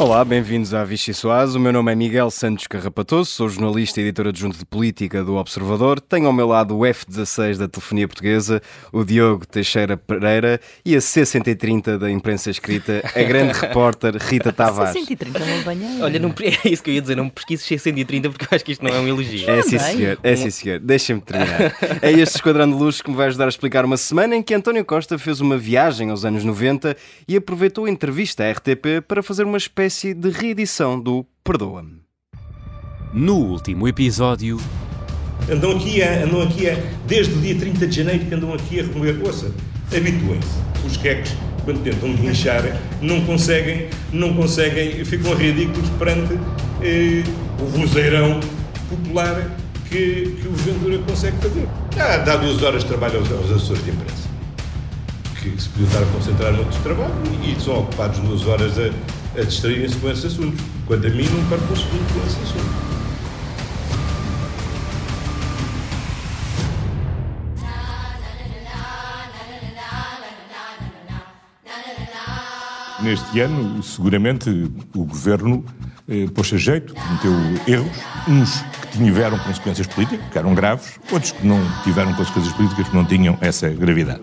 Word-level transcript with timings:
Olá, 0.00 0.24
bem-vindos 0.24 0.72
à 0.72 0.82
Vichy 0.82 1.12
Soaz. 1.12 1.54
O 1.54 1.60
meu 1.60 1.74
nome 1.74 1.92
é 1.92 1.94
Miguel 1.94 2.30
Santos 2.30 2.66
Carrapatoso, 2.66 3.30
sou 3.30 3.50
jornalista 3.50 4.00
e 4.00 4.04
editor 4.04 4.28
adjunto 4.28 4.56
de 4.56 4.64
política 4.64 5.22
do 5.22 5.34
Observador. 5.34 6.00
Tenho 6.00 6.26
ao 6.26 6.32
meu 6.32 6.46
lado 6.46 6.74
o 6.74 6.86
F-16 6.86 7.58
da 7.58 7.68
telefonia 7.68 8.08
portuguesa, 8.08 8.62
o 8.94 9.04
Diogo 9.04 9.46
Teixeira 9.46 9.98
Pereira 9.98 10.58
e 10.86 10.96
a 10.96 11.02
C-130 11.02 11.98
da 11.98 12.10
imprensa 12.10 12.48
escrita, 12.48 13.02
a 13.14 13.22
grande 13.24 13.52
repórter 13.60 14.16
Rita 14.16 14.50
Tavares. 14.50 14.94
C-130 14.94 15.38
não 15.38 15.62
banheiro. 15.64 16.02
Olha, 16.02 16.18
não, 16.18 16.30
é 16.64 16.68
isso 16.70 16.82
que 16.82 16.88
eu 16.88 16.94
ia 16.94 17.02
dizer, 17.02 17.18
não 17.18 17.24
me 17.24 17.30
pesquises 17.30 17.66
C-130 17.66 18.30
porque 18.30 18.46
eu 18.46 18.56
acho 18.56 18.64
que 18.64 18.72
isto 18.72 18.82
não 18.82 18.90
é 18.90 18.98
um 18.98 19.06
elogio. 19.06 19.50
É 19.50 19.60
sim, 19.60 19.78
senhor. 19.78 20.18
É 20.22 20.34
sim, 20.34 20.48
senhor. 20.48 20.80
Deixem-me 20.80 21.20
terminar. 21.20 21.76
É 22.00 22.10
este 22.10 22.36
esquadrão 22.36 22.66
de 22.66 22.74
luz 22.74 23.02
que 23.02 23.10
me 23.10 23.16
vai 23.16 23.26
ajudar 23.26 23.44
a 23.44 23.48
explicar 23.48 23.84
uma 23.84 23.98
semana 23.98 24.34
em 24.34 24.42
que 24.42 24.54
António 24.54 24.82
Costa 24.82 25.18
fez 25.18 25.42
uma 25.42 25.58
viagem 25.58 26.08
aos 26.08 26.24
anos 26.24 26.42
90 26.42 26.96
e 27.28 27.36
aproveitou 27.36 27.84
a 27.84 27.90
entrevista 27.90 28.42
à 28.42 28.50
RTP 28.50 29.02
para 29.06 29.22
fazer 29.22 29.44
uma 29.44 29.58
espécie 29.58 29.89
espécie 29.90 30.14
de 30.14 30.30
reedição 30.30 31.00
do 31.00 31.26
Perdoa-me. 31.42 32.02
No 33.12 33.34
último 33.34 33.88
episódio. 33.88 34.60
Andam 35.50 35.72
aqui, 35.72 36.00
a, 36.00 36.22
andam 36.22 36.42
aqui 36.42 36.70
a, 36.70 36.78
desde 37.08 37.34
o 37.34 37.40
dia 37.40 37.56
30 37.56 37.86
de 37.88 37.96
janeiro 37.96 38.24
que 38.24 38.32
andam 38.32 38.54
aqui 38.54 38.78
a 38.78 38.84
remover. 38.84 39.20
Ouça, 39.24 39.52
habituem-se. 39.88 40.86
Os 40.86 40.96
queques, 40.96 41.34
quando 41.64 41.82
tentam 41.82 42.14
guinchar, 42.14 42.62
não 43.02 43.20
conseguem, 43.24 43.88
não 44.12 44.32
conseguem, 44.32 45.04
ficam 45.04 45.34
ridículos 45.34 45.90
perante 45.98 46.34
eh, 46.82 47.24
o 47.60 47.64
vozeirão 47.64 48.38
popular 48.88 49.56
que, 49.88 50.36
que 50.40 50.46
o 50.46 50.52
Ventura 50.52 50.98
consegue 50.98 51.36
fazer. 51.38 51.68
Dá, 51.96 52.18
dá 52.18 52.36
duas 52.36 52.62
horas 52.62 52.82
de 52.84 52.88
trabalho 52.88 53.18
aos, 53.18 53.32
aos 53.32 53.50
assessores 53.50 53.84
de 53.84 53.90
imprensa, 53.90 54.28
que, 55.40 55.50
que 55.50 55.60
se 55.60 55.68
podiam 55.70 55.88
estar 55.88 56.02
a 56.04 56.06
concentrar 56.06 56.52
noutros 56.52 56.80
trabalhos 56.80 57.12
e 57.42 57.60
são 57.60 57.80
ocupados 57.80 58.20
duas 58.20 58.46
horas 58.46 58.78
a 58.78 58.90
a 59.36 59.42
distraírem-se 59.42 59.96
com 59.96 60.10
esses 60.10 60.24
assuntos. 60.24 60.64
Quanto 60.86 61.06
a 61.06 61.10
mim, 61.10 61.28
não 61.28 61.48
perco 61.48 61.72
um 61.72 61.76
segundo 61.76 62.14
com 62.14 62.26
esse 62.26 62.40
assunto. 62.42 62.90
Neste 73.02 73.40
ano, 73.40 73.82
seguramente, 73.82 74.50
o 74.94 75.04
Governo 75.06 75.64
eh, 76.06 76.26
pôs 76.34 76.52
a 76.52 76.58
jeito, 76.58 76.92
cometeu 76.92 77.32
erros, 77.66 77.96
uns 78.28 78.60
que 78.90 78.98
tiveram 78.98 79.38
consequências 79.38 79.86
políticas, 79.86 80.28
que 80.30 80.38
eram 80.38 80.54
graves, 80.54 81.00
outros 81.10 81.32
que 81.32 81.46
não 81.46 81.58
tiveram 81.82 82.12
consequências 82.12 82.52
políticas, 82.52 82.88
que 82.88 82.94
não 82.94 83.06
tinham 83.06 83.38
essa 83.40 83.70
gravidade. 83.70 84.20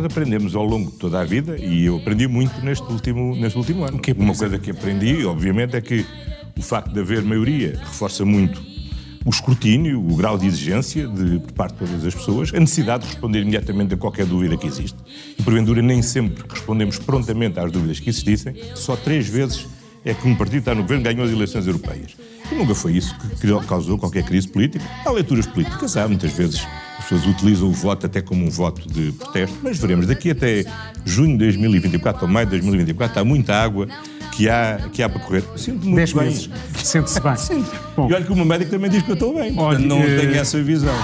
Nós 0.00 0.06
aprendemos 0.06 0.56
ao 0.56 0.64
longo 0.64 0.90
de 0.90 0.96
toda 0.96 1.20
a 1.20 1.24
vida, 1.24 1.58
e 1.58 1.84
eu 1.84 1.98
aprendi 1.98 2.26
muito 2.26 2.58
neste 2.64 2.90
último, 2.90 3.36
neste 3.36 3.58
último 3.58 3.84
ano. 3.84 3.98
Que 3.98 4.12
Uma 4.12 4.34
coisa 4.34 4.58
que 4.58 4.70
aprendi, 4.70 5.26
obviamente, 5.26 5.76
é 5.76 5.80
que 5.80 6.06
o 6.56 6.62
facto 6.62 6.90
de 6.90 7.00
haver 7.00 7.22
maioria 7.22 7.78
reforça 7.78 8.24
muito 8.24 8.62
o 9.22 9.28
escrutínio, 9.28 10.00
o 10.00 10.16
grau 10.16 10.38
de 10.38 10.46
exigência 10.46 11.06
de, 11.06 11.38
por 11.40 11.52
parte 11.52 11.72
de 11.74 11.80
todas 11.80 12.06
as 12.06 12.14
pessoas, 12.14 12.54
a 12.54 12.58
necessidade 12.58 13.04
de 13.04 13.10
responder 13.10 13.42
imediatamente 13.42 13.92
a 13.92 13.96
qualquer 13.98 14.24
dúvida 14.24 14.56
que 14.56 14.66
existe. 14.66 14.96
E, 15.38 15.42
porventura, 15.42 15.82
nem 15.82 16.00
sempre 16.00 16.42
respondemos 16.48 16.98
prontamente 16.98 17.60
às 17.60 17.70
dúvidas 17.70 18.00
que 18.00 18.08
existissem, 18.08 18.54
só 18.74 18.96
três 18.96 19.28
vezes 19.28 19.66
é 20.02 20.14
que 20.14 20.26
um 20.26 20.34
partido 20.34 20.60
está 20.60 20.74
no 20.74 20.80
governo 20.80 21.04
ganhou 21.04 21.24
as 21.24 21.30
eleições 21.30 21.66
europeias. 21.66 22.16
E 22.50 22.54
nunca 22.54 22.74
foi 22.74 22.96
isso 22.96 23.14
que 23.38 23.66
causou 23.66 23.98
qualquer 23.98 24.24
crise 24.24 24.48
política. 24.48 24.82
Há 25.04 25.10
leituras 25.10 25.46
políticas, 25.46 25.94
há 25.98 26.08
muitas 26.08 26.32
vezes 26.32 26.66
as 27.00 27.08
pessoas 27.08 27.26
utilizam 27.26 27.68
o 27.68 27.72
voto 27.72 28.06
até 28.06 28.20
como 28.20 28.44
um 28.44 28.50
voto 28.50 28.86
de 28.86 29.10
protesto, 29.12 29.56
mas 29.62 29.78
veremos 29.78 30.06
daqui 30.06 30.30
até 30.30 30.64
junho 31.04 31.32
de 31.32 31.38
2024 31.38 32.26
ou 32.26 32.28
maio 32.28 32.46
de 32.46 32.50
2024 32.52 33.20
há 33.20 33.24
muita 33.24 33.54
água 33.54 33.88
que 34.32 34.48
há, 34.48 34.78
que 34.92 35.02
há 35.02 35.08
para 35.08 35.20
correr. 35.20 35.42
Sinto 35.56 35.84
muito 35.84 35.96
Dez 35.96 36.12
bem. 36.12 36.24
Meses. 36.24 36.50
Sente-se 36.76 37.20
bem. 37.20 37.36
Sinto. 37.36 37.70
E 37.96 38.14
olha 38.14 38.24
que 38.24 38.32
o 38.32 38.36
meu 38.36 38.44
médico 38.44 38.70
também 38.70 38.90
diz 38.90 39.02
que 39.02 39.10
eu 39.10 39.14
estou 39.14 39.34
bem. 39.34 39.58
Olha, 39.58 39.78
não 39.78 39.98
é... 39.98 40.16
tenho 40.18 40.34
essa 40.34 40.62
visão. 40.62 40.94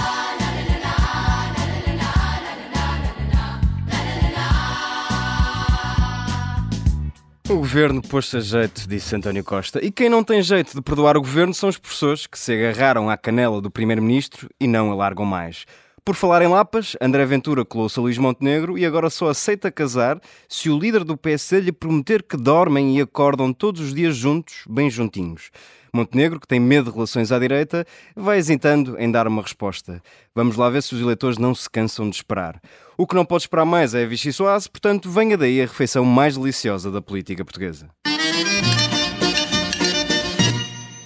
O 7.49 7.55
governo 7.55 8.01
pôs-se 8.01 8.37
a 8.37 8.39
jeito, 8.39 8.87
disse 8.87 9.15
António 9.15 9.43
Costa. 9.43 9.83
E 9.83 9.89
quem 9.89 10.09
não 10.09 10.23
tem 10.23 10.41
jeito 10.43 10.75
de 10.75 10.81
perdoar 10.81 11.17
o 11.17 11.21
governo 11.21 11.53
são 11.53 11.69
os 11.69 11.77
professores 11.77 12.27
que 12.27 12.37
se 12.37 12.53
agarraram 12.53 13.09
à 13.09 13.17
canela 13.17 13.61
do 13.61 13.71
primeiro-ministro 13.71 14.49
e 14.59 14.67
não 14.67 14.91
alargam 14.91 15.25
mais. 15.25 15.65
Por 16.07 16.15
falar 16.15 16.41
em 16.41 16.47
lapas, 16.47 16.95
André 17.01 17.25
Ventura 17.25 17.65
colou-se 17.65 17.99
a 17.99 18.01
Luís 18.01 18.17
Montenegro 18.17 18.77
e 18.77 18.85
agora 18.85 19.09
só 19.09 19.27
aceita 19.27 19.69
casar 19.69 20.21
se 20.47 20.69
o 20.69 20.79
líder 20.79 21.03
do 21.03 21.17
PSD 21.17 21.59
lhe 21.59 21.71
prometer 21.73 22.23
que 22.23 22.37
dormem 22.37 22.97
e 22.97 23.01
acordam 23.01 23.51
todos 23.51 23.81
os 23.81 23.93
dias 23.93 24.15
juntos, 24.15 24.63
bem 24.69 24.89
juntinhos. 24.89 25.51
Montenegro, 25.93 26.39
que 26.39 26.47
tem 26.47 26.61
medo 26.61 26.89
de 26.89 26.95
relações 26.95 27.29
à 27.29 27.37
direita, 27.37 27.85
vai 28.15 28.37
hesitando 28.37 28.97
em 28.97 29.11
dar 29.11 29.27
uma 29.27 29.41
resposta. 29.41 30.01
Vamos 30.33 30.55
lá 30.55 30.69
ver 30.69 30.81
se 30.81 30.95
os 30.95 31.01
eleitores 31.01 31.37
não 31.37 31.53
se 31.53 31.69
cansam 31.69 32.09
de 32.09 32.15
esperar. 32.15 32.61
O 32.97 33.05
que 33.05 33.13
não 33.13 33.25
pode 33.25 33.43
esperar 33.43 33.65
mais 33.65 33.93
é 33.93 34.03
a 34.03 34.07
Vichy 34.07 34.31
Soase, 34.31 34.69
portanto, 34.69 35.09
venha 35.09 35.37
daí 35.37 35.61
a 35.61 35.65
refeição 35.65 36.05
mais 36.05 36.37
deliciosa 36.37 36.89
da 36.89 37.01
política 37.01 37.43
portuguesa. 37.43 37.89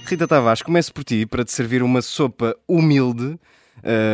Rita 0.06 0.28
Tavares, 0.28 0.62
comece 0.62 0.94
por 0.94 1.04
ti 1.04 1.26
para 1.26 1.44
te 1.44 1.52
servir 1.52 1.82
uma 1.82 2.04
sopa 2.04 2.56
humilde 2.68 3.40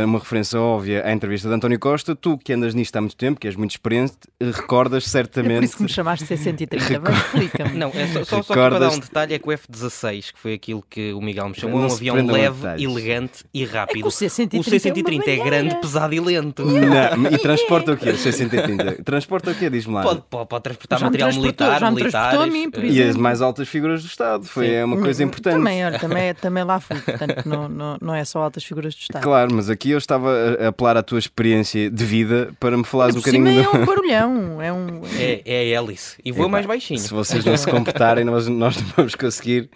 uma 0.03 0.19
referência 0.19 0.59
óbvia 0.59 1.05
à 1.05 1.11
entrevista 1.11 1.47
de 1.47 1.55
António 1.55 1.79
Costa. 1.79 2.15
Tu, 2.15 2.37
que 2.37 2.53
andas 2.53 2.73
nisto 2.73 2.95
há 2.95 3.01
muito 3.01 3.15
tempo, 3.15 3.39
que 3.39 3.47
és 3.47 3.55
muito 3.55 3.71
experiente, 3.71 4.13
recordas 4.41 5.05
certamente. 5.05 5.53
É 5.53 5.57
por 5.57 5.63
isso 5.65 5.77
que 5.77 5.83
me 5.83 5.89
chamaste 5.89 6.25
de 6.25 6.37
130, 6.37 6.99
mas 6.99 7.17
explica-me. 7.17 7.77
Não, 7.77 7.89
é 7.89 8.07
só, 8.07 8.23
só, 8.23 8.43
só 8.43 8.53
para 8.53 8.79
dar 8.79 8.91
um 8.91 8.99
detalhe: 8.99 9.33
é 9.33 9.39
que 9.39 9.47
o 9.47 9.51
F-16, 9.51 10.33
que 10.33 10.39
foi 10.39 10.53
aquilo 10.53 10.83
que 10.89 11.13
o 11.13 11.21
Miguel 11.21 11.49
me 11.49 11.55
chamou, 11.55 11.81
é 11.81 11.87
um 11.87 11.93
avião 11.93 12.25
leve, 12.25 12.83
elegante 12.83 13.45
e 13.53 13.65
rápido. 13.65 14.05
É 14.05 14.07
o 14.07 14.11
C-130, 14.11 14.59
o 14.59 14.63
C-130 14.63 15.27
é, 15.27 15.31
é, 15.31 15.43
grande, 15.43 15.75
pesado 15.75 16.13
e 16.13 16.19
lento. 16.19 16.65
Não, 16.65 17.31
e 17.31 17.37
transporta 17.37 17.93
o 17.93 17.97
quê? 17.97 18.09
O 18.09 18.17
C-130? 18.17 19.03
Transporta 19.03 19.51
o 19.51 19.55
quê? 19.55 19.69
Diz-me 19.69 19.93
lá. 19.93 20.03
Pode, 20.03 20.23
pode, 20.29 20.49
pode 20.49 20.63
transportar 20.63 21.01
material 21.01 21.33
militar, 21.33 21.79
já 21.79 21.91
militares. 21.91 22.39
A 22.39 22.45
mim, 22.45 22.69
e 22.83 23.01
as 23.01 23.15
mais 23.15 23.41
altas 23.41 23.67
figuras 23.67 24.01
do 24.01 24.07
Estado. 24.07 24.45
Foi 24.45 24.67
é 24.69 24.85
uma 24.85 24.97
coisa 24.97 25.23
importante. 25.23 25.55
Também, 25.55 25.85
olha, 25.85 25.99
também, 25.99 26.33
também 26.35 26.63
lá 26.63 26.79
fui. 26.79 26.99
Portanto, 26.99 27.43
não, 27.45 27.67
não, 27.67 27.97
não 28.01 28.15
é 28.15 28.23
só 28.25 28.41
altas 28.41 28.63
figuras 28.63 28.93
do 28.95 29.01
Estado. 29.01 29.23
Claro, 29.23 29.53
mas 29.57 29.71
aqui 29.71 29.89
eu 29.89 29.97
estava 29.97 30.31
a 30.59 30.67
apelar 30.67 30.97
à 30.97 31.01
tua 31.01 31.17
experiência 31.17 31.89
de 31.89 32.05
vida 32.05 32.53
para 32.59 32.77
me 32.77 32.83
falares 32.83 33.15
um 33.15 33.19
bocadinho. 33.19 33.59
É 33.59 33.67
um 33.67 33.85
barulhão, 33.85 34.61
é 34.61 34.71
um. 34.71 35.01
É, 35.17 35.41
é 35.43 35.75
a 35.75 35.79
hélice. 35.79 36.15
E 36.23 36.31
voa 36.31 36.47
mais 36.47 36.67
baixinho. 36.67 36.99
Se 36.99 37.11
vocês 37.11 37.43
não 37.43 37.57
se 37.57 37.67
comportarem, 37.67 38.23
nós, 38.23 38.47
nós 38.47 38.77
não 38.77 38.85
vamos 38.95 39.15
conseguir 39.15 39.67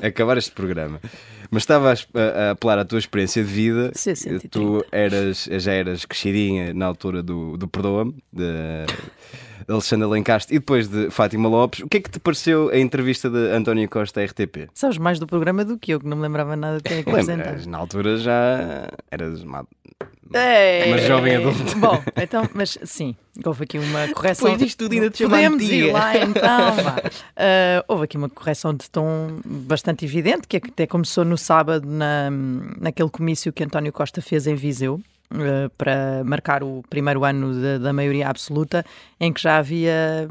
acabar 0.00 0.38
este 0.38 0.52
programa. 0.52 0.98
Mas 1.50 1.64
estava 1.64 1.92
a, 1.92 2.48
a 2.48 2.50
apelar 2.52 2.78
à 2.78 2.84
tua 2.84 2.98
experiência 2.98 3.44
de 3.44 3.48
vida. 3.48 3.92
Tu 4.50 4.84
eras, 4.90 5.46
já 5.52 5.72
eras 5.72 6.06
crescidinha 6.06 6.72
na 6.72 6.86
altura 6.86 7.22
do, 7.22 7.58
do 7.58 7.68
Perdoa-me, 7.68 8.14
de, 8.32 8.86
de 9.66 9.72
Alexandra 9.72 10.08
Lencastre 10.08 10.54
e 10.54 10.58
depois 10.58 10.88
de 10.88 11.10
Fátima 11.10 11.48
Lopes. 11.48 11.80
O 11.80 11.88
que 11.88 11.98
é 11.98 12.00
que 12.00 12.10
te 12.10 12.18
pareceu 12.18 12.68
a 12.70 12.78
entrevista 12.78 13.30
de 13.30 13.50
António 13.50 13.88
Costa 13.88 14.20
à 14.20 14.24
RTP? 14.24 14.68
Sabes 14.74 14.98
mais 14.98 15.18
do 15.18 15.26
programa 15.26 15.64
do 15.64 15.78
que 15.78 15.92
eu, 15.92 16.00
que 16.00 16.06
não 16.06 16.16
me 16.16 16.22
lembrava 16.22 16.56
nada 16.56 16.78
de 16.78 16.82
ter 16.82 17.00
apresentado. 17.00 17.66
Na 17.66 17.78
altura 17.78 18.16
já 18.16 18.88
eras 19.10 19.42
uma, 19.42 19.66
é, 20.34 20.86
uma 20.88 20.98
jovem 20.98 21.36
adulta. 21.36 21.74
Bom, 21.76 22.02
então, 22.16 22.48
mas 22.54 22.78
sim, 22.84 23.14
houve 23.44 23.64
aqui 23.64 23.78
uma 23.78 24.08
correção. 24.08 24.46
Depois 24.46 24.62
disto 24.62 24.78
tudo 24.78 24.92
ainda 24.92 25.10
te 25.10 25.24
Podemos 25.24 25.62
ir 25.62 25.92
lá 25.92 26.16
então. 26.16 26.76
Uh, 27.36 27.84
houve 27.86 28.04
aqui 28.04 28.16
uma 28.16 28.30
correção 28.30 28.72
de 28.72 28.88
tom 28.88 29.40
bastante 29.44 30.06
evidente, 30.06 30.48
que 30.48 30.56
até 30.56 30.86
começou 30.86 31.22
no 31.22 31.36
sábado 31.36 31.86
na, 31.86 32.30
naquele 32.80 33.10
comício 33.10 33.52
que 33.52 33.62
António 33.62 33.92
Costa 33.92 34.22
fez 34.22 34.46
em 34.46 34.54
Viseu. 34.54 35.00
Uh, 35.28 35.68
para 35.76 36.22
marcar 36.24 36.62
o 36.62 36.84
primeiro 36.88 37.24
ano 37.24 37.60
da, 37.60 37.78
da 37.78 37.92
maioria 37.92 38.28
absoluta, 38.28 38.84
em 39.18 39.32
que 39.32 39.42
já 39.42 39.58
havia 39.58 40.28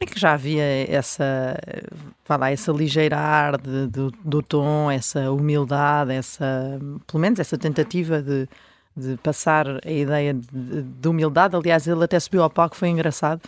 em 0.00 0.06
que 0.06 0.18
já 0.18 0.34
havia 0.34 0.62
essa, 0.90 1.58
lá, 2.28 2.50
essa 2.50 2.70
ligeira 2.70 3.16
ar 3.16 3.58
de, 3.58 3.86
do, 3.86 4.10
do 4.24 4.42
tom, 4.42 4.90
essa 4.90 5.30
humildade, 5.30 6.12
essa, 6.12 6.78
pelo 7.06 7.20
menos 7.20 7.38
essa 7.38 7.56
tentativa 7.56 8.20
de, 8.20 8.46
de 8.94 9.16
passar 9.18 9.66
a 9.84 9.90
ideia 9.90 10.34
de, 10.34 10.82
de, 10.82 11.08
humildade. 11.08 11.56
Aliás, 11.56 11.86
ele 11.86 12.04
até 12.04 12.20
subiu 12.20 12.42
ao 12.42 12.50
palco, 12.50 12.76
foi 12.76 12.88
engraçado, 12.88 13.40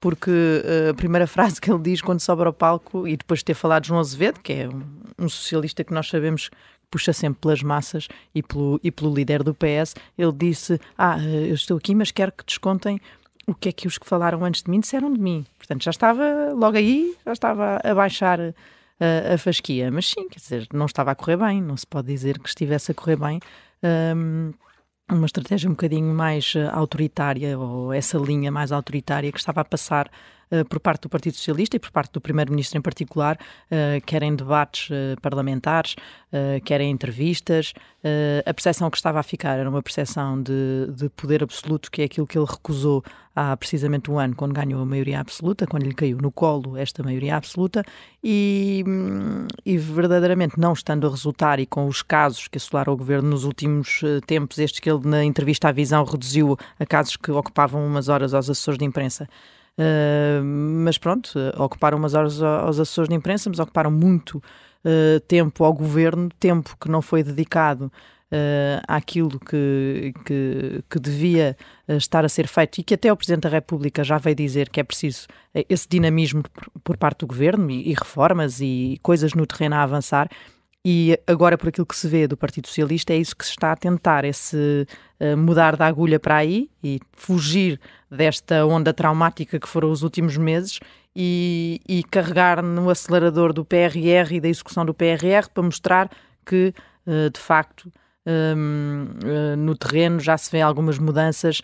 porque 0.00 0.30
uh, 0.30 0.90
a 0.90 0.94
primeira 0.94 1.26
frase 1.28 1.60
que 1.60 1.70
ele 1.70 1.82
diz 1.82 2.00
quando 2.00 2.20
sobe 2.20 2.44
ao 2.44 2.52
palco, 2.52 3.08
e 3.08 3.16
depois 3.16 3.40
de 3.40 3.46
ter 3.46 3.54
falado 3.54 3.82
de 3.82 3.88
João 3.88 4.00
Azevedo, 4.00 4.38
que 4.40 4.52
é 4.52 4.68
um, 4.68 4.82
um 5.18 5.28
socialista 5.28 5.82
que 5.82 5.92
nós 5.92 6.08
sabemos 6.08 6.50
puxa 6.90 7.12
sempre 7.12 7.40
pelas 7.40 7.62
massas 7.62 8.08
e 8.34 8.42
pelo, 8.42 8.80
e 8.82 8.90
pelo 8.90 9.14
líder 9.14 9.42
do 9.42 9.54
PS, 9.54 9.94
ele 10.16 10.32
disse: 10.32 10.80
Ah, 10.96 11.18
eh, 11.20 11.50
eu 11.50 11.54
estou 11.54 11.76
aqui, 11.76 11.94
mas 11.94 12.10
quero 12.10 12.32
que 12.32 12.44
descontem 12.44 13.00
o 13.46 13.54
que 13.54 13.68
é 13.68 13.72
que 13.72 13.86
os 13.86 13.96
que 13.98 14.06
falaram 14.06 14.44
antes 14.44 14.62
de 14.62 14.70
mim 14.70 14.80
disseram 14.80 15.12
de 15.12 15.20
mim. 15.20 15.46
Portanto, 15.56 15.82
já 15.82 15.90
estava 15.90 16.52
logo 16.52 16.76
aí, 16.76 17.14
já 17.24 17.32
estava 17.32 17.80
a 17.82 17.94
baixar 17.94 18.40
uh, 18.40 19.34
a 19.34 19.38
fasquia. 19.38 19.90
Mas 19.90 20.08
sim, 20.08 20.28
quer 20.28 20.40
dizer, 20.40 20.66
não 20.72 20.86
estava 20.86 21.12
a 21.12 21.14
correr 21.14 21.36
bem, 21.36 21.62
não 21.62 21.76
se 21.76 21.86
pode 21.86 22.08
dizer 22.08 22.38
que 22.38 22.48
estivesse 22.48 22.90
a 22.90 22.94
correr 22.94 23.16
bem. 23.16 23.40
Um, 24.16 24.52
uma 25.08 25.26
estratégia 25.26 25.68
um 25.68 25.74
bocadinho 25.74 26.12
mais 26.12 26.54
autoritária, 26.72 27.56
ou 27.56 27.92
essa 27.92 28.18
linha 28.18 28.50
mais 28.50 28.72
autoritária 28.72 29.30
que 29.30 29.38
estava 29.38 29.60
a 29.60 29.64
passar 29.64 30.10
por 30.68 30.80
parte 30.80 31.02
do 31.02 31.08
Partido 31.08 31.36
Socialista 31.36 31.76
e 31.76 31.78
por 31.78 31.90
parte 31.90 32.12
do 32.12 32.20
Primeiro-Ministro 32.20 32.78
em 32.78 32.82
particular, 32.82 33.36
uh, 33.36 34.04
querem 34.04 34.34
debates 34.34 34.90
uh, 34.90 35.20
parlamentares, 35.20 35.96
querem 36.64 36.90
entrevistas. 36.90 37.72
a 38.44 38.52
percepção 38.52 38.90
que 38.90 38.96
estava 38.98 39.18
a 39.18 39.22
ficar 39.22 39.58
era 39.58 39.70
uma 39.70 39.82
percepção 39.82 40.42
de, 40.42 40.86
de 40.94 41.08
poder 41.08 41.42
absoluto, 41.42 41.90
que 41.90 42.02
é 42.02 42.04
aquilo 42.04 42.26
que 42.26 42.36
ele 42.36 42.46
recusou 42.46 43.02
há 43.34 43.56
precisamente 43.56 44.10
um 44.10 44.18
ano, 44.18 44.34
quando 44.36 44.52
ganhou 44.52 44.82
a 44.82 44.84
maioria 44.84 45.20
absoluta, 45.20 45.66
quando 45.66 45.84
lhe 45.84 45.94
caiu 45.94 46.18
no 46.18 46.30
colo 46.30 46.76
esta 46.76 47.02
maioria 47.02 47.36
absoluta, 47.36 47.82
e, 48.22 48.84
e 49.64 49.78
verdadeiramente 49.78 50.60
não 50.60 50.74
estando 50.74 51.06
a 51.06 51.10
resultar 51.10 51.58
e 51.58 51.64
com 51.64 51.86
os 51.86 52.02
casos 52.02 52.48
que 52.48 52.58
assolaram 52.58 52.92
o 52.92 52.96
governo 52.96 53.30
nos 53.30 53.44
últimos 53.44 54.02
tempos, 54.26 54.58
estes 54.58 54.80
que 54.80 54.90
ele 54.90 55.06
na 55.08 55.24
entrevista 55.24 55.68
à 55.68 55.72
Visão 55.72 56.04
reduziu 56.04 56.54
a 56.78 56.84
casos 56.84 57.16
que 57.16 57.30
ocupavam 57.30 57.86
umas 57.86 58.08
horas 58.08 58.34
aos 58.34 58.50
assessores 58.50 58.78
de 58.78 58.84
imprensa. 58.84 59.26
Uh, 59.78 60.42
mas 60.42 60.96
pronto, 60.96 61.38
ocuparam 61.58 61.98
umas 61.98 62.14
horas 62.14 62.42
aos 62.42 62.80
assessores 62.80 63.08
de 63.08 63.14
imprensa, 63.14 63.50
mas 63.50 63.58
ocuparam 63.58 63.90
muito 63.90 64.36
uh, 64.38 65.20
tempo 65.28 65.64
ao 65.64 65.72
governo, 65.72 66.30
tempo 66.40 66.76
que 66.80 66.88
não 66.88 67.02
foi 67.02 67.22
dedicado 67.22 67.92
uh, 68.32 68.82
àquilo 68.88 69.38
que, 69.38 70.14
que, 70.24 70.82
que, 70.88 70.98
devia 70.98 71.56
estar 71.88 72.24
a 72.24 72.28
ser 72.28 72.48
feito 72.48 72.78
e 72.78 72.82
que 72.82 72.94
até 72.94 73.12
o 73.12 73.16
Presidente 73.16 73.42
da 73.42 73.50
República 73.50 74.02
já 74.02 74.16
veio 74.16 74.34
dizer 74.34 74.70
que 74.70 74.80
é 74.80 74.84
preciso 74.84 75.26
esse 75.68 75.86
dinamismo 75.86 76.42
por, 76.42 76.70
por 76.82 76.96
parte 76.96 77.20
do 77.20 77.26
governo 77.26 77.70
e, 77.70 77.90
e 77.90 77.92
reformas 77.92 78.60
e 78.60 78.98
coisas 79.02 79.34
no 79.34 79.46
terreno 79.46 79.76
a 79.76 79.82
avançar. 79.82 80.28
E 80.88 81.18
agora, 81.26 81.58
por 81.58 81.68
aquilo 81.68 81.84
que 81.84 81.96
se 81.96 82.06
vê 82.06 82.28
do 82.28 82.36
Partido 82.36 82.68
Socialista, 82.68 83.12
é 83.12 83.16
isso 83.16 83.34
que 83.34 83.44
se 83.44 83.50
está 83.50 83.72
a 83.72 83.76
tentar, 83.76 84.24
esse 84.24 84.86
uh, 85.18 85.36
mudar 85.36 85.76
da 85.76 85.84
agulha 85.84 86.20
para 86.20 86.36
aí 86.36 86.70
e 86.80 87.00
fugir 87.12 87.80
desta 88.16 88.64
onda 88.66 88.92
traumática 88.92 89.58
que 89.58 89.68
foram 89.68 89.90
os 89.90 90.02
últimos 90.02 90.36
meses 90.36 90.80
e, 91.14 91.80
e 91.88 92.02
carregar 92.02 92.62
no 92.62 92.90
acelerador 92.90 93.52
do 93.52 93.64
PRR 93.64 94.32
e 94.32 94.40
da 94.40 94.48
execução 94.48 94.84
do 94.84 94.94
PRR 94.94 95.48
para 95.52 95.62
mostrar 95.62 96.10
que, 96.44 96.74
uh, 97.06 97.30
de 97.30 97.40
facto, 97.40 97.90
um, 98.26 99.06
uh, 99.22 99.56
no 99.56 99.76
terreno 99.76 100.18
já 100.18 100.36
se 100.36 100.50
vê 100.50 100.60
algumas 100.60 100.98
mudanças 100.98 101.60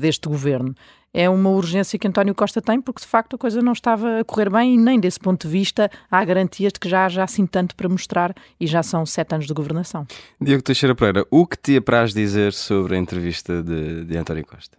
deste 0.00 0.28
governo 0.28 0.74
é 1.12 1.28
uma 1.28 1.50
urgência 1.50 1.98
que 1.98 2.06
António 2.06 2.34
Costa 2.34 2.60
tem, 2.62 2.80
porque 2.80 3.02
de 3.02 3.06
facto 3.06 3.34
a 3.34 3.38
coisa 3.38 3.60
não 3.60 3.72
estava 3.72 4.20
a 4.20 4.24
correr 4.24 4.50
bem 4.50 4.74
e 4.74 4.78
nem 4.78 4.98
desse 4.98 5.18
ponto 5.18 5.46
de 5.46 5.52
vista 5.52 5.90
há 6.10 6.24
garantias 6.24 6.72
de 6.72 6.80
que 6.80 6.88
já 6.88 7.06
há 7.06 7.24
assim 7.24 7.46
tanto 7.46 7.74
para 7.74 7.88
mostrar 7.88 8.34
e 8.58 8.66
já 8.66 8.82
são 8.82 9.04
sete 9.04 9.34
anos 9.34 9.46
de 9.46 9.52
governação. 9.52 10.06
Diego 10.40 10.62
Teixeira 10.62 10.94
Pereira, 10.94 11.26
o 11.30 11.46
que 11.46 11.58
te 11.58 11.76
apraz 11.76 12.14
dizer 12.14 12.52
sobre 12.52 12.96
a 12.96 12.98
entrevista 12.98 13.62
de, 13.62 14.04
de 14.04 14.16
António 14.16 14.46
Costa? 14.46 14.78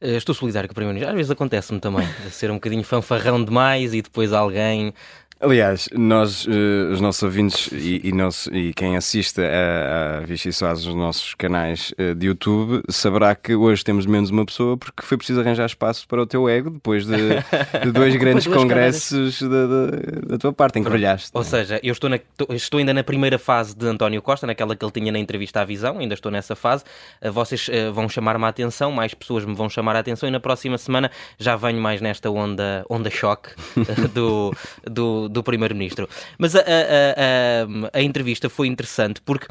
Eh, 0.00 0.16
estou 0.16 0.34
solidário 0.34 0.68
com 0.68 0.72
o 0.72 0.74
Primeiro-Ministro. 0.74 1.10
Às 1.10 1.16
vezes 1.16 1.30
acontece-me 1.30 1.78
também 1.78 2.06
ser 2.30 2.50
um 2.50 2.54
bocadinho 2.54 2.82
fanfarrão 2.82 3.44
demais 3.44 3.92
e 3.92 4.00
depois 4.00 4.32
alguém 4.32 4.94
Aliás, 5.42 5.88
nós, 5.94 6.44
uh, 6.44 6.92
os 6.92 7.00
nossos 7.00 7.22
ouvintes 7.22 7.72
e, 7.72 8.02
e, 8.04 8.58
e 8.58 8.74
quem 8.74 8.94
assiste 8.94 9.40
a, 9.40 10.18
a 10.18 10.20
Vichy 10.20 10.52
Soares 10.52 10.84
nos 10.84 10.94
nossos 10.94 11.34
canais 11.34 11.94
uh, 11.98 12.14
de 12.14 12.26
YouTube 12.26 12.82
saberá 12.90 13.34
que 13.34 13.54
hoje 13.54 13.82
temos 13.82 14.04
menos 14.04 14.28
uma 14.28 14.44
pessoa 14.44 14.76
porque 14.76 15.02
foi 15.02 15.16
preciso 15.16 15.40
arranjar 15.40 15.64
espaço 15.64 16.06
para 16.06 16.20
o 16.20 16.26
teu 16.26 16.46
ego 16.46 16.68
depois 16.68 17.06
de, 17.06 17.16
de 17.16 17.88
dois 17.90 18.14
grandes 18.16 18.46
congressos 18.46 19.40
da, 19.40 19.66
da, 19.66 19.86
da, 20.26 20.38
tua 20.38 20.52
parte, 20.52 20.78
encaralhaste. 20.78 21.30
Ou 21.32 21.42
seja, 21.42 21.80
eu 21.82 21.92
estou, 21.92 22.10
na, 22.10 22.20
estou 22.50 22.76
ainda 22.76 22.92
na 22.92 23.02
primeira 23.02 23.38
fase 23.38 23.74
de 23.74 23.86
António 23.86 24.20
Costa, 24.20 24.46
naquela 24.46 24.76
que 24.76 24.84
ele 24.84 24.92
tinha 24.92 25.10
na 25.10 25.18
entrevista 25.18 25.62
à 25.62 25.64
Visão, 25.64 26.00
ainda 26.00 26.12
estou 26.12 26.30
nessa 26.30 26.54
fase. 26.54 26.84
Uh, 27.22 27.32
vocês 27.32 27.70
vão 27.94 28.10
chamar-me 28.10 28.44
a 28.44 28.48
atenção, 28.48 28.92
mais 28.92 29.14
pessoas 29.14 29.46
me 29.46 29.54
vão 29.54 29.70
chamar 29.70 29.96
a 29.96 30.00
atenção 30.00 30.28
e 30.28 30.32
na 30.32 30.40
próxima 30.40 30.76
semana 30.76 31.10
já 31.38 31.56
venho 31.56 31.80
mais 31.80 32.02
nesta 32.02 32.30
onda, 32.30 32.84
onda 32.90 33.08
choque 33.08 33.52
do, 34.12 34.54
do 34.84 35.29
do 35.30 35.42
Primeiro-Ministro. 35.42 36.08
Mas 36.38 36.54
a, 36.54 36.60
a, 36.60 36.62
a, 36.62 37.98
a, 37.98 38.02
entrevista 38.02 38.48
foi 38.48 38.66
interessante 38.66 39.20
porque. 39.20 39.46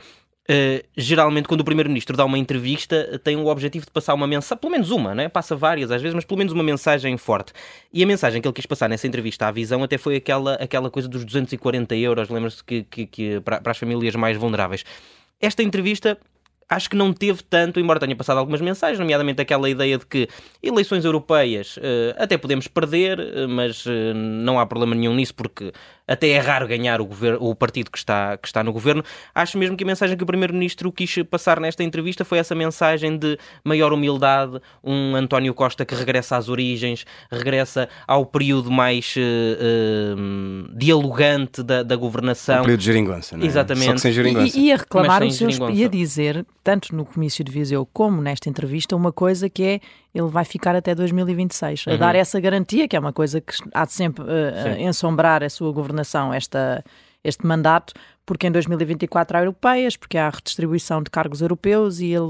Uh, 0.51 0.81
geralmente, 0.97 1.47
quando 1.47 1.61
o 1.61 1.63
Primeiro-Ministro 1.63 2.17
dá 2.17 2.25
uma 2.25 2.39
entrevista, 2.39 3.21
tem 3.23 3.35
o 3.35 3.45
objetivo 3.45 3.85
de 3.85 3.91
passar 3.91 4.15
uma 4.15 4.25
mensagem, 4.25 4.59
pelo 4.59 4.71
menos 4.71 4.89
uma, 4.89 5.13
né? 5.13 5.29
passa 5.29 5.55
várias 5.55 5.91
às 5.91 6.01
vezes, 6.01 6.15
mas 6.15 6.25
pelo 6.25 6.39
menos 6.39 6.51
uma 6.51 6.63
mensagem 6.63 7.15
forte. 7.17 7.53
E 7.93 8.01
a 8.01 8.07
mensagem 8.07 8.41
que 8.41 8.47
ele 8.47 8.55
quis 8.55 8.65
passar 8.65 8.89
nessa 8.89 9.05
entrevista 9.05 9.45
à 9.45 9.51
visão 9.51 9.83
até 9.83 9.95
foi 9.95 10.15
aquela, 10.15 10.55
aquela 10.55 10.89
coisa 10.89 11.07
dos 11.07 11.23
240 11.23 11.95
euros, 11.97 12.29
lembra-se 12.29 12.63
que, 12.63 12.81
que, 12.81 13.05
que 13.05 13.39
para, 13.41 13.61
para 13.61 13.71
as 13.73 13.77
famílias 13.77 14.15
mais 14.15 14.37
vulneráveis. 14.37 14.83
Esta 15.39 15.61
entrevista 15.61 16.17
acho 16.69 16.89
que 16.89 16.95
não 16.95 17.11
teve 17.11 17.41
tanto, 17.43 17.79
embora 17.79 17.99
tenha 17.99 18.15
passado 18.15 18.37
algumas 18.37 18.61
mensagens, 18.61 18.99
nomeadamente 18.99 19.41
aquela 19.41 19.67
ideia 19.67 19.97
de 19.97 20.05
que 20.05 20.29
eleições 20.61 21.03
europeias 21.03 21.77
uh, 21.77 22.15
até 22.17 22.37
podemos 22.37 22.67
perder, 22.67 23.19
uh, 23.19 23.49
mas 23.49 23.85
uh, 23.85 24.13
não 24.13 24.59
há 24.59 24.65
problema 24.65 24.93
nenhum 24.93 25.15
nisso, 25.15 25.33
porque 25.33 25.73
até 26.07 26.29
é 26.29 26.39
raro 26.39 26.67
ganhar 26.67 27.01
o, 27.01 27.05
governo, 27.05 27.37
o 27.41 27.55
partido 27.55 27.91
que 27.91 27.97
está, 27.97 28.37
que 28.37 28.47
está 28.47 28.63
no 28.63 28.73
governo. 28.73 29.03
Acho 29.33 29.57
mesmo 29.57 29.77
que 29.77 29.83
a 29.83 29.87
mensagem 29.87 30.17
que 30.17 30.23
o 30.23 30.25
Primeiro-Ministro 30.25 30.91
quis 30.91 31.23
passar 31.29 31.59
nesta 31.59 31.83
entrevista 31.83 32.25
foi 32.25 32.39
essa 32.39 32.55
mensagem 32.55 33.17
de 33.17 33.37
maior 33.63 33.93
humildade, 33.93 34.59
um 34.83 35.15
António 35.15 35.53
Costa 35.53 35.85
que 35.85 35.93
regressa 35.93 36.37
às 36.37 36.49
origens, 36.49 37.05
regressa 37.31 37.87
ao 38.07 38.25
período 38.25 38.71
mais 38.71 39.15
uh, 39.15 40.75
dialogante 40.75 41.61
da, 41.61 41.83
da 41.83 41.95
governação. 41.95 42.59
O 42.59 42.61
período 42.61 42.79
de 42.79 42.85
geringonça, 42.85 43.37
não 43.37 43.43
é? 43.43 43.47
Exatamente. 43.47 43.85
Só 43.85 43.93
que 43.93 43.99
sem 44.01 44.11
geringonça. 44.11 44.57
E, 44.57 44.67
e 44.67 44.73
a 44.73 44.77
reclamar 44.77 45.23
os 45.23 45.35
seus, 45.35 45.59
e 45.73 45.85
a 45.85 45.87
dizer, 45.87 46.45
tanto 46.63 46.95
no 46.95 47.05
comício 47.05 47.43
de 47.43 47.51
Viseu 47.51 47.85
como 47.85 48.21
nesta 48.21 48.49
entrevista, 48.49 48.95
uma 48.95 49.11
coisa 49.11 49.49
que 49.49 49.63
é 49.63 49.79
ele 50.13 50.27
vai 50.27 50.45
ficar 50.45 50.75
até 50.75 50.93
2026, 50.95 51.85
a 51.87 51.91
uhum. 51.91 51.97
dar 51.97 52.15
essa 52.15 52.39
garantia, 52.39 52.87
que 52.87 52.95
é 52.95 52.99
uma 52.99 53.13
coisa 53.13 53.39
que 53.41 53.53
há 53.73 53.85
de 53.85 53.93
sempre 53.93 54.23
uh, 54.23 54.79
ensombrar 54.79 55.43
a 55.43 55.49
sua 55.49 55.71
governação, 55.71 56.33
esta, 56.33 56.83
este 57.23 57.45
mandato, 57.45 57.93
porque 58.25 58.47
em 58.47 58.51
2024 58.51 59.37
há 59.37 59.41
europeias, 59.41 59.95
porque 59.95 60.17
há 60.17 60.29
redistribuição 60.29 61.01
de 61.01 61.09
cargos 61.09 61.41
europeus 61.41 61.99
e 61.99 62.07
ele 62.07 62.25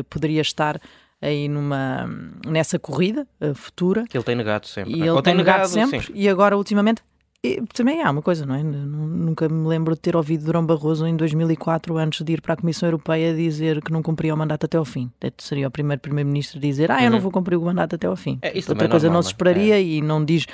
uh, 0.00 0.04
poderia 0.08 0.40
estar 0.40 0.80
aí 1.20 1.48
numa 1.48 2.08
nessa 2.46 2.78
corrida 2.78 3.26
uh, 3.40 3.54
futura. 3.54 4.04
Que 4.08 4.16
ele 4.16 4.24
tem 4.24 4.36
negado 4.36 4.66
sempre. 4.66 4.92
E 4.92 5.02
ele 5.02 5.22
tem, 5.22 5.34
negado, 5.34 5.68
negado 5.68 5.68
sempre. 5.68 6.00
Sim. 6.00 6.12
E 6.14 6.28
agora, 6.28 6.56
ultimamente, 6.56 7.02
e 7.44 7.62
também 7.72 8.02
há 8.02 8.10
uma 8.10 8.20
coisa, 8.20 8.44
não 8.44 8.54
é? 8.54 8.62
Nunca 8.64 9.48
me 9.48 9.68
lembro 9.68 9.94
de 9.94 10.00
ter 10.00 10.16
ouvido 10.16 10.44
Durão 10.44 10.66
Barroso 10.66 11.06
em 11.06 11.16
2004, 11.16 11.96
antes 11.96 12.24
de 12.24 12.32
ir 12.32 12.40
para 12.40 12.54
a 12.54 12.56
Comissão 12.56 12.88
Europeia, 12.88 13.32
dizer 13.32 13.80
que 13.80 13.92
não 13.92 14.02
cumpria 14.02 14.34
o 14.34 14.36
mandato 14.36 14.66
até 14.66 14.76
ao 14.76 14.84
fim. 14.84 15.08
Seria 15.38 15.68
o 15.68 15.70
primeiro 15.70 16.02
Primeiro-Ministro 16.02 16.58
a 16.58 16.60
dizer: 16.60 16.90
Ah, 16.90 17.02
eu 17.02 17.10
não 17.10 17.18
uhum. 17.18 17.22
vou 17.22 17.30
cumprir 17.30 17.56
o 17.56 17.62
mandato 17.62 17.94
até 17.94 18.08
ao 18.08 18.16
fim. 18.16 18.40
É, 18.42 18.48
Outra 18.68 18.86
é 18.86 18.88
coisa 18.88 19.06
normal, 19.06 19.18
não 19.18 19.22
se 19.22 19.28
esperaria 19.28 19.76
é. 19.76 19.82
e 19.82 20.02
não 20.02 20.24
diz, 20.24 20.46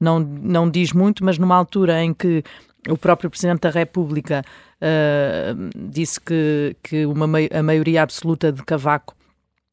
não, 0.00 0.18
não 0.18 0.68
diz 0.68 0.92
muito, 0.92 1.24
mas 1.24 1.38
numa 1.38 1.54
altura 1.54 2.02
em 2.02 2.12
que 2.12 2.42
o 2.88 2.98
próprio 2.98 3.30
Presidente 3.30 3.60
da 3.60 3.70
República 3.70 4.44
uh, 4.80 5.70
disse 5.90 6.20
que, 6.20 6.74
que 6.82 7.06
uma, 7.06 7.26
a 7.52 7.62
maioria 7.62 8.02
absoluta 8.02 8.50
de 8.50 8.64
Cavaco 8.64 9.14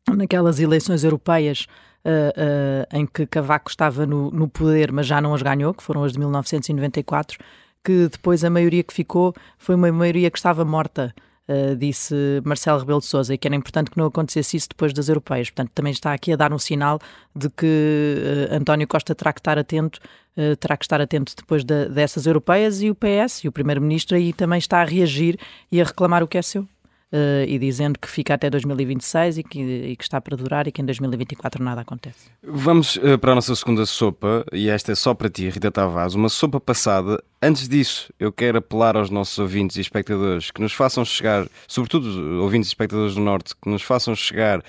naquelas 0.08 0.60
eleições 0.60 1.04
europeias 1.04 1.66
uh, 2.06 2.96
em 2.96 3.06
que 3.06 3.26
Cavaco 3.26 3.70
estava 3.70 4.06
no, 4.06 4.32
no 4.32 4.48
poder, 4.48 4.92
mas 4.92 5.08
já 5.08 5.22
não 5.22 5.34
as 5.34 5.42
ganhou, 5.42 5.74
que 5.74 5.84
foram 5.84 6.04
as 6.04 6.14
de 6.14 6.20
1994, 6.20 7.38
que 7.84 8.08
depois 8.10 8.44
a 8.44 8.50
maioria 8.50 8.84
que 8.84 8.94
ficou 8.94 9.34
foi 9.58 9.76
uma 9.76 9.92
maioria 9.92 10.30
que 10.30 10.38
estava 10.38 10.64
morta. 10.66 11.14
Uh, 11.48 11.76
disse 11.76 12.14
Marcelo 12.46 12.78
Rebelo 12.78 13.00
de 13.00 13.08
Sousa, 13.08 13.34
e 13.34 13.38
que 13.38 13.48
era 13.48 13.56
importante 13.56 13.90
que 13.90 13.98
não 13.98 14.06
acontecesse 14.06 14.56
isso 14.56 14.70
depois 14.70 14.94
das 14.94 15.10
europeias. 15.10 15.50
Portanto, 15.50 15.72
também 15.74 15.92
está 15.92 16.14
aqui 16.14 16.32
a 16.32 16.36
dar 16.36 16.54
um 16.54 16.60
sinal 16.60 17.00
de 17.36 17.50
que 17.50 18.48
uh, 18.52 18.56
António 18.56 18.88
Costa 18.88 19.16
terá 19.16 19.34
que 19.34 19.40
estar 19.40 19.58
atento, 19.58 20.00
uh, 20.38 20.56
terá 20.58 20.78
que 20.78 20.86
estar 20.86 21.02
atento 21.02 21.34
depois 21.36 21.64
de, 21.64 21.90
dessas 21.90 22.28
europeias 22.28 22.84
e 22.84 22.92
o 22.92 22.96
PS 22.96 23.46
e 23.46 23.48
o 23.48 23.52
Primeiro-Ministro 23.52 24.16
aí 24.16 24.32
também 24.32 24.60
está 24.60 24.82
a 24.82 24.86
reagir 24.86 25.40
e 25.72 25.82
a 25.82 25.84
reclamar 25.84 26.22
o 26.22 26.28
que 26.28 26.38
é 26.38 26.42
seu 26.44 26.68
uh, 27.12 27.46
e 27.48 27.58
dizendo 27.58 27.98
que 28.00 28.10
fica 28.10 28.34
até 28.34 28.50
2026 28.50 29.38
e 29.40 29.44
que, 29.44 29.60
e 29.60 29.96
que, 29.96 30.04
está 30.04 30.20
para 30.20 30.36
durar 30.36 30.68
e 30.68 30.72
que 30.72 30.82
em 30.82 30.86
2024 30.86 31.64
nada 31.64 31.82
acontece. 31.82 32.30
Vamos 32.44 32.96
uh, 32.98 33.18
para 33.20 33.32
a 33.32 33.36
nossa 33.36 33.56
segunda 33.56 33.86
sopa, 33.86 34.46
e 34.52 34.70
esta 34.70 34.92
é 34.92 34.96
só 34.96 35.14
para 35.14 35.30
ti, 35.30 35.50
Rita 35.50 35.72
Tavares, 35.72 36.14
uma 36.14 36.30
sopa 36.30 36.60
passada. 36.60 37.22
Antes 37.42 37.68
disso, 37.68 38.14
eu 38.20 38.32
quero 38.32 38.58
apelar 38.58 38.98
aos 38.98 39.10
nossos 39.10 39.38
ouvintes 39.40 39.78
e 39.78 39.82
espectadores 39.82 40.52
que 40.52 40.62
nos 40.62 40.74
façam 40.74 41.06
chegar, 41.06 41.48
sobretudo 41.68 42.42
ouvintes 42.42 42.70
e 42.70 42.72
espectadores 42.72 43.16
do 43.16 43.22
Norte, 43.22 43.56
que 43.56 43.70
nos 43.70 43.82
façam 43.82 44.16
chegar 44.16 44.64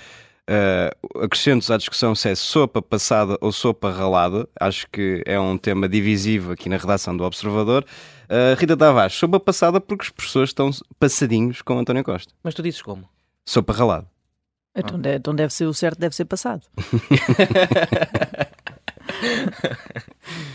Uh, 0.49 1.23
acrescentos 1.23 1.69
à 1.71 1.77
discussão 1.77 2.13
se 2.15 2.29
é 2.29 2.35
sopa 2.35 2.81
passada 2.81 3.37
ou 3.39 3.51
sopa 3.51 3.91
ralada. 3.91 4.47
Acho 4.59 4.87
que 4.91 5.23
é 5.25 5.39
um 5.39 5.57
tema 5.57 5.87
divisivo 5.87 6.51
aqui 6.51 6.67
na 6.67 6.77
redação 6.77 7.15
do 7.15 7.23
Observador. 7.23 7.85
Uh, 8.25 8.55
Rita 8.57 8.75
Tavares, 8.75 9.13
sopa 9.13 9.39
passada 9.39 9.79
porque 9.79 10.03
as 10.03 10.09
pessoas 10.09 10.49
estão 10.49 10.71
passadinhos 10.99 11.61
com 11.61 11.77
António 11.79 12.03
Costa. 12.03 12.33
Mas 12.43 12.53
tu 12.53 12.63
dizes 12.63 12.81
como? 12.81 13.07
Sopa 13.45 13.73
ralada. 13.73 14.07
Então, 14.75 14.99
ah. 15.03 15.15
então 15.15 15.35
deve 15.35 15.53
ser 15.53 15.65
o 15.65 15.73
certo, 15.73 15.99
deve 15.99 16.15
ser 16.15 16.25
passado. 16.25 16.63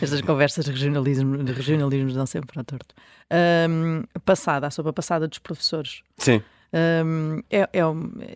Estas 0.01 0.21
conversas 0.23 0.65
de 0.65 0.71
regionalismo, 0.71 1.43
de 1.43 1.53
regionalismo 1.53 2.13
dão 2.13 2.27
sempre 2.27 2.59
a 2.59 2.65
torto. 2.65 2.95
Um, 3.69 4.05
passada, 4.25 4.67
a 4.67 4.71
sopa 4.71 4.93
passada 4.93 5.29
dos 5.29 5.39
professores. 5.39 6.03
Sim. 6.19 6.43
Um, 6.77 7.41
é, 7.51 7.61
é, 7.73 7.83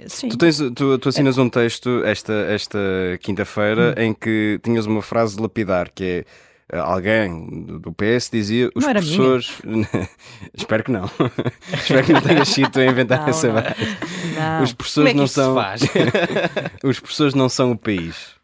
sim. 0.06 0.30
Tu, 0.30 0.38
tens, 0.38 0.58
tu, 0.74 0.98
tu 0.98 1.08
assinas 1.10 1.36
um 1.36 1.50
texto 1.50 2.02
esta, 2.04 2.32
esta 2.32 2.78
quinta-feira 3.20 3.94
hum. 3.98 4.02
em 4.02 4.14
que 4.14 4.58
tinhas 4.62 4.86
uma 4.86 5.02
frase 5.02 5.36
de 5.36 5.42
lapidar 5.42 5.90
que 5.94 6.24
é 6.72 6.78
alguém 6.78 7.78
do 7.80 7.92
PS 7.92 8.30
dizia 8.32 8.70
os 8.74 8.84
professores. 8.84 9.60
Espero 10.54 10.84
que 10.84 10.92
não. 10.92 11.10
Espero 11.74 12.06
que 12.06 12.12
não 12.12 12.20
tenhas 12.22 12.48
sido 12.48 12.80
a 12.80 12.86
inventar 12.86 13.20
não, 13.20 13.28
essa 13.28 13.48
não. 13.52 14.62
Os 14.62 14.72
professores 14.72 15.10
é 15.10 15.14
não 15.14 15.26
são. 15.26 15.56
os 16.84 17.00
professores 17.00 17.34
não 17.34 17.48
são 17.48 17.72
o 17.72 17.76
país. 17.76 18.39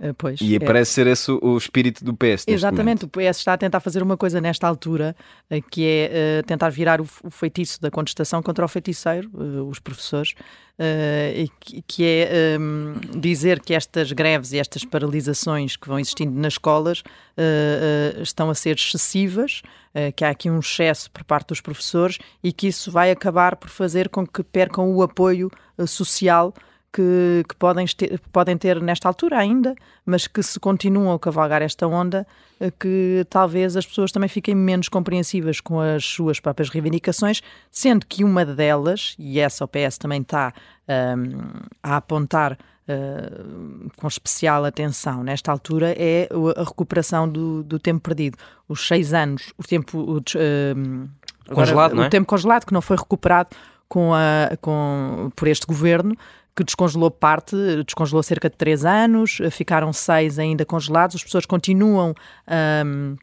Uh, 0.00 0.14
pois, 0.14 0.40
e 0.40 0.56
é. 0.56 0.58
parece 0.58 0.92
ser 0.92 1.06
esse 1.06 1.30
o, 1.30 1.56
espírito 1.58 2.02
do 2.02 2.14
PS. 2.14 2.44
Exatamente, 2.46 3.02
momento. 3.02 3.04
o 3.04 3.08
PS 3.08 3.36
está 3.36 3.52
a 3.52 3.58
tentar 3.58 3.80
fazer 3.80 4.02
uma 4.02 4.16
coisa 4.16 4.40
nesta 4.40 4.66
altura, 4.66 5.14
uh, 5.50 5.62
que 5.70 5.84
é 5.84 6.40
uh, 6.40 6.46
tentar 6.46 6.70
virar 6.70 7.02
o, 7.02 7.06
o, 7.22 7.30
feitiço 7.30 7.78
da 7.82 7.90
contestação 7.90 8.42
contra 8.42 8.64
o 8.64 8.68
feiticeiro, 8.68 9.30
os 9.68 9.78
professores, 9.78 10.34
que, 11.60 11.82
que, 11.86 12.04
é 12.06 12.56
um, 12.58 12.94
dizer 13.18 13.60
que 13.60 13.74
estas 13.74 14.12
greves 14.12 14.52
e 14.52 14.58
estas 14.58 14.82
paralisações 14.82 15.76
que 15.76 15.86
vão 15.86 15.98
existindo 15.98 16.32
nas 16.40 16.54
escolas 16.54 17.02
estão 18.22 18.48
a 18.48 18.54
ser 18.54 18.76
excessivas, 18.76 19.60
que 20.16 20.24
há 20.24 20.30
aqui 20.30 20.48
um 20.48 20.58
excesso 20.58 21.10
por 21.10 21.22
parte 21.24 21.48
dos 21.48 21.60
professores 21.60 22.18
e 22.42 22.50
que 22.50 22.68
isso 22.68 22.90
vai 22.90 23.10
acabar 23.10 23.56
por 23.56 23.68
fazer 23.68 24.08
com 24.08 24.26
que 24.26 24.42
percam 24.42 24.90
o 24.90 25.02
apoio 25.02 25.50
social 25.86 26.54
que, 26.92 27.44
que 27.48 27.54
podem, 27.54 27.86
ter, 27.86 28.20
podem 28.32 28.56
ter 28.56 28.80
nesta 28.82 29.08
altura 29.08 29.38
ainda, 29.38 29.74
mas 30.04 30.26
que 30.26 30.42
se 30.42 30.58
continuam 30.58 31.12
a 31.12 31.18
cavalgar 31.18 31.62
esta 31.62 31.86
onda, 31.86 32.26
eh, 32.58 32.70
que 32.70 33.24
talvez 33.30 33.76
as 33.76 33.86
pessoas 33.86 34.10
também 34.10 34.28
fiquem 34.28 34.54
menos 34.54 34.88
compreensivas 34.88 35.60
com 35.60 35.80
as 35.80 36.04
suas 36.04 36.40
próprias 36.40 36.68
reivindicações, 36.68 37.42
sendo 37.70 38.04
que 38.06 38.24
uma 38.24 38.44
delas, 38.44 39.14
e 39.18 39.38
essa 39.38 39.64
o 39.64 39.68
PS 39.68 39.98
também 39.98 40.20
está 40.20 40.52
um, 40.88 40.92
ehm, 40.92 41.38
a 41.82 41.96
apontar 41.96 42.58
Uh, 42.88 43.88
com 43.94 44.08
especial 44.08 44.64
atenção 44.64 45.22
nesta 45.22 45.52
altura 45.52 45.94
é 45.96 46.28
a 46.56 46.64
recuperação 46.64 47.28
do, 47.28 47.62
do 47.62 47.78
tempo 47.78 48.00
perdido. 48.00 48.36
Os 48.68 48.84
seis 48.84 49.12
anos, 49.12 49.52
o 49.56 49.62
tempo 49.62 49.96
o, 49.96 50.16
uh, 50.16 51.08
congelado, 51.54 51.92
agora, 51.92 52.04
é? 52.04 52.06
o 52.08 52.10
tempo 52.10 52.26
congelado 52.26 52.66
que 52.66 52.72
não 52.72 52.82
foi 52.82 52.96
recuperado 52.96 53.50
com 53.90 54.14
a, 54.14 54.56
com, 54.60 55.30
por 55.34 55.48
este 55.48 55.66
governo, 55.66 56.16
que 56.54 56.64
descongelou 56.64 57.10
parte, 57.10 57.56
descongelou 57.84 58.22
cerca 58.22 58.50
de 58.50 58.56
três 58.56 58.84
anos, 58.84 59.38
ficaram 59.50 59.92
seis 59.92 60.38
ainda 60.38 60.64
congelados, 60.64 61.16
as 61.16 61.24
pessoas 61.24 61.46
continuam 61.46 62.14
um, 62.84 63.16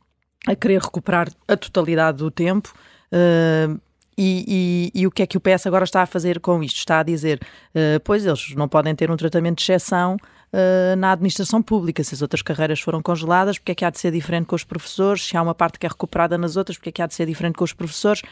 a 0.48 0.56
querer 0.56 0.82
recuperar 0.82 1.30
a 1.48 1.58
totalidade 1.58 2.20
do 2.20 2.32
tempo. 2.32 2.74
Uh, 3.12 3.80
e, 4.18 4.92
e, 4.96 5.02
e, 5.02 5.06
o 5.06 5.12
que 5.12 5.22
é 5.22 5.28
que 5.28 5.38
o 5.38 5.40
PS 5.40 5.68
agora 5.68 5.84
está 5.84 6.02
a 6.02 6.06
fazer 6.08 6.40
com 6.40 6.64
isto? 6.64 6.78
Está 6.78 7.02
a 7.02 7.04
dizer, 7.04 7.40
uh, 7.76 8.00
pois 8.04 8.26
eles 8.26 8.56
não 8.56 8.68
podem 8.68 8.96
ter 8.96 9.12
um 9.12 9.16
tratamento 9.16 9.58
de 9.58 9.64
exceção 9.64 10.16
uh, 10.16 10.96
na 10.98 11.12
administração 11.12 11.62
pública. 11.62 12.04
Se 12.04 12.16
as 12.16 12.22
outras 12.24 12.42
carreiras 12.42 12.80
foram 12.80 13.02
congeladas, 13.02 13.60
porque 13.60 13.74
é 13.74 13.76
que 13.76 13.86
há 13.86 13.92
de 13.92 14.00
ser 14.00 14.12
diferente 14.12 14.48
com 14.48 14.56
os 14.56 14.64
professores? 14.64 15.24
Se 15.24 15.38
há 15.38 15.42
uma 15.42 15.54
parte 15.54 15.78
que 15.78 15.86
é 15.86 15.90
recuperada 15.90 16.36
nas 16.36 16.56
outras, 16.56 16.78
porque 16.78 16.90
é 16.90 16.92
que 16.92 17.02
há 17.02 17.08
de 17.08 17.14
ser 17.14 17.28
diferente 17.28 17.56
com 17.56 17.64
os 17.64 17.74
professores? 17.74 18.24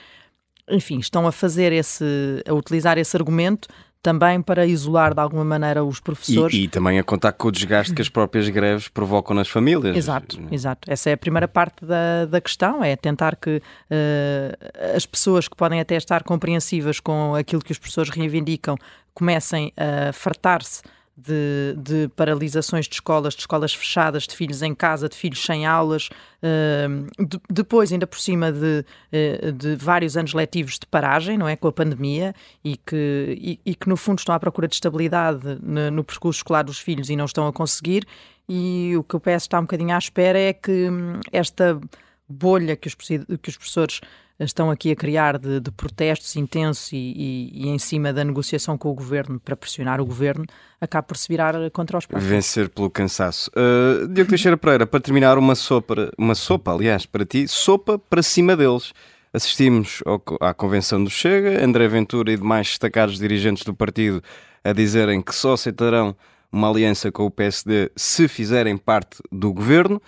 Enfim, 0.68 0.98
estão 0.98 1.28
a 1.28 1.32
fazer 1.32 1.72
esse, 1.72 2.04
a 2.48 2.54
utilizar 2.54 2.98
esse 2.98 3.16
argumento 3.16 3.68
também 4.06 4.40
para 4.40 4.68
isolar 4.68 5.16
de 5.16 5.20
alguma 5.20 5.44
maneira 5.44 5.84
os 5.84 6.00
professores. 6.00 6.56
E, 6.56 6.66
e, 6.66 6.68
também 6.68 7.00
a 7.00 7.04
contar 7.04 7.32
com 7.32 7.48
o 7.48 7.52
desgaste 7.52 7.92
que 7.92 8.04
as 8.04 8.08
próprias 8.08 8.48
greves 8.50 8.88
provocam 8.88 9.36
nas 9.36 9.48
famílias. 9.48 9.98
Exato, 9.98 10.40
exato. 10.52 10.92
Essa 10.92 11.10
é 11.10 11.14
a 11.14 11.18
primeira 11.18 11.48
parte 11.48 11.84
da, 11.84 12.26
da 12.26 12.40
questão, 12.40 12.84
é 12.84 12.96
tentar 12.96 13.36
que 13.36 13.58
uh, 13.58 14.96
as 14.96 15.08
pessoas 15.08 15.48
que 15.48 15.56
podem 15.56 15.80
até 15.80 15.96
estar 15.96 16.22
compreensivas 16.22 17.00
com 17.00 17.34
aquilo 17.34 17.64
que 17.64 17.72
os 17.72 17.80
professores 17.80 18.12
reivindicam 18.12 18.78
comecem 19.12 19.74
a 19.76 20.14
fartar-se 20.14 20.84
de, 21.18 21.76
de, 21.78 22.08
paralisações 22.10 22.88
de 22.88 22.96
escolas, 22.96 23.34
de 23.34 23.40
escolas 23.42 23.74
fechadas, 23.74 24.24
de 24.24 24.36
filhos 24.36 24.62
em 24.62 24.76
casa, 24.76 25.08
de 25.08 25.16
filhos 25.16 25.44
sem 25.44 25.66
aulas, 25.66 26.10
uh, 26.10 27.26
de, 27.26 27.40
depois, 27.50 27.92
ainda 27.94 28.06
por 28.06 28.20
cima 28.20 28.52
de, 28.52 28.86
uh, 29.14 29.52
de, 29.54 29.76
vários 29.78 30.18
anos 30.18 30.34
letivos 30.34 30.74
de 30.74 30.86
paragem, 30.86 31.38
não 31.38 31.48
é? 31.48 31.56
Com 31.56 31.70
a 31.70 31.72
pandemia 31.72 32.36
e 32.64 32.76
que, 32.76 33.38
e, 33.40 33.60
e 33.66 33.76
que 33.76 33.88
no 33.88 33.96
fundo 33.96 34.20
estão 34.20 34.36
à 34.36 34.40
procura 34.40 34.68
de 34.68 34.76
estabilidade 34.76 35.58
no, 35.62 35.90
no, 35.90 36.04
percurso 36.04 36.40
escolar 36.40 36.64
dos 36.64 36.80
filhos 36.80 37.10
e 37.10 37.16
não 37.16 37.26
estão 37.26 37.48
a 37.48 37.54
conseguir. 37.54 38.06
E 38.48 38.94
o 38.98 39.04
que 39.04 39.16
o 39.16 39.20
PS 39.20 39.44
está 39.44 39.58
um 39.58 39.64
bocadinho 39.64 39.96
à 39.96 39.98
espera 39.98 40.38
é 40.38 40.54
que 40.54 40.90
hum, 40.90 41.20
esta 41.32 41.80
bolha 42.28 42.76
que 42.76 42.88
os, 42.88 42.96
que 42.96 43.50
os 43.50 43.58
professores 43.58 44.02
estão 44.40 44.70
aqui 44.70 44.92
a 44.92 44.96
criar 44.96 45.38
de, 45.38 45.60
de 45.60 45.72
protestos 45.72 46.36
intensos 46.36 46.92
e, 46.92 46.98
e, 46.98 47.66
e, 47.66 47.70
em 47.70 47.80
cima 47.80 48.12
da 48.12 48.24
negociação 48.24 48.78
com 48.78 48.90
o 48.90 48.94
governo 48.94 49.40
para 49.40 49.56
pressionar 49.56 50.02
o 50.02 50.06
governo, 50.06 50.46
acaba 50.80 51.04
por 51.04 51.16
se 51.16 51.28
virar 51.28 51.54
contra 51.72 51.98
os 51.98 52.06
próprios. 52.06 52.30
Vencer 52.30 52.70
pelo 52.70 52.90
cansaço. 52.90 53.50
Uh, 53.52 54.08
Diogo 54.08 54.30
Teixeira 54.30 54.58
Pereira, 54.58 54.86
para 54.86 55.00
terminar, 55.00 55.38
uma 55.38 55.56
sopa, 55.56 56.12
uma 56.18 56.36
sopa, 56.36 56.74
aliás, 56.74 57.06
para 57.06 57.26
ti, 57.26 57.48
sopa 57.48 57.98
para 57.98 58.22
cima 58.22 58.58
deles. 58.58 58.92
Assistimos 59.32 60.02
ao, 60.06 60.22
à 60.42 60.54
convenção 60.54 61.04
do 61.04 61.10
Chega, 61.10 61.64
André 61.64 61.88
Ventura 61.88 62.32
e 62.32 62.38
demais 62.38 62.68
destacados 62.68 63.18
dirigentes 63.18 63.64
do 63.64 63.74
partido 63.74 64.22
a 64.64 64.74
dizerem 64.74 65.22
que 65.22 65.34
só 65.34 65.54
aceitarão 65.54 66.16
uma 66.52 66.70
aliança 66.70 67.12
com 67.12 67.26
o 67.26 67.32
PSD 67.32 67.92
se 67.96 68.28
fizerem 68.28 68.78
parte 68.78 69.22
do 69.32 69.54
governo. 69.54 70.02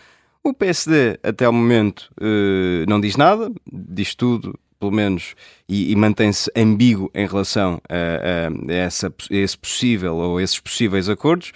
O 0.47 0.53
PSD, 0.53 1.19
até 1.23 1.43
ao 1.43 1.51
momento, 1.51 2.09
eh, 2.21 2.85
não 2.87 3.01
diz 3.01 3.17
nada, 3.17 3.51
diz 3.69 4.15
tudo, 4.15 4.57
pelo 4.79 4.93
menos, 4.93 5.35
e, 5.67 5.91
e 5.91 5.95
mantém-se 5.97 6.49
ambíguo 6.55 7.11
em 7.13 7.27
relação 7.27 7.81
a, 7.89 8.47
a, 8.47 8.73
essa, 8.73 9.09
a, 9.09 9.35
esse 9.35 9.57
possível 9.57 10.15
ou 10.15 10.39
esses 10.39 10.57
possíveis 10.57 11.09
acordos. 11.09 11.51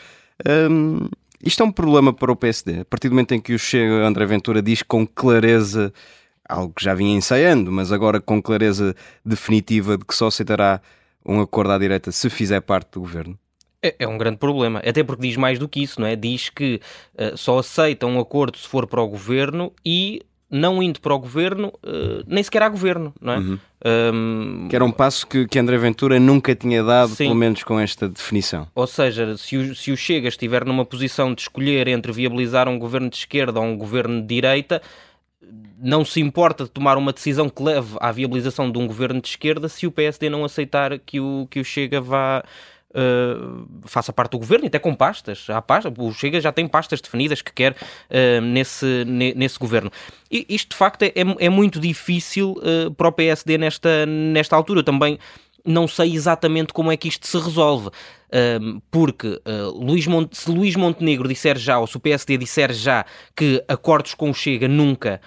Um, 0.46 1.08
isto 1.42 1.64
é 1.64 1.66
um 1.66 1.72
problema 1.72 2.12
para 2.12 2.34
o 2.34 2.36
PSD. 2.36 2.82
A 2.82 2.86
partir 2.86 3.08
do 3.08 3.14
momento 3.14 3.34
em 3.34 3.40
que 3.40 3.54
o 3.54 3.60
Chega 3.60 4.06
André 4.06 4.26
Ventura 4.26 4.62
diz 4.62 4.84
com 4.84 5.08
clareza, 5.08 5.94
algo 6.44 6.74
que 6.74 6.84
já 6.84 6.94
vinha 6.94 7.16
ensaiando, 7.16 7.72
mas 7.72 7.94
agora 7.94 8.20
com 8.20 8.42
clareza 8.42 8.94
definitiva 9.24 9.98
de 9.98 10.04
que 10.04 10.14
só 10.14 10.28
aceitará 10.28 10.82
um 11.26 11.40
acordo 11.40 11.72
à 11.72 11.78
direita 11.78 12.12
se 12.12 12.30
fizer 12.30 12.60
parte 12.60 12.92
do 12.92 13.00
governo. 13.00 13.40
É, 13.84 13.96
é, 14.00 14.08
um 14.08 14.18
grande 14.18 14.38
problema, 14.38 14.80
até 14.86 15.04
porque 15.04 15.24
diz 15.24 15.36
mais 15.36 15.58
do 15.58 15.68
que 15.68 15.82
isso, 15.82 16.00
não 16.00 16.08
é? 16.08 16.16
Diz 16.16 16.50
que 16.50 16.80
uh, 17.16 17.36
só 17.36 17.58
aceita 17.58 18.06
um 18.06 18.20
acordo 18.20 18.58
se 18.58 18.68
for 18.68 18.86
para 18.86 19.02
o 19.02 19.08
governo 19.08 19.74
e 19.84 20.22
não 20.52 20.84
indo 20.84 21.00
para 21.00 21.16
o 21.16 21.20
governo, 21.20 21.70
uh, 21.84 22.24
nem 22.28 22.44
sequer 22.44 22.62
há 22.62 22.70
governo, 22.70 23.14
não 23.20 23.34
é? 23.34 23.38
Uhum. 23.38 23.60
Um... 23.84 24.68
Que 24.70 24.76
era 24.76 24.86
um 24.86 24.92
passo 24.92 25.26
que, 25.26 25.48
que 25.48 25.58
André 25.58 25.78
Ventura 25.78 26.20
nunca 26.20 26.54
tinha 26.54 26.84
dado, 26.84 27.16
Sim. 27.16 27.24
pelo 27.24 27.36
menos 27.36 27.64
com 27.64 27.80
esta 27.80 28.08
definição. 28.08 28.68
Ou 28.76 28.86
seja, 28.86 29.36
se 29.38 29.58
o, 29.58 29.76
se 29.76 29.92
o 29.92 29.98
Chega 29.98 30.28
estiver 30.28 30.64
numa 30.64 30.86
posição 30.86 31.34
de 31.34 31.42
escolher 31.42 31.88
entre 31.88 32.12
viabilizar 32.12 32.70
um 32.70 32.78
governo 32.78 33.10
de 33.10 33.16
esquerda 33.16 33.60
ou 33.60 33.66
um 33.66 33.76
governo 33.76 34.22
de 34.22 34.28
direita, 34.28 34.80
não 35.82 36.06
se 36.06 36.22
importa 36.22 36.66
de 36.66 36.70
tomar 36.70 36.98
uma 36.98 37.12
decisão 37.12 37.50
que 37.50 37.64
leve 37.64 37.98
à 38.00 38.12
viabilização 38.12 38.72
de 38.72 38.78
um 38.78 38.86
governo 38.86 39.20
de 39.20 39.30
esquerda 39.30 39.68
se 39.68 39.88
o 39.88 39.92
PSD 39.92 40.30
não 40.30 40.46
aceitar 40.46 41.00
que 41.00 41.20
o, 41.20 41.48
que 41.50 41.60
o 41.60 41.66
Chega 41.66 42.00
vá 42.00 42.44
uh, 42.92 43.68
faça 43.86 44.14
parte 44.14 44.32
do 44.32 44.40
governo, 44.40 44.66
e 44.66 44.68
até 44.68 44.80
com 44.80 44.94
pastas. 44.94 45.46
Há 45.50 45.62
pastas. 45.62 45.94
O 45.98 46.12
Chega 46.14 46.40
já 46.40 46.52
tem 46.52 46.68
pastas 46.68 47.02
definidas 47.02 47.42
que 47.42 47.52
quer 47.52 47.72
uh, 47.74 48.42
nesse, 48.42 49.06
nesse 49.06 49.58
governo. 49.58 49.92
E 50.30 50.46
isto, 50.50 50.72
de 50.72 50.76
facto, 50.76 51.04
é, 51.04 51.14
é 51.16 51.50
muito 51.50 51.80
difícil 51.80 52.56
uh, 52.58 52.92
para 52.92 53.08
o 53.08 53.12
PSD 53.12 53.58
nesta, 53.58 54.06
nesta 54.06 54.56
altura. 54.56 54.84
Também 54.84 55.20
não 55.64 55.88
sei 55.88 56.14
exatamente 56.16 56.74
como 56.74 56.92
é 56.92 56.98
que 56.98 57.08
isto 57.08 57.28
se 57.28 57.38
resolve. 57.38 57.90
porque 58.90 59.28
uh, 59.28 59.70
Luís 59.78 60.06
se 60.32 60.50
Luís 60.50 60.76
Montenegro 60.76 61.28
disser 61.28 61.58
já, 61.58 61.78
ou 61.80 61.86
se 61.86 61.98
o 61.98 62.00
PSD 62.00 62.38
disser 62.38 62.74
já, 62.74 63.06
que 63.36 63.64
acordos 63.68 64.14
com 64.14 64.30
o 64.30 64.34
Chega 64.34 64.68
nunca 64.68 65.22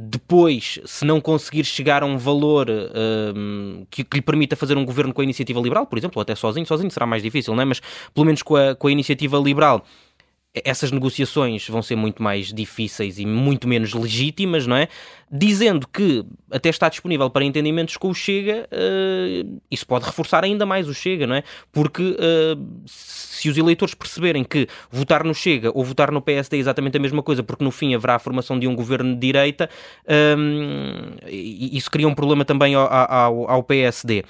depois, 0.00 0.78
se 0.84 1.04
não 1.04 1.20
conseguir 1.20 1.64
chegar 1.64 2.04
a 2.04 2.06
um 2.06 2.16
valor 2.16 2.68
um, 2.70 3.84
que, 3.90 4.04
que, 4.04 4.18
lhe 4.18 4.22
permita 4.22 4.54
fazer 4.54 4.78
um 4.78 4.84
governo 4.84 5.12
com 5.12 5.20
a 5.20 5.24
iniciativa 5.24 5.58
liberal, 5.60 5.86
por 5.86 5.98
exemplo, 5.98 6.20
ou 6.20 6.22
até 6.22 6.36
sozinho, 6.36 6.64
sozinho 6.64 6.88
será 6.88 7.04
mais 7.04 7.20
difícil, 7.20 7.52
não 7.52 7.62
é? 7.62 7.64
mas 7.64 7.80
pelo 8.14 8.24
menos 8.24 8.40
com 8.40 8.54
a, 8.54 8.76
com 8.76 8.86
a 8.86 8.92
iniciativa 8.92 9.36
liberal, 9.38 9.84
essas 10.54 10.90
negociações 10.90 11.68
vão 11.68 11.82
ser 11.82 11.96
muito 11.96 12.22
mais 12.22 12.52
difíceis 12.52 13.18
e 13.18 13.26
muito 13.26 13.68
menos 13.68 13.92
legítimas, 13.92 14.66
não 14.66 14.76
é? 14.76 14.88
Dizendo 15.30 15.86
que 15.86 16.24
até 16.50 16.70
está 16.70 16.88
disponível 16.88 17.28
para 17.28 17.44
entendimentos 17.44 17.96
com 17.96 18.08
o 18.08 18.14
Chega, 18.14 18.66
uh, 18.72 19.60
isso 19.70 19.86
pode 19.86 20.06
reforçar 20.06 20.44
ainda 20.44 20.64
mais 20.64 20.88
o 20.88 20.94
Chega, 20.94 21.26
não 21.26 21.34
é? 21.34 21.42
Porque 21.70 22.02
uh, 22.02 22.82
se 22.86 23.48
os 23.48 23.58
eleitores 23.58 23.94
perceberem 23.94 24.42
que 24.42 24.66
votar 24.90 25.22
no 25.22 25.34
Chega 25.34 25.70
ou 25.74 25.84
votar 25.84 26.10
no 26.10 26.22
PSD 26.22 26.56
é 26.56 26.60
exatamente 26.60 26.96
a 26.96 27.00
mesma 27.00 27.22
coisa, 27.22 27.42
porque 27.42 27.62
no 27.62 27.70
fim 27.70 27.94
haverá 27.94 28.14
a 28.14 28.18
formação 28.18 28.58
de 28.58 28.66
um 28.66 28.74
governo 28.74 29.14
de 29.14 29.20
direita, 29.20 29.68
um, 30.36 31.14
isso 31.26 31.90
cria 31.90 32.08
um 32.08 32.14
problema 32.14 32.44
também 32.44 32.74
ao, 32.74 32.88
ao, 32.90 33.50
ao 33.50 33.62
PSD. 33.62 34.24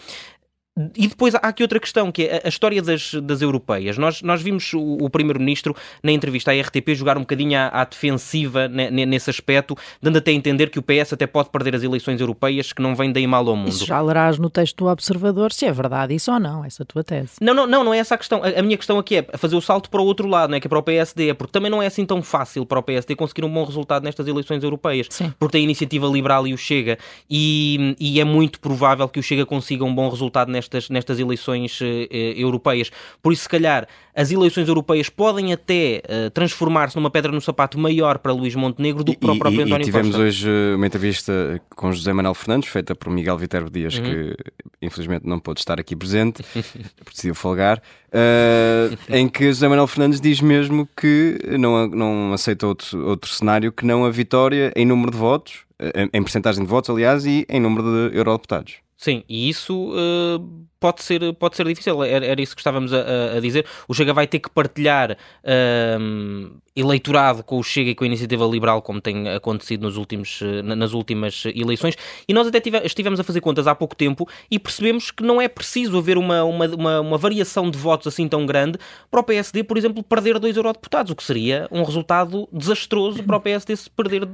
E 0.96 1.08
depois 1.08 1.34
há 1.34 1.38
aqui 1.38 1.62
outra 1.62 1.80
questão, 1.80 2.10
que 2.10 2.24
é 2.24 2.42
a, 2.44 2.48
história 2.48 2.80
das, 2.82 3.14
das 3.14 3.42
europeias. 3.42 3.98
Nós, 3.98 4.22
nós 4.22 4.42
vimos 4.42 4.72
o, 4.72 4.98
o 5.00 5.10
Primeiro-Ministro, 5.10 5.74
na 6.02 6.12
entrevista 6.12 6.52
à 6.52 6.60
RTP, 6.60 6.94
jogar 6.94 7.16
um 7.16 7.22
bocadinho 7.22 7.58
à, 7.58 7.68
à 7.68 7.84
defensiva 7.84 8.68
ne, 8.68 9.06
nesse 9.06 9.30
aspecto, 9.30 9.76
dando 10.00 10.18
até 10.18 10.30
a 10.30 10.34
entender 10.34 10.70
que 10.70 10.78
o 10.78 10.82
PS 10.82 11.12
até 11.12 11.26
pode 11.26 11.50
perder 11.50 11.74
as 11.74 11.82
eleições 11.82 12.20
europeias, 12.20 12.72
que 12.72 12.82
não 12.82 12.94
vem 12.94 13.12
daí 13.12 13.26
mal 13.26 13.46
ao 13.48 13.56
mundo. 13.56 13.68
Isso 13.68 13.86
já 13.86 14.00
lerás 14.00 14.38
no 14.38 14.50
texto 14.50 14.76
do 14.84 14.86
Observador 14.90 15.52
se 15.52 15.66
é 15.66 15.72
verdade 15.72 16.14
isso 16.14 16.32
ou 16.32 16.38
não, 16.38 16.64
essa 16.64 16.82
é 16.82 16.84
a 16.84 16.86
tua 16.86 17.04
tese. 17.04 17.32
Não, 17.40 17.54
não, 17.54 17.66
não, 17.66 17.84
não 17.84 17.94
é 17.94 17.98
essa 17.98 18.14
a 18.14 18.18
questão. 18.18 18.42
A, 18.42 18.60
a, 18.60 18.62
minha 18.62 18.76
questão 18.76 18.98
aqui 18.98 19.16
é 19.16 19.22
fazer 19.36 19.56
o 19.56 19.60
salto 19.60 19.90
para 19.90 20.00
o 20.00 20.04
outro 20.04 20.28
lado, 20.28 20.50
não 20.50 20.56
é? 20.56 20.60
que 20.60 20.66
é 20.66 20.70
para 20.70 20.78
o 20.78 20.82
PSD, 20.82 21.34
porque 21.34 21.52
também 21.52 21.70
não 21.70 21.82
é 21.82 21.86
assim 21.86 22.04
tão 22.04 22.22
fácil 22.22 22.64
para 22.64 22.78
o 22.78 22.82
PSD 22.82 23.16
conseguir 23.16 23.44
um 23.44 23.52
bom 23.52 23.64
resultado 23.64 24.04
nestas 24.04 24.26
eleições 24.26 24.62
europeias, 24.62 25.06
Sim. 25.10 25.32
porque 25.38 25.52
tem 25.52 25.62
a 25.62 25.64
iniciativa 25.64 26.06
liberal 26.06 26.46
e 26.46 26.54
o 26.54 26.58
Chega, 26.58 26.98
e, 27.28 27.96
e, 27.98 28.20
é 28.20 28.24
muito 28.24 28.60
provável 28.60 29.08
que 29.08 29.18
o 29.18 29.22
Chega 29.22 29.46
consiga 29.46 29.84
um 29.84 29.94
bom 29.94 30.08
resultado 30.08 30.50
nestas, 30.50 30.67
nestas 30.90 31.18
eleições 31.18 31.80
uh, 31.80 31.84
europeias. 32.12 32.90
Por 33.22 33.32
isso, 33.32 33.42
se 33.42 33.48
calhar, 33.48 33.86
as 34.18 34.32
eleições 34.32 34.66
europeias 34.66 35.08
podem 35.08 35.52
até 35.52 36.02
uh, 36.04 36.30
transformar-se 36.30 36.96
numa 36.96 37.08
pedra 37.10 37.30
no 37.30 37.40
sapato 37.40 37.78
maior 37.78 38.18
para 38.18 38.32
Luís 38.32 38.54
Montenegro 38.54 39.04
do 39.04 39.12
que 39.12 39.18
para 39.18 39.32
o 39.32 39.38
próprio 39.38 39.60
e, 39.60 39.64
António 39.64 39.82
e 39.82 39.84
tivemos 39.84 40.08
Costa. 40.08 40.22
hoje 40.22 40.48
uma 40.74 40.86
entrevista 40.86 41.60
com 41.76 41.92
José 41.92 42.12
Manuel 42.12 42.34
Fernandes, 42.34 42.68
feita 42.68 42.96
por 42.96 43.10
Miguel 43.10 43.38
Viterbo 43.38 43.70
Dias, 43.70 43.96
uhum. 43.96 44.02
que 44.02 44.36
infelizmente 44.82 45.24
não 45.24 45.38
pôde 45.38 45.60
estar 45.60 45.78
aqui 45.78 45.94
presente, 45.94 46.44
decidiu 47.08 47.34
folgar, 47.34 47.78
uh, 48.08 48.98
em 49.08 49.28
que 49.28 49.46
José 49.46 49.68
Manuel 49.68 49.86
Fernandes 49.86 50.20
diz 50.20 50.40
mesmo 50.40 50.88
que 50.96 51.38
não, 51.58 51.86
não 51.86 52.32
aceita 52.32 52.66
outro, 52.66 53.06
outro 53.06 53.30
cenário 53.30 53.70
que 53.70 53.86
não 53.86 54.04
a 54.04 54.10
vitória 54.10 54.72
em 54.74 54.84
número 54.84 55.12
de 55.12 55.16
votos, 55.16 55.60
em, 55.94 56.10
em 56.12 56.22
percentagem 56.22 56.64
de 56.64 56.68
votos, 56.68 56.90
aliás, 56.90 57.24
e 57.24 57.46
em 57.48 57.60
número 57.60 58.10
de 58.10 58.16
eurodeputados. 58.16 58.87
Sim, 58.98 59.22
e 59.28 59.48
isso 59.48 59.92
uh, 59.92 60.66
pode, 60.80 61.02
ser, 61.02 61.32
pode 61.34 61.56
ser 61.56 61.66
difícil, 61.66 62.02
era, 62.04 62.24
era 62.24 62.40
isso 62.40 62.54
que 62.54 62.60
estávamos 62.60 62.92
a, 62.92 63.36
a, 63.36 63.40
dizer. 63.40 63.66
O 63.86 63.94
Chega 63.94 64.12
vai 64.12 64.26
ter 64.26 64.38
que 64.38 64.48
partilhar 64.48 65.12
uh, 65.12 66.50
eleitorado 66.74 67.42
com 67.42 67.58
o 67.58 67.62
Chega 67.62 67.90
e 67.90 67.94
com 67.94 68.04
a 68.04 68.06
Iniciativa 68.06 68.44
Liberal, 68.46 68.80
como 68.80 69.00
tem 69.00 69.28
acontecido 69.28 69.82
nos 69.82 69.96
últimos, 69.96 70.40
nas 70.62 70.92
últimas 70.92 71.44
eleições, 71.46 71.96
e 72.28 72.32
nós 72.32 72.46
até 72.46 72.60
tive, 72.60 72.78
estivemos 72.84 73.18
a 73.18 73.24
fazer 73.24 73.40
contas 73.40 73.66
há 73.66 73.74
pouco 73.74 73.96
tempo 73.96 74.28
e 74.50 74.58
percebemos 74.58 75.10
que 75.10 75.22
não 75.22 75.40
é 75.40 75.48
preciso 75.48 75.98
haver 75.98 76.16
uma, 76.16 76.44
uma, 76.44 76.66
uma, 76.66 77.00
uma, 77.00 77.18
variação 77.18 77.68
de 77.70 77.76
votos 77.76 78.06
assim 78.06 78.28
tão 78.28 78.46
grande 78.46 78.78
para 79.10 79.20
o 79.20 79.22
PSD, 79.24 79.64
por 79.64 79.76
exemplo, 79.76 80.02
perder 80.02 80.38
dois 80.38 80.56
eurodeputados, 80.56 81.10
o 81.10 81.16
que 81.16 81.24
seria 81.24 81.66
um 81.72 81.82
resultado 81.82 82.48
desastroso 82.52 83.22
para 83.24 83.36
o 83.36 83.40
PSD 83.40 83.74
se 83.74 83.90
perder 83.90 84.24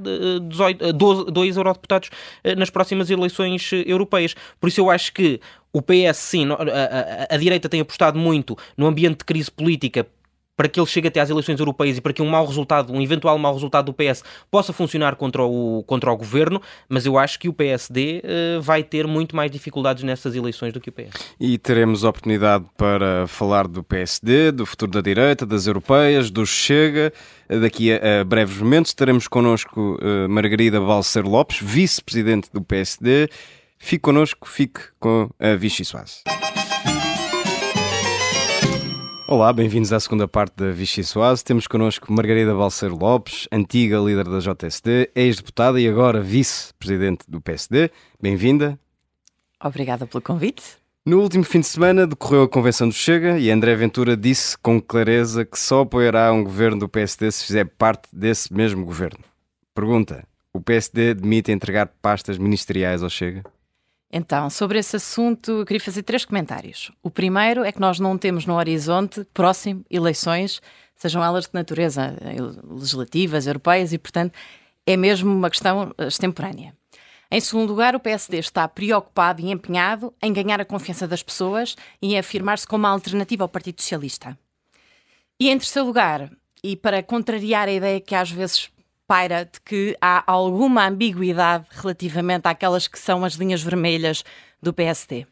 18, 0.42 0.92
12, 0.92 1.24
dois 1.30 1.56
eurodeputados 1.56 2.10
nas 2.56 2.68
próximas 2.68 3.08
eleições 3.08 3.70
europeias. 3.86 4.34
Por 4.60 4.68
isso 4.68 4.80
eu 4.80 4.90
acho 4.90 5.12
que 5.12 5.40
o 5.74 5.82
PS, 5.82 6.16
sim, 6.16 6.46
a, 6.50 6.54
a, 6.54 7.34
a 7.34 7.36
direita 7.36 7.68
tem 7.68 7.80
apostado 7.80 8.16
muito 8.16 8.56
no 8.76 8.86
ambiente 8.86 9.18
de 9.18 9.24
crise 9.24 9.50
política 9.50 10.06
para 10.56 10.68
que 10.68 10.78
ele 10.78 10.86
chegue 10.86 11.08
até 11.08 11.20
às 11.20 11.30
eleições 11.30 11.58
europeias 11.58 11.98
e 11.98 12.00
para 12.00 12.12
que 12.12 12.22
um 12.22 12.28
mau 12.28 12.46
resultado, 12.46 12.92
um 12.92 13.02
eventual 13.02 13.36
mau 13.38 13.52
resultado 13.52 13.86
do 13.86 13.92
PS 13.92 14.22
possa 14.50 14.72
funcionar 14.72 15.16
contra 15.16 15.42
o, 15.42 15.82
contra 15.84 16.12
o 16.12 16.16
governo, 16.16 16.62
mas 16.88 17.06
eu 17.06 17.18
acho 17.18 17.38
que 17.38 17.48
o 17.48 17.52
PSD 17.52 18.22
uh, 18.22 18.62
vai 18.62 18.82
ter 18.82 19.06
muito 19.06 19.34
mais 19.34 19.50
dificuldades 19.50 20.04
nessas 20.04 20.34
eleições 20.34 20.72
do 20.72 20.80
que 20.80 20.90
o 20.90 20.92
PS. 20.92 21.10
E 21.40 21.58
teremos 21.58 22.04
oportunidade 22.04 22.64
para 22.76 23.26
falar 23.26 23.66
do 23.66 23.82
PSD, 23.82 24.52
do 24.52 24.64
futuro 24.64 24.92
da 24.92 25.00
direita, 25.00 25.44
das 25.44 25.66
europeias, 25.66 26.30
do 26.30 26.46
Chega. 26.46 27.12
Daqui 27.48 27.92
a, 27.92 28.20
a 28.20 28.24
breves 28.24 28.56
momentos 28.56 28.94
teremos 28.94 29.26
connosco 29.26 29.98
uh, 30.00 30.28
Margarida 30.28 30.80
Balcer 30.80 31.26
Lopes, 31.26 31.58
vice-presidente 31.60 32.48
do 32.52 32.62
PSD. 32.62 33.28
Fique 33.84 34.00
connosco, 34.00 34.48
fique 34.48 34.80
com 34.98 35.28
a 35.38 35.54
Vichy 35.56 35.84
Soase. 35.84 36.22
Olá, 39.28 39.52
bem-vindos 39.52 39.92
à 39.92 40.00
segunda 40.00 40.26
parte 40.26 40.54
da 40.56 40.70
Vichy 40.72 41.04
Soase. 41.04 41.44
Temos 41.44 41.66
connosco 41.66 42.10
Margarida 42.10 42.54
Balseiro 42.54 42.96
Lopes, 42.96 43.46
antiga 43.52 43.98
líder 43.98 44.24
da 44.24 44.38
JSD, 44.38 45.10
ex-deputada 45.14 45.78
e 45.78 45.86
agora 45.86 46.22
vice-presidente 46.22 47.26
do 47.28 47.42
PSD. 47.42 47.90
Bem-vinda. 48.18 48.80
Obrigada 49.62 50.06
pelo 50.06 50.22
convite. 50.22 50.62
No 51.04 51.20
último 51.20 51.44
fim 51.44 51.60
de 51.60 51.66
semana 51.66 52.06
decorreu 52.06 52.44
a 52.44 52.48
convenção 52.48 52.88
do 52.88 52.94
Chega 52.94 53.38
e 53.38 53.50
André 53.50 53.76
Ventura 53.76 54.16
disse 54.16 54.56
com 54.56 54.80
clareza 54.80 55.44
que 55.44 55.58
só 55.58 55.82
apoiará 55.82 56.32
um 56.32 56.42
governo 56.42 56.78
do 56.78 56.88
PSD 56.88 57.30
se 57.30 57.44
fizer 57.44 57.66
parte 57.66 58.08
desse 58.10 58.50
mesmo 58.50 58.82
governo. 58.86 59.22
Pergunta: 59.74 60.26
o 60.54 60.60
PSD 60.60 61.10
admite 61.10 61.52
entregar 61.52 61.88
pastas 62.00 62.38
ministeriais 62.38 63.02
ao 63.02 63.10
Chega? 63.10 63.44
Então, 64.16 64.48
sobre 64.48 64.78
esse 64.78 64.94
assunto, 64.94 65.50
eu 65.50 65.66
queria 65.66 65.80
fazer 65.80 66.04
três 66.04 66.24
comentários. 66.24 66.92
O 67.02 67.10
primeiro 67.10 67.64
é 67.64 67.72
que 67.72 67.80
nós 67.80 67.98
não 67.98 68.16
temos 68.16 68.46
no 68.46 68.54
horizonte 68.54 69.26
próximo 69.34 69.84
eleições, 69.90 70.62
sejam 70.94 71.20
elas 71.20 71.46
de 71.46 71.50
natureza 71.52 72.16
eh, 72.20 72.36
legislativas, 72.72 73.48
europeias, 73.48 73.92
e, 73.92 73.98
portanto, 73.98 74.32
é 74.86 74.96
mesmo 74.96 75.34
uma 75.34 75.50
questão 75.50 75.92
eh, 75.98 76.06
extemporânea. 76.06 76.76
Em 77.28 77.40
segundo 77.40 77.70
lugar, 77.70 77.96
o 77.96 77.98
PSD 77.98 78.38
está 78.38 78.68
preocupado 78.68 79.42
e 79.42 79.50
empenhado 79.50 80.14
em 80.22 80.32
ganhar 80.32 80.60
a 80.60 80.64
confiança 80.64 81.08
das 81.08 81.24
pessoas 81.24 81.74
e 82.00 82.14
em 82.14 82.18
afirmar-se 82.18 82.68
como 82.68 82.84
uma 82.84 82.90
alternativa 82.90 83.42
ao 83.42 83.48
Partido 83.48 83.82
Socialista. 83.82 84.38
E 85.40 85.50
em 85.50 85.58
terceiro 85.58 85.88
lugar, 85.88 86.30
e 86.62 86.76
para 86.76 87.02
contrariar 87.02 87.66
a 87.66 87.72
ideia 87.72 88.00
que 88.00 88.14
às 88.14 88.30
vezes 88.30 88.70
paira 89.06 89.44
de 89.44 89.60
que 89.60 89.96
há 90.00 90.24
alguma 90.26 90.86
ambiguidade 90.86 91.66
relativamente 91.70 92.46
àquelas 92.46 92.88
que 92.88 92.98
são 92.98 93.24
as 93.24 93.34
linhas 93.34 93.62
vermelhas 93.62 94.24
do 94.62 94.72
PSD. 94.72 95.26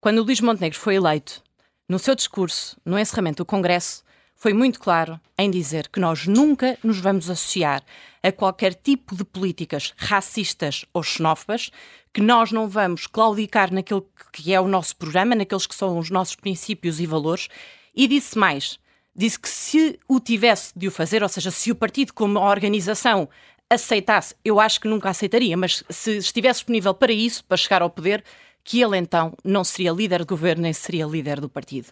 Quando 0.00 0.22
Luís 0.22 0.40
Montenegro 0.40 0.78
foi 0.78 0.94
eleito, 0.94 1.42
no 1.88 1.98
seu 1.98 2.14
discurso, 2.14 2.76
no 2.84 2.98
encerramento 2.98 3.42
do 3.42 3.46
Congresso, 3.46 4.04
foi 4.36 4.54
muito 4.54 4.80
claro 4.80 5.20
em 5.36 5.50
dizer 5.50 5.88
que 5.88 6.00
nós 6.00 6.26
nunca 6.26 6.78
nos 6.82 6.98
vamos 6.98 7.28
associar 7.28 7.82
a 8.22 8.32
qualquer 8.32 8.74
tipo 8.74 9.14
de 9.14 9.22
políticas 9.22 9.92
racistas 9.98 10.86
ou 10.94 11.02
xenófobas, 11.02 11.70
que 12.10 12.22
nós 12.22 12.50
não 12.50 12.66
vamos 12.66 13.06
claudicar 13.06 13.70
naquilo 13.70 14.08
que 14.32 14.54
é 14.54 14.58
o 14.58 14.66
nosso 14.66 14.96
programa, 14.96 15.34
naqueles 15.34 15.66
que 15.66 15.74
são 15.74 15.98
os 15.98 16.08
nossos 16.08 16.36
princípios 16.36 17.00
e 17.00 17.06
valores, 17.06 17.48
e 17.94 18.08
disse 18.08 18.38
mais: 18.38 18.78
disse 19.14 19.38
que 19.38 19.48
se 19.48 19.98
o 20.08 20.20
tivesse 20.20 20.72
de 20.76 20.88
o 20.88 20.90
fazer, 20.90 21.22
ou 21.22 21.28
seja, 21.28 21.50
se 21.50 21.70
o 21.70 21.74
partido 21.74 22.12
como 22.12 22.38
organização 22.38 23.28
aceitasse, 23.68 24.34
eu 24.44 24.58
acho 24.58 24.80
que 24.80 24.88
nunca 24.88 25.10
aceitaria, 25.10 25.56
mas 25.56 25.84
se 25.88 26.16
estivesse 26.16 26.60
disponível 26.60 26.92
para 26.92 27.12
isso, 27.12 27.44
para 27.44 27.56
chegar 27.56 27.82
ao 27.82 27.90
poder, 27.90 28.24
que 28.64 28.82
ele 28.82 28.96
então 28.96 29.32
não 29.44 29.64
seria 29.64 29.92
líder 29.92 30.20
do 30.20 30.26
governo 30.26 30.62
nem 30.62 30.72
seria 30.72 31.06
líder 31.06 31.40
do 31.40 31.48
partido. 31.48 31.88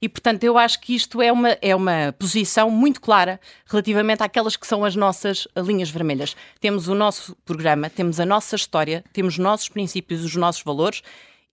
E, 0.00 0.08
portanto, 0.08 0.42
eu 0.42 0.58
acho 0.58 0.80
que 0.80 0.96
isto 0.96 1.22
é 1.22 1.30
uma, 1.30 1.56
é 1.62 1.76
uma 1.76 2.12
posição 2.18 2.68
muito 2.68 3.00
clara 3.00 3.40
relativamente 3.64 4.20
àquelas 4.20 4.56
que 4.56 4.66
são 4.66 4.84
as 4.84 4.96
nossas 4.96 5.46
linhas 5.56 5.90
vermelhas. 5.90 6.34
Temos 6.60 6.88
o 6.88 6.94
nosso 6.94 7.36
programa, 7.44 7.88
temos 7.88 8.18
a 8.18 8.26
nossa 8.26 8.56
história, 8.56 9.04
temos 9.12 9.34
os 9.34 9.38
nossos 9.38 9.68
princípios, 9.68 10.24
os 10.24 10.34
nossos 10.34 10.64
valores 10.64 11.04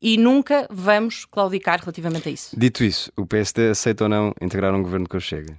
e 0.01 0.17
nunca 0.17 0.67
vamos 0.69 1.25
claudicar 1.25 1.79
relativamente 1.79 2.29
a 2.29 2.31
isso. 2.31 2.57
Dito 2.57 2.83
isso, 2.83 3.11
o 3.15 3.25
PSD 3.25 3.69
aceita 3.69 4.05
ou 4.05 4.09
não 4.09 4.33
integrar 4.41 4.73
um 4.73 4.81
governo 4.81 5.07
que 5.07 5.15
eu 5.15 5.19
chegue? 5.19 5.53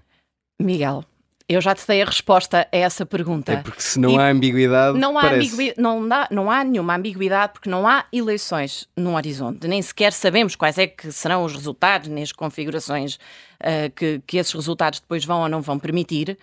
Miguel, 0.59 1.05
eu 1.51 1.61
já 1.61 1.75
te 1.75 1.85
dei 1.85 2.01
a 2.01 2.05
resposta 2.05 2.69
a 2.73 2.77
essa 2.77 3.05
pergunta. 3.05 3.53
É 3.53 3.57
porque 3.57 3.83
se 3.83 3.99
não 3.99 4.13
e 4.13 4.19
há 4.19 4.31
ambiguidade. 4.31 4.97
Não 4.97 5.19
há, 5.19 5.33
ambigui... 5.33 5.75
não, 5.77 6.07
dá, 6.07 6.29
não 6.31 6.49
há 6.49 6.63
nenhuma 6.63 6.95
ambiguidade 6.95 7.53
porque 7.55 7.69
não 7.69 7.89
há 7.89 8.05
eleições 8.13 8.89
no 8.97 9.17
horizonte. 9.17 9.67
Nem 9.67 9.83
sequer 9.83 10.13
sabemos 10.13 10.55
quais 10.55 10.79
é 10.79 10.87
que 10.87 11.11
serão 11.11 11.45
os 11.45 11.53
resultados, 11.53 12.09
nem 12.09 12.23
as 12.23 12.31
configurações 12.31 13.17
uh, 13.17 13.91
que, 13.97 14.23
que 14.27 14.37
esses 14.37 14.53
resultados 14.53 15.01
depois 15.01 15.25
vão 15.25 15.41
ou 15.41 15.49
não 15.49 15.61
vão 15.61 15.77
permitir. 15.77 16.39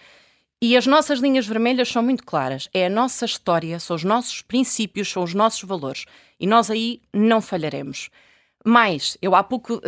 E 0.60 0.76
as 0.76 0.88
nossas 0.88 1.20
linhas 1.20 1.46
vermelhas 1.46 1.88
são 1.88 2.02
muito 2.02 2.24
claras. 2.24 2.67
É 2.74 2.88
a 2.88 2.89
nossa 2.89 3.26
história, 3.26 3.80
são 3.80 3.96
os 3.96 4.04
nossos 4.04 4.41
princípios, 4.41 5.08
são 5.08 5.22
os 5.24 5.36
nossos 5.36 5.62
valores. 5.62 6.06
E 6.39 6.48
nós 6.48 6.72
aí 6.72 7.00
não 7.13 7.41
falharemos. 7.41 8.10
Mais, 8.67 9.17
eu 9.21 9.34
há 9.34 9.41
pouco 9.41 9.75
uh, 9.75 9.80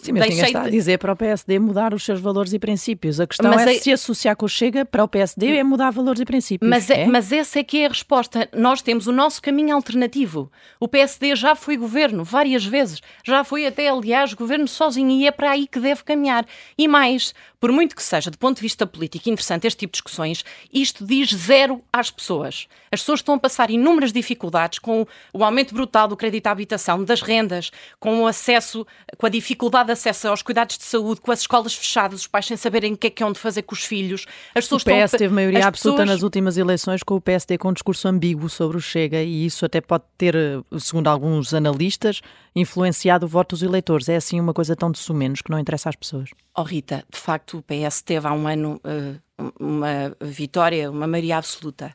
Sim, 0.00 0.12
mas 0.12 0.28
deixei 0.28 0.52
de... 0.52 0.56
a 0.56 0.70
dizer 0.70 0.98
para 0.98 1.12
o 1.12 1.16
PSD 1.16 1.58
mudar 1.58 1.92
os 1.92 2.02
seus 2.02 2.18
valores 2.18 2.54
e 2.54 2.58
princípios. 2.58 3.20
A 3.20 3.26
questão 3.26 3.50
mas 3.50 3.66
é, 3.66 3.74
é 3.74 3.78
se 3.78 3.92
associar 3.92 4.34
com 4.36 4.46
o 4.46 4.48
Chega 4.48 4.86
para 4.86 5.04
o 5.04 5.08
PSD 5.08 5.56
é 5.56 5.62
mudar 5.62 5.90
valores 5.90 6.18
e 6.18 6.24
princípios. 6.24 6.66
Mas, 6.66 6.88
é, 6.88 7.02
é? 7.02 7.06
mas 7.06 7.30
essa 7.30 7.58
é 7.58 7.62
que 7.62 7.82
é 7.82 7.86
a 7.86 7.88
resposta. 7.90 8.48
Nós 8.54 8.80
temos 8.80 9.06
o 9.06 9.12
nosso 9.12 9.42
caminho 9.42 9.74
alternativo. 9.74 10.50
O 10.80 10.88
PSD 10.88 11.36
já 11.36 11.54
foi 11.54 11.76
governo 11.76 12.24
várias 12.24 12.64
vezes, 12.64 13.02
já 13.22 13.44
foi 13.44 13.66
até, 13.66 13.88
aliás, 13.88 14.32
governo 14.32 14.66
sozinho 14.66 15.10
e 15.10 15.26
é 15.26 15.30
para 15.30 15.50
aí 15.50 15.66
que 15.66 15.78
deve 15.78 16.02
caminhar. 16.02 16.46
E 16.78 16.88
mais, 16.88 17.34
por 17.60 17.70
muito 17.70 17.94
que 17.94 18.02
seja, 18.02 18.30
do 18.30 18.38
ponto 18.38 18.56
de 18.56 18.62
vista 18.62 18.86
político, 18.86 19.28
interessante 19.28 19.66
este 19.66 19.80
tipo 19.80 19.92
de 19.92 19.96
discussões, 19.96 20.44
isto 20.72 21.04
diz 21.04 21.30
zero 21.34 21.82
às 21.92 22.10
pessoas. 22.10 22.66
As 22.90 23.00
pessoas 23.00 23.20
estão 23.20 23.34
a 23.34 23.38
passar 23.38 23.70
inúmeras 23.70 24.12
dificuldades 24.12 24.78
com 24.78 25.06
o 25.32 25.44
aumento 25.44 25.74
brutal 25.74 26.08
do 26.08 26.16
crédito 26.16 26.46
à 26.46 26.50
habitação, 26.50 27.04
das 27.04 27.22
rendas, 27.22 27.70
com 28.00 28.21
com 28.22 28.26
acesso, 28.28 28.86
com 29.18 29.26
a 29.26 29.28
dificuldade 29.28 29.86
de 29.86 29.92
acesso 29.92 30.28
aos 30.28 30.42
cuidados 30.42 30.78
de 30.78 30.84
saúde, 30.84 31.20
com 31.20 31.32
as 31.32 31.40
escolas 31.40 31.74
fechadas, 31.74 32.20
os 32.20 32.26
pais 32.28 32.46
sem 32.46 32.56
saberem 32.56 32.92
o 32.92 32.96
que 32.96 33.08
é 33.08 33.10
que 33.10 33.20
é 33.20 33.26
onde 33.26 33.36
fazer 33.36 33.62
com 33.62 33.74
os 33.74 33.84
filhos. 33.84 34.26
As 34.54 34.64
pessoas 34.64 34.82
o 34.82 34.84
PS 34.84 35.04
estão, 35.06 35.18
teve 35.18 35.34
maioria 35.34 35.66
absoluta 35.66 36.02
pessoas... 36.02 36.16
nas 36.16 36.22
últimas 36.22 36.56
eleições 36.56 37.02
com 37.02 37.16
o 37.16 37.20
PSD 37.20 37.58
com 37.58 37.70
um 37.70 37.72
discurso 37.72 38.06
ambíguo 38.06 38.48
sobre 38.48 38.76
o 38.76 38.80
Chega 38.80 39.20
e 39.20 39.44
isso 39.44 39.66
até 39.66 39.80
pode 39.80 40.04
ter, 40.16 40.36
segundo 40.78 41.08
alguns 41.08 41.52
analistas, 41.52 42.20
influenciado 42.54 43.26
o 43.26 43.28
voto 43.28 43.56
dos 43.56 43.62
eleitores. 43.64 44.08
É 44.08 44.14
assim 44.14 44.38
uma 44.38 44.54
coisa 44.54 44.76
tão 44.76 44.92
de 44.92 45.00
sumenos 45.00 45.42
que 45.42 45.50
não 45.50 45.58
interessa 45.58 45.88
às 45.88 45.96
pessoas. 45.96 46.30
Oh 46.56 46.62
Rita, 46.62 47.04
de 47.12 47.18
facto 47.18 47.58
o 47.58 47.62
PS 47.62 48.02
teve 48.02 48.24
há 48.28 48.32
um 48.32 48.46
ano 48.46 48.80
uh, 48.84 49.52
uma 49.58 50.16
vitória, 50.20 50.88
uma 50.88 51.08
maioria 51.08 51.38
absoluta. 51.38 51.92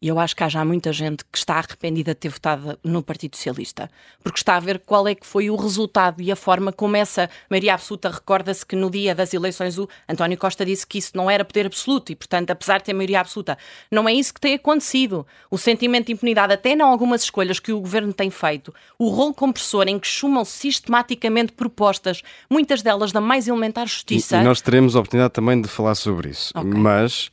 E 0.00 0.06
eu 0.08 0.18
acho 0.18 0.36
que 0.36 0.44
há 0.44 0.48
já 0.48 0.64
muita 0.64 0.92
gente 0.92 1.24
que 1.24 1.36
está 1.36 1.54
arrependida 1.56 2.14
de 2.14 2.20
ter 2.20 2.28
votado 2.28 2.78
no 2.84 3.02
Partido 3.02 3.36
Socialista, 3.36 3.90
porque 4.22 4.38
está 4.38 4.54
a 4.54 4.60
ver 4.60 4.78
qual 4.78 5.08
é 5.08 5.14
que 5.14 5.26
foi 5.26 5.50
o 5.50 5.56
resultado 5.56 6.22
e 6.22 6.30
a 6.30 6.36
forma 6.36 6.72
como 6.72 6.96
essa 6.96 7.28
maioria 7.50 7.74
absoluta 7.74 8.08
recorda-se 8.08 8.64
que 8.64 8.76
no 8.76 8.90
dia 8.90 9.12
das 9.14 9.34
eleições 9.34 9.76
o 9.76 9.88
António 10.08 10.38
Costa 10.38 10.64
disse 10.64 10.86
que 10.86 10.98
isso 10.98 11.16
não 11.16 11.28
era 11.28 11.44
poder 11.44 11.66
absoluto 11.66 12.12
e, 12.12 12.16
portanto, 12.16 12.50
apesar 12.50 12.78
de 12.78 12.84
ter 12.84 12.92
maioria 12.92 13.20
absoluta, 13.20 13.58
não 13.90 14.08
é 14.08 14.12
isso 14.12 14.32
que 14.32 14.40
tem 14.40 14.54
acontecido. 14.54 15.26
O 15.50 15.58
sentimento 15.58 16.06
de 16.06 16.12
impunidade, 16.12 16.52
até 16.52 16.70
em 16.70 16.80
algumas 16.80 17.22
escolhas 17.22 17.58
que 17.58 17.72
o 17.72 17.80
governo 17.80 18.12
tem 18.12 18.30
feito, 18.30 18.72
o 18.96 19.08
rolo 19.08 19.34
compressor 19.34 19.88
em 19.88 19.98
que 19.98 20.06
chumam 20.06 20.44
sistematicamente 20.44 21.52
propostas, 21.52 22.22
muitas 22.48 22.82
delas 22.82 23.10
da 23.10 23.20
mais 23.20 23.48
elementar 23.48 23.86
justiça. 23.86 24.36
E, 24.36 24.40
e 24.40 24.44
nós 24.44 24.60
teremos 24.60 24.94
a 24.94 25.00
oportunidade 25.00 25.32
também 25.32 25.60
de 25.60 25.68
falar 25.68 25.96
sobre 25.96 26.30
isso, 26.30 26.52
okay. 26.56 26.70
mas 26.70 27.30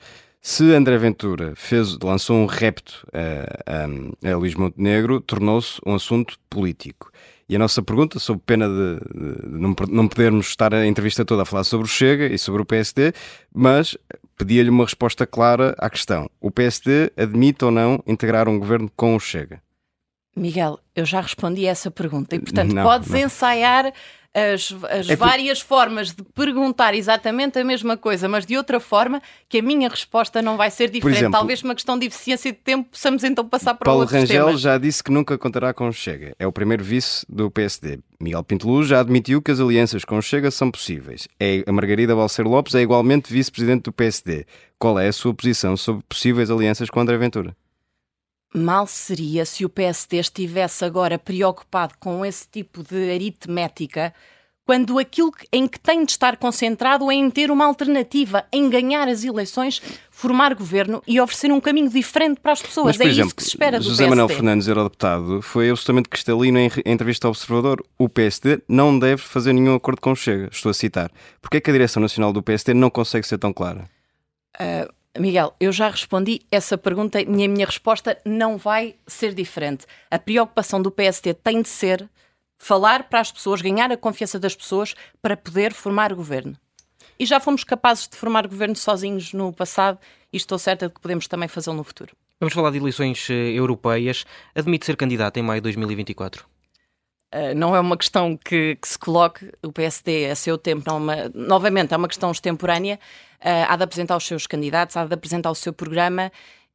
se 0.47 0.75
André 0.75 0.95
Ventura 0.99 1.53
fez, 1.55 1.97
lançou 2.03 2.37
um 2.37 2.45
repto 2.45 3.03
a, 3.11 4.27
a, 4.27 4.31
a 4.31 4.37
Luís 4.37 4.53
Montenegro, 4.53 5.19
tornou-se 5.19 5.81
um 5.83 5.95
assunto 5.95 6.37
político. 6.47 7.11
E 7.49 7.55
a 7.55 7.59
nossa 7.59 7.81
pergunta, 7.81 8.19
sob 8.19 8.39
pena 8.45 8.67
de, 8.67 8.95
de, 8.99 9.49
não, 9.49 9.75
não, 9.89 10.07
podermos 10.07 10.45
estar 10.49 10.71
a 10.71 10.85
entrevista 10.85 11.25
toda 11.25 11.41
a 11.41 11.45
falar 11.45 11.63
sobre 11.63 11.87
o 11.87 11.89
Chega 11.89 12.27
e 12.27 12.37
sobre 12.37 12.61
o 12.61 12.65
PSD, 12.65 13.11
mas 13.51 13.97
pedia-lhe 14.37 14.69
uma 14.69 14.83
resposta 14.83 15.25
clara 15.25 15.73
à 15.79 15.89
questão. 15.89 16.29
O 16.39 16.51
PSD 16.51 17.11
admite 17.17 17.65
ou 17.65 17.71
não 17.71 18.03
integrar 18.05 18.47
um 18.47 18.59
governo 18.59 18.91
com 18.95 19.15
o 19.15 19.19
Chega? 19.19 19.59
Miguel, 20.35 20.79
eu 20.95 21.05
já 21.05 21.21
respondi 21.21 21.67
a 21.67 21.71
essa 21.71 21.89
pergunta 21.89 22.35
e, 22.35 22.39
portanto, 22.39 22.71
não, 22.71 22.83
podes 22.83 23.09
não. 23.09 23.17
ensaiar 23.17 23.91
as, 24.35 24.75
as 24.89 25.09
é 25.09 25.15
várias 25.15 25.63
por... 25.63 25.69
formas 25.69 26.11
de 26.11 26.21
perguntar 26.23 26.93
exatamente 26.93 27.57
a 27.57 27.63
mesma 27.63 27.95
coisa, 27.95 28.27
mas 28.27 28.45
de 28.45 28.57
outra 28.57 28.81
forma, 28.81 29.21
que 29.47 29.59
a 29.59 29.61
minha 29.61 29.87
resposta 29.87 30.41
não 30.41 30.57
vai 30.57 30.69
ser 30.69 30.89
diferente. 30.89 31.19
Exemplo, 31.19 31.31
Talvez 31.31 31.63
uma 31.63 31.73
questão 31.73 31.97
de 31.97 32.07
eficiência 32.07 32.51
de 32.51 32.57
tempo 32.57 32.89
possamos 32.91 33.23
então 33.23 33.47
passar 33.47 33.73
para 33.75 33.85
Paulo 33.85 34.01
outros 34.01 34.19
Rangel 34.19 34.47
temas. 34.47 34.61
já 34.61 34.77
disse 34.77 35.01
que 35.01 35.11
nunca 35.11 35.37
contará 35.37 35.73
com 35.73 35.87
o 35.87 35.93
Chega. 35.93 36.35
É 36.37 36.45
o 36.45 36.51
primeiro 36.51 36.83
vice 36.83 37.25
do 37.29 37.49
PSD. 37.49 37.99
Miguel 38.19 38.43
Pinteluz 38.43 38.87
já 38.87 38.99
admitiu 38.99 39.41
que 39.41 39.51
as 39.51 39.59
alianças 39.59 40.03
com 40.03 40.17
o 40.17 40.21
Chega 40.21 40.51
são 40.51 40.69
possíveis. 40.69 41.27
É, 41.39 41.63
a 41.65 41.71
Margarida 41.71 42.15
Balcer 42.15 42.45
Lopes 42.45 42.75
é 42.75 42.81
igualmente 42.81 43.31
vice-presidente 43.31 43.83
do 43.83 43.93
PSD. 43.93 44.45
Qual 44.77 44.99
é 44.99 45.07
a 45.07 45.13
sua 45.13 45.33
posição 45.33 45.77
sobre 45.77 46.03
possíveis 46.09 46.51
alianças 46.51 46.89
com 46.89 46.99
André 46.99 47.17
Ventura? 47.17 47.55
Mal 48.55 48.87
seria 48.87 49.45
se 49.45 49.65
o 49.65 49.69
PSD 49.69 50.17
estivesse 50.17 50.85
agora 50.85 51.19
preocupado 51.19 51.93
com 51.99 52.25
esse 52.25 52.47
tipo 52.47 52.83
de 52.83 53.11
aritmética, 53.11 54.13
quando 54.65 54.97
aquilo 54.97 55.31
em 55.51 55.67
que 55.67 55.79
tem 55.79 56.03
de 56.03 56.11
estar 56.11 56.37
concentrado 56.37 57.11
é 57.11 57.13
em 57.13 57.29
ter 57.29 57.51
uma 57.51 57.65
alternativa, 57.65 58.45
em 58.51 58.67
ganhar 58.67 59.07
as 59.07 59.23
eleições, 59.23 59.81
formar 60.09 60.55
governo 60.55 61.03
e 61.07 61.21
oferecer 61.21 61.51
um 61.51 61.61
caminho 61.61 61.89
diferente 61.89 62.39
para 62.39 62.53
as 62.53 62.61
pessoas. 62.61 62.87
Mas, 62.87 62.97
por 62.97 63.05
é 63.05 63.09
exemplo, 63.09 63.27
isso 63.27 63.35
que 63.35 63.43
se 63.43 63.49
espera 63.49 63.77
do 63.77 63.83
José 63.83 64.05
PSD. 64.05 64.09
Manuel 64.09 64.29
Fernandes, 64.29 64.67
eurodeputado, 64.67 65.41
foi 65.41 65.69
absolutamente 65.69 66.09
cristalino 66.09 66.57
em 66.57 66.71
entrevista 66.85 67.27
ao 67.27 67.31
Observador. 67.31 67.85
O 67.97 68.09
PSD 68.09 68.61
não 68.67 68.97
deve 68.97 69.21
fazer 69.21 69.53
nenhum 69.53 69.75
acordo 69.75 70.01
com 70.01 70.13
o 70.13 70.15
Chega. 70.15 70.49
Estou 70.51 70.71
a 70.71 70.73
citar. 70.73 71.11
Porquê 71.41 71.57
é 71.57 71.61
que 71.61 71.69
a 71.69 71.73
direção 71.73 72.01
nacional 72.01 72.33
do 72.33 72.41
PSD 72.41 72.73
não 72.73 72.89
consegue 72.89 73.27
ser 73.27 73.37
tão 73.37 73.53
clara? 73.53 73.87
Uh, 74.59 74.91
Miguel, 75.17 75.55
eu 75.59 75.71
já 75.71 75.89
respondi 75.89 76.41
essa 76.51 76.77
pergunta 76.77 77.21
e 77.21 77.23
a 77.23 77.47
minha 77.47 77.65
resposta 77.65 78.17
não 78.25 78.57
vai 78.57 78.95
ser 79.07 79.33
diferente. 79.33 79.85
A 80.11 80.19
preocupação 80.19 80.81
do 80.81 80.91
PSD 80.91 81.33
tem 81.33 81.61
de 81.61 81.69
ser 81.69 82.09
falar 82.57 83.03
para 83.03 83.19
as 83.19 83.31
pessoas, 83.31 83.61
ganhar 83.61 83.91
a 83.91 83.97
confiança 83.97 84.39
das 84.39 84.55
pessoas 84.55 84.93
para 85.21 85.37
poder 85.37 85.73
formar 85.73 86.13
governo. 86.13 86.57
E 87.17 87.25
já 87.25 87.39
fomos 87.39 87.63
capazes 87.63 88.07
de 88.07 88.17
formar 88.17 88.47
governo 88.47 88.75
sozinhos 88.75 89.31
no 89.33 89.53
passado 89.53 89.99
e 90.33 90.37
estou 90.37 90.59
certa 90.59 90.87
de 90.87 90.93
que 90.93 90.99
podemos 90.99 91.27
também 91.27 91.47
fazê-lo 91.47 91.77
no 91.77 91.83
futuro. 91.83 92.15
Vamos 92.39 92.53
falar 92.53 92.71
de 92.71 92.77
eleições 92.77 93.29
eh, 93.29 93.33
europeias. 93.33 94.25
Admite 94.53 94.85
ser 94.85 94.97
candidato 94.97 95.37
em 95.37 95.43
maio 95.43 95.61
de 95.61 95.63
2024? 95.63 96.45
Eh, 97.35 97.53
não 97.53 97.75
é 97.75 97.79
uma 97.81 97.97
questão 97.97 98.37
que, 98.37 98.77
que, 98.81 98.87
se 98.87 98.97
coloque, 98.97 99.51
o 99.61 99.69
PSD 99.69 100.31
a 100.31 100.35
seu 100.35 100.57
tempo, 100.57 100.85
não 100.87 100.95
é 100.95 100.99
uma, 100.99 101.31
novamente, 101.35 101.93
é 101.93 101.97
uma 101.97 102.07
questão 102.07 102.31
extemporânea. 102.31 102.97
Uh, 103.41 103.67
há 103.67 103.75
de 103.75 103.83
apresentar 103.83 104.15
os 104.15 104.25
seus 104.25 104.47
candidatos, 104.47 104.95
há 104.95 105.05
de 105.05 105.13
apresentar 105.13 105.51
o 105.51 105.55
seu 105.55 105.73
programa 105.73 106.31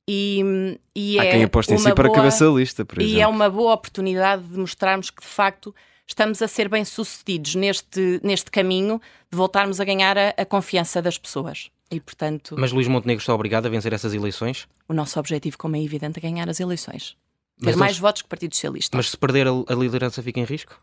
e, 0.07 0.79
e 0.95 1.19
Há 1.19 1.25
é 1.25 1.31
quem 1.33 1.45
aposte 1.45 1.73
em 1.73 1.79
si 1.79 1.95
para 1.95 2.09
boa, 2.09 2.15
cabeça 2.15 2.45
lista, 2.45 2.85
por 2.85 3.01
exemplo. 3.01 3.17
E 3.17 3.21
é 3.23 3.27
uma 3.27 3.49
boa 3.49 3.73
oportunidade 3.73 4.43
de 4.43 4.59
mostrarmos 4.59 5.09
que, 5.09 5.23
de 5.23 5.27
facto, 5.27 5.75
estamos 6.07 6.43
a 6.43 6.47
ser 6.47 6.69
bem-sucedidos 6.69 7.55
neste, 7.55 8.21
neste 8.23 8.51
caminho 8.51 9.01
de 9.31 9.37
voltarmos 9.37 9.81
a 9.81 9.85
ganhar 9.85 10.19
a, 10.19 10.35
a, 10.37 10.45
confiança 10.45 11.01
das 11.01 11.17
pessoas. 11.17 11.71
E, 11.91 11.99
portanto... 11.99 12.55
Mas 12.59 12.71
Luís 12.71 12.87
Montenegro 12.87 13.23
está 13.23 13.35
obrigado 13.35 13.67
a 13.67 13.71
vencer 13.71 13.95
essas 13.95 14.13
eleições? 14.13 14.69
O 14.87 14.93
nosso 14.93 15.19
objetivo, 15.19 15.57
como 15.57 15.75
é 15.75 15.83
evidente, 15.83 16.19
é 16.19 16.23
ganhar 16.23 16.49
as 16.51 16.61
eleições. 16.61 17.17
Ter 17.63 17.77
mais 17.77 17.99
votos 17.99 18.23
que 18.23 18.27
o 18.27 18.29
Partido 18.29 18.55
Socialista. 18.55 18.97
Mas 18.97 19.11
se 19.11 19.17
perder 19.17 19.47
a, 19.47 19.75
liderança 19.75 20.23
fica 20.23 20.41
em 20.41 20.45
risco? 20.45 20.75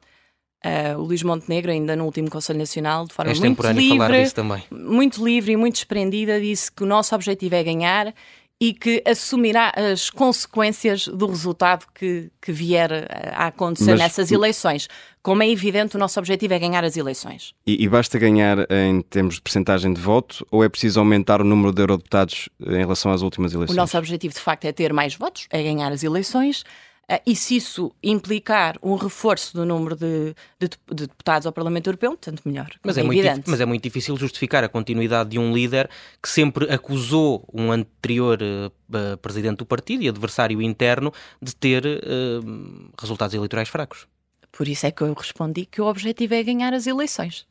Uh, 0.66 0.98
o 1.00 1.04
Luís 1.04 1.22
Montenegro, 1.22 1.72
ainda 1.72 1.96
no 1.96 2.06
último 2.06 2.30
Conselho 2.30 2.60
Nacional, 2.60 3.06
de 3.06 3.14
forma 3.14 3.34
muito 3.34 3.68
livre, 3.72 4.34
muito 4.72 5.24
livre 5.24 5.52
e 5.54 5.58
muito 5.58 5.76
desprendida, 5.76 6.42
disse 6.42 6.72
que 6.72 6.84
o 6.84 6.86
nosso 6.86 7.14
objetivo 7.14 7.56
é 7.56 7.64
ganhar 7.64 8.14
e 8.60 8.74
que 8.74 9.04
assumirá 9.06 9.72
as 9.76 10.10
consequências 10.10 11.08
do 11.08 11.28
resultado 11.28 11.86
que, 11.94 12.32
que 12.42 12.52
vier 12.52 13.08
a 13.34 13.48
acontecer 13.48 13.92
Mas, 13.92 14.00
nessas 14.00 14.32
eleições. 14.32 14.88
Como 15.22 15.44
é 15.44 15.50
evidente, 15.50 15.96
o 15.96 16.00
nosso 16.00 16.18
objetivo 16.20 16.54
é 16.54 16.60
ganhar 16.60 16.84
as 16.84 16.98
eleições. 16.98 17.54
E, 17.68 17.84
e 17.84 17.88
basta 17.88 18.18
ganhar 18.18 18.60
em 18.72 19.02
termos 19.02 19.36
de 19.36 19.42
percentagem 19.42 19.94
de 19.94 20.02
voto 20.02 20.46
ou 20.50 20.64
é 20.64 20.70
preciso 20.70 21.00
aumentar 21.00 21.42
o 21.42 21.44
número 21.44 21.72
de 21.72 21.82
eurodeputados 21.82 22.50
em 22.66 22.80
relação 22.80 23.12
às 23.12 23.22
últimas 23.22 23.54
eleições? 23.54 23.76
O 23.76 23.80
nosso 23.80 23.98
objetivo, 23.98 24.34
de 24.34 24.40
facto, 24.40 24.66
é 24.66 24.72
ter 24.72 24.92
mais 24.92 25.16
votos, 25.16 25.48
é 25.52 25.62
ganhar 25.62 25.92
as 25.92 26.02
eleições. 26.02 26.64
Uh, 27.10 27.22
e 27.26 27.36
se 27.36 27.56
isso 27.56 27.94
implicar 28.04 28.78
um 28.84 28.96
reforço 28.96 29.54
do 29.54 29.66
número 29.66 29.96
de, 29.96 30.36
de, 30.60 30.70
de 30.94 31.08
deputados 31.08 31.46
ao 31.46 31.54
Parlamento 31.54 31.88
Europeu, 31.88 32.18
tanto 32.18 32.42
melhor. 32.46 32.70
Mas 32.84 32.98
é, 32.98 33.02
é 33.02 33.04
muito, 33.04 33.50
mas 33.50 33.62
é 33.62 33.66
muito 33.66 33.82
difícil 33.82 34.18
justificar 34.18 34.62
a 34.64 34.70
continuidade 34.70 35.30
de 35.30 35.40
um 35.40 35.54
líder 35.54 35.90
que 36.22 36.28
sempre 36.28 36.70
acusou 36.70 37.48
um 37.54 37.72
anterior 37.72 38.40
uh, 38.42 39.18
presidente 39.20 39.60
do 39.60 39.66
partido 39.66 40.04
e 40.04 40.10
adversário 40.10 40.62
interno 40.62 41.14
de 41.42 41.56
ter 41.56 41.86
uh, 41.86 42.92
resultados 43.00 43.34
eleitorais 43.34 43.70
fracos. 43.70 44.06
Por 44.52 44.68
isso 44.68 44.86
é 44.86 44.92
que 44.92 45.02
eu 45.02 45.14
respondi 45.14 45.66
que 45.66 45.82
o 45.82 45.86
objetivo 45.86 46.34
é 46.34 46.44
ganhar 46.44 46.74
as 46.74 46.88
eleições. 46.88 47.46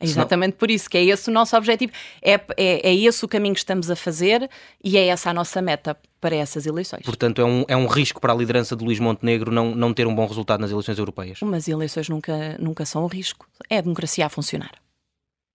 É 0.00 0.04
exatamente 0.04 0.54
por 0.54 0.70
isso 0.70 0.88
que 0.88 0.96
é 0.96 1.04
esse 1.04 1.28
o 1.28 1.32
nosso 1.32 1.56
objetivo, 1.56 1.92
é, 2.22 2.34
é, 2.56 2.88
é 2.88 2.94
esse 2.94 3.24
o 3.24 3.28
caminho 3.28 3.54
que 3.54 3.60
estamos 3.60 3.90
a 3.90 3.96
fazer 3.96 4.48
e 4.82 4.96
é 4.96 5.06
essa 5.06 5.30
a 5.30 5.34
nossa 5.34 5.60
meta 5.60 5.96
para 6.20 6.36
essas 6.36 6.66
eleições. 6.66 7.02
Portanto, 7.02 7.40
é 7.40 7.44
um, 7.44 7.64
é 7.66 7.76
um 7.76 7.86
risco 7.86 8.20
para 8.20 8.32
a 8.32 8.36
liderança 8.36 8.76
de 8.76 8.84
Luís 8.84 9.00
Montenegro 9.00 9.50
não, 9.50 9.74
não 9.74 9.92
ter 9.92 10.06
um 10.06 10.14
bom 10.14 10.26
resultado 10.26 10.60
nas 10.60 10.70
eleições 10.70 10.98
europeias? 10.98 11.42
Umas 11.42 11.66
eleições 11.66 12.08
nunca, 12.08 12.56
nunca 12.60 12.84
são 12.84 13.04
um 13.04 13.08
risco. 13.08 13.48
É 13.68 13.78
a 13.78 13.80
democracia 13.80 14.26
a 14.26 14.28
funcionar. 14.28 14.72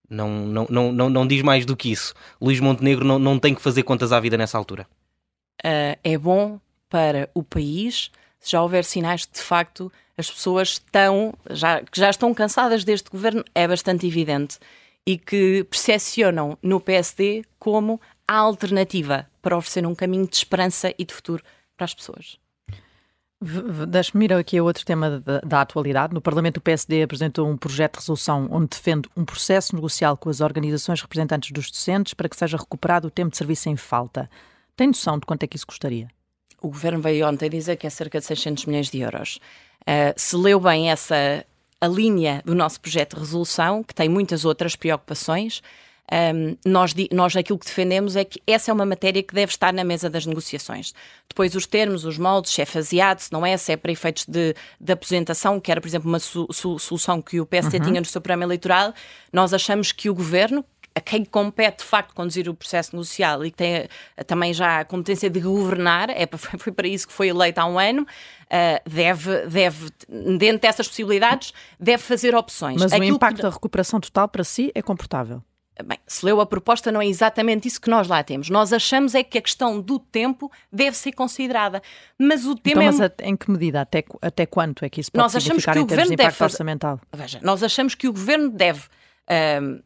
Não, 0.09 0.29
não, 0.29 0.67
não, 0.69 0.91
não, 0.91 1.09
não 1.09 1.27
diz 1.27 1.41
mais 1.41 1.65
do 1.65 1.75
que 1.77 1.91
isso. 1.91 2.13
Luís 2.41 2.59
Montenegro 2.59 3.05
não, 3.05 3.17
não 3.17 3.39
tem 3.39 3.55
que 3.55 3.61
fazer 3.61 3.83
contas 3.83 4.11
à 4.11 4.19
vida 4.19 4.37
nessa 4.37 4.57
altura. 4.57 4.85
Uh, 5.63 5.95
é 6.03 6.17
bom 6.17 6.59
para 6.89 7.29
o 7.33 7.41
país 7.41 8.11
se 8.43 8.51
já 8.51 8.61
houver 8.61 8.83
sinais 8.83 9.21
de, 9.21 9.33
de 9.33 9.41
facto 9.41 9.91
as 10.17 10.29
pessoas 10.29 10.73
estão, 10.73 11.33
já, 11.49 11.81
que 11.81 11.99
já 11.99 12.09
estão 12.09 12.33
cansadas 12.33 12.83
deste 12.83 13.09
governo, 13.09 13.43
é 13.55 13.67
bastante 13.67 14.05
evidente, 14.05 14.59
e 15.05 15.17
que 15.17 15.63
percepcionam 15.63 16.57
no 16.61 16.79
PSD 16.79 17.43
como 17.57 17.99
a 18.27 18.35
alternativa 18.35 19.27
para 19.41 19.57
oferecer 19.57 19.85
um 19.87 19.95
caminho 19.95 20.27
de 20.27 20.35
esperança 20.35 20.93
e 20.97 21.03
de 21.03 21.13
futuro 21.13 21.43
para 21.75 21.85
as 21.85 21.95
pessoas. 21.95 22.37
Deixe-me 23.89 24.23
ir 24.23 24.33
aqui 24.33 24.57
a 24.57 24.63
outro 24.63 24.85
tema 24.85 25.19
da, 25.19 25.39
da, 25.39 25.61
atualidade. 25.61 26.13
No 26.13 26.21
Parlamento, 26.21 26.57
o 26.57 26.61
PSD 26.61 27.03
apresentou 27.03 27.49
um 27.49 27.57
projeto 27.57 27.95
de 27.95 27.99
resolução 27.99 28.47
onde 28.49 28.67
defende 28.67 29.09
um 29.17 29.25
processo 29.25 29.75
negocial 29.75 30.15
com 30.15 30.29
as 30.29 30.39
organizações 30.39 31.01
representantes 31.01 31.51
dos 31.51 31.69
docentes 31.69 32.13
para 32.13 32.29
que 32.29 32.37
seja 32.37 32.55
recuperado 32.55 33.09
o 33.09 33.11
tempo 33.11 33.31
de 33.31 33.37
serviço 33.37 33.67
em 33.67 33.75
falta. 33.75 34.29
Tem 34.77 34.87
noção 34.87 35.19
de 35.19 35.25
quanto 35.25 35.43
é 35.43 35.47
que 35.47 35.57
isso 35.57 35.67
custaria? 35.67 36.07
O 36.63 36.69
governo 36.69 37.01
veio 37.01 37.27
ontem 37.27 37.49
dizer 37.49 37.75
que 37.75 37.85
é 37.85 37.89
cerca 37.89 38.19
de 38.19 38.25
600 38.25 38.65
milhões 38.65 38.89
de 38.89 38.99
euros. 39.01 39.39
Uh, 39.81 40.13
se 40.15 40.35
leu 40.35 40.59
bem 40.59 40.89
essa 40.89 41.45
a 41.79 41.87
linha 41.87 42.41
do 42.45 42.55
nosso 42.55 42.79
projeto 42.79 43.15
de 43.15 43.19
resolução, 43.19 43.83
que 43.83 43.93
tem 43.93 44.07
muitas 44.07 44.45
outras 44.45 44.73
preocupações, 44.73 45.61
um, 46.11 46.57
nós, 46.65 46.93
nós 47.11 47.35
aquilo 47.35 47.57
que 47.57 47.65
defendemos 47.65 48.15
é 48.15 48.23
que 48.23 48.41
essa 48.45 48.69
é 48.69 48.73
uma 48.73 48.85
matéria 48.85 49.23
que 49.23 49.33
deve 49.33 49.51
estar 49.51 49.73
na 49.73 49.83
mesa 49.83 50.09
das 50.09 50.25
negociações. 50.25 50.93
Depois, 51.27 51.55
os 51.55 51.65
termos, 51.65 52.05
os 52.05 52.17
moldes, 52.17 52.53
se 52.53 52.61
é 52.61 52.65
faseado, 52.65 53.19
se 53.19 53.31
não 53.31 53.45
é, 53.45 53.55
se 53.57 53.71
é 53.71 53.77
para 53.77 53.91
efeitos 53.91 54.25
de, 54.25 54.53
de 54.79 54.93
aposentação, 54.93 55.59
que 55.59 55.71
era, 55.71 55.81
por 55.81 55.87
exemplo, 55.87 56.09
uma 56.09 56.19
su, 56.19 56.47
su, 56.51 56.77
solução 56.77 57.21
que 57.21 57.39
o 57.39 57.45
PSD 57.45 57.77
uhum. 57.77 57.83
tinha 57.83 58.01
no 58.01 58.05
seu 58.05 58.21
programa 58.21 58.43
eleitoral, 58.43 58.93
nós 59.31 59.53
achamos 59.53 59.91
que 59.91 60.09
o 60.09 60.13
governo, 60.13 60.63
a 60.95 61.01
quem 61.01 61.25
compete 61.25 61.79
de 61.79 61.85
facto 61.85 62.13
conduzir 62.13 62.47
o 62.47 62.53
processo 62.53 62.95
negocial 62.95 63.43
e 63.45 63.51
que 63.51 63.57
tem 63.57 63.83
uh, 63.83 64.23
também 64.25 64.53
já 64.53 64.81
a 64.81 64.85
competência 64.85 65.29
de 65.29 65.39
governar, 65.39 66.09
é, 66.09 66.27
foi 66.57 66.71
para 66.71 66.87
isso 66.87 67.07
que 67.07 67.13
foi 67.13 67.29
eleito 67.29 67.59
há 67.59 67.65
um 67.65 67.79
ano, 67.79 68.03
uh, 68.03 68.89
deve, 68.89 69.47
deve, 69.47 69.89
dentro 70.37 70.61
dessas 70.61 70.87
possibilidades, 70.87 71.53
deve 71.79 72.01
fazer 72.01 72.35
opções. 72.35 72.81
Mas 72.81 72.93
Aquilo 72.93 73.13
o 73.13 73.15
impacto 73.15 73.37
que... 73.37 73.41
da 73.41 73.49
recuperação 73.49 73.99
total 73.99 74.27
para 74.27 74.43
si 74.43 74.71
é 74.75 74.81
confortável? 74.81 75.41
Bem, 75.83 75.97
se 76.05 76.23
leu 76.23 76.39
a 76.39 76.45
proposta, 76.45 76.91
não 76.91 77.01
é 77.01 77.07
exatamente 77.07 77.67
isso 77.67 77.81
que 77.81 77.89
nós 77.89 78.07
lá 78.07 78.23
temos. 78.23 78.47
Nós 78.47 78.71
achamos 78.71 79.15
é 79.15 79.23
que 79.23 79.39
a 79.39 79.41
questão 79.41 79.81
do 79.81 79.97
tempo 79.97 80.51
deve 80.71 80.95
ser 80.95 81.13
considerada. 81.13 81.81
Mas 82.17 82.45
o 82.45 82.55
tema 82.55 82.83
então, 82.83 83.05
é... 83.05 83.09
Mas 83.09 83.27
em 83.27 83.35
que 83.35 83.49
medida? 83.49 83.81
Até, 83.81 84.03
até 84.21 84.45
quanto 84.45 84.85
é 84.85 84.89
que 84.89 85.01
isso 85.01 85.11
pode 85.11 85.23
nós 85.23 85.43
significar 85.43 85.75
em 85.75 85.87
termos 85.87 86.09
de 86.09 86.13
impacto 86.13 86.35
fazer... 86.35 86.53
orçamental? 86.53 86.99
Veja, 87.11 87.39
nós 87.41 87.63
achamos 87.63 87.95
que 87.95 88.07
o 88.07 88.13
Governo 88.13 88.51
deve, 88.51 88.83
um, 89.61 89.81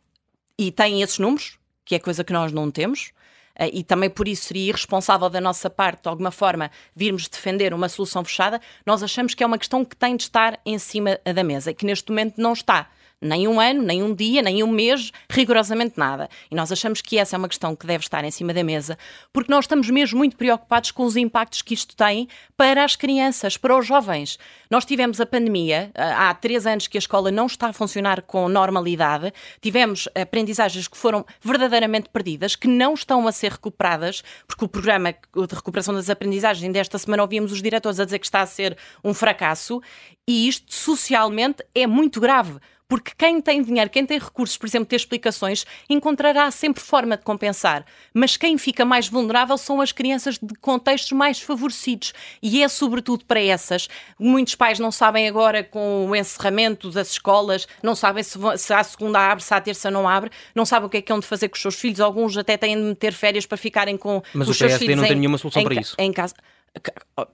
e 0.57 0.71
tem 0.71 1.01
esses 1.01 1.19
números, 1.19 1.57
que 1.85 1.95
é 1.95 1.99
coisa 1.99 2.23
que 2.23 2.33
nós 2.33 2.51
não 2.51 2.71
temos, 2.71 3.11
uh, 3.59 3.69
e 3.71 3.83
também 3.83 4.09
por 4.09 4.27
isso 4.27 4.45
seria 4.45 4.69
irresponsável 4.69 5.29
da 5.29 5.41
nossa 5.41 5.69
parte, 5.69 6.03
de 6.03 6.09
alguma 6.09 6.31
forma, 6.31 6.71
virmos 6.95 7.27
defender 7.27 7.73
uma 7.73 7.89
solução 7.89 8.23
fechada, 8.23 8.61
nós 8.85 9.03
achamos 9.03 9.33
que 9.33 9.43
é 9.43 9.47
uma 9.47 9.57
questão 9.57 9.85
que 9.85 9.95
tem 9.95 10.15
de 10.15 10.23
estar 10.23 10.59
em 10.65 10.77
cima 10.77 11.19
da 11.23 11.43
mesa, 11.43 11.73
que 11.73 11.85
neste 11.85 12.09
momento 12.09 12.41
não 12.41 12.53
está 12.53 12.89
nem 13.21 13.47
um 13.47 13.59
ano, 13.59 13.81
nem 13.81 14.03
um 14.03 14.13
dia, 14.13 14.41
nem 14.41 14.63
um 14.63 14.67
mês, 14.67 15.11
rigorosamente 15.29 15.97
nada. 15.97 16.29
E 16.51 16.55
nós 16.55 16.71
achamos 16.71 17.01
que 17.01 17.17
essa 17.17 17.35
é 17.35 17.37
uma 17.37 17.47
questão 17.47 17.75
que 17.75 17.87
deve 17.87 18.03
estar 18.03 18.23
em 18.23 18.31
cima 18.31 18.53
da 18.53 18.63
mesa, 18.63 18.97
porque 19.33 19.51
nós 19.51 19.65
estamos 19.65 19.89
mesmo 19.89 20.17
muito 20.17 20.37
preocupados 20.37 20.91
com 20.91 21.03
os 21.03 21.15
impactos 21.15 21.61
que 21.61 21.73
isto 21.73 21.95
tem 21.95 22.27
para 22.55 22.83
as 22.83 22.95
crianças, 22.95 23.57
para 23.57 23.77
os 23.77 23.85
jovens. 23.85 24.37
Nós 24.69 24.85
tivemos 24.85 25.19
a 25.19 25.25
pandemia, 25.25 25.91
há 25.95 26.33
três 26.33 26.67
anos 26.67 26.87
que 26.87 26.97
a 26.97 26.99
escola 26.99 27.31
não 27.31 27.45
está 27.45 27.67
a 27.67 27.73
funcionar 27.73 28.21
com 28.21 28.47
normalidade, 28.47 29.33
tivemos 29.61 30.07
aprendizagens 30.13 30.87
que 30.87 30.97
foram 30.97 31.25
verdadeiramente 31.41 32.09
perdidas, 32.09 32.55
que 32.55 32.67
não 32.67 32.93
estão 32.93 33.27
a 33.27 33.31
ser 33.31 33.51
recuperadas, 33.51 34.23
porque 34.45 34.65
o 34.65 34.67
programa 34.67 35.11
de 35.11 35.55
recuperação 35.55 35.93
das 35.93 36.09
aprendizagens, 36.09 36.71
desta 36.71 36.97
semana 36.97 37.23
ouvimos 37.23 37.51
os 37.51 37.61
diretores 37.61 37.99
a 37.99 38.05
dizer 38.05 38.19
que 38.19 38.25
está 38.25 38.41
a 38.41 38.45
ser 38.45 38.77
um 39.03 39.13
fracasso, 39.13 39.81
e 40.27 40.47
isto 40.47 40.73
socialmente 40.73 41.63
é 41.73 41.87
muito 41.87 42.19
grave 42.19 42.59
porque 42.87 43.11
quem 43.17 43.41
tem 43.41 43.61
dinheiro, 43.61 43.89
quem 43.89 44.05
tem 44.05 44.17
recursos, 44.17 44.57
por 44.57 44.65
exemplo, 44.65 44.87
ter 44.87 44.95
explicações, 44.95 45.65
encontrará 45.89 46.49
sempre 46.51 46.81
forma 46.81 47.17
de 47.17 47.23
compensar. 47.23 47.85
Mas 48.13 48.37
quem 48.37 48.57
fica 48.57 48.85
mais 48.85 49.07
vulnerável 49.09 49.57
são 49.57 49.81
as 49.81 49.91
crianças 49.91 50.37
de 50.41 50.55
contextos 50.55 51.11
mais 51.11 51.41
favorecidos. 51.41 52.13
E 52.41 52.63
é 52.63 52.67
sobretudo 52.67 53.25
para 53.25 53.41
essas. 53.41 53.89
Muitos 54.17 54.55
pais 54.55 54.79
não 54.79 54.91
sabem 54.91 55.27
agora, 55.27 55.63
com 55.63 56.07
o 56.09 56.15
encerramento 56.15 56.89
das 56.89 57.11
escolas, 57.11 57.67
não 57.83 57.95
sabem 57.95 58.23
se, 58.23 58.39
se 58.57 58.73
a 58.73 58.83
segunda 58.83 59.19
abre, 59.19 59.43
se 59.43 59.53
a 59.53 59.59
terça 59.59 59.91
não 59.91 60.07
abre, 60.07 60.31
não 60.55 60.65
sabem 60.65 60.87
o 60.87 60.89
que 60.89 60.97
é 60.97 61.01
que 61.01 61.11
hão 61.11 61.19
de 61.19 61.27
fazer 61.27 61.49
com 61.49 61.55
os 61.55 61.61
seus 61.61 61.75
filhos. 61.75 61.99
Alguns 61.99 62.37
até 62.37 62.55
têm 62.55 62.75
de 62.75 62.83
meter 62.83 63.13
férias 63.13 63.45
para 63.45 63.57
ficarem 63.57 63.97
com 63.97 64.21
Mas 64.33 64.47
os 64.47 64.57
seus 64.57 64.73
filhos. 64.73 64.79
Mas 64.79 64.81
o 64.81 64.85
PSD 64.85 64.95
não 64.95 65.03
em, 65.03 65.07
tem 65.07 65.17
nenhuma 65.17 65.37
solução 65.37 65.61
em, 65.61 65.65
para 65.65 65.75
isso. 65.75 65.95
Em 65.97 66.13
casa. 66.13 66.35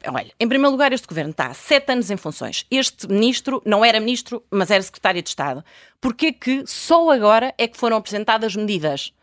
Olha, 0.07 0.31
em 0.39 0.47
primeiro 0.47 0.71
lugar, 0.71 0.93
este 0.93 1.07
governo 1.07 1.31
está 1.31 1.47
há 1.47 1.53
sete 1.53 1.91
anos 1.91 2.09
em 2.09 2.17
funções. 2.17 2.65
Este 2.71 3.07
ministro 3.07 3.61
não 3.65 3.83
era 3.83 3.99
ministro, 3.99 4.43
mas 4.49 4.71
era 4.71 4.81
secretário 4.81 5.21
de 5.21 5.29
Estado. 5.29 5.63
Porquê 5.99 6.31
que 6.31 6.63
só 6.65 7.09
agora 7.11 7.53
é 7.57 7.67
que 7.67 7.77
foram 7.77 7.97
apresentadas 7.97 8.55
medidas? 8.55 9.13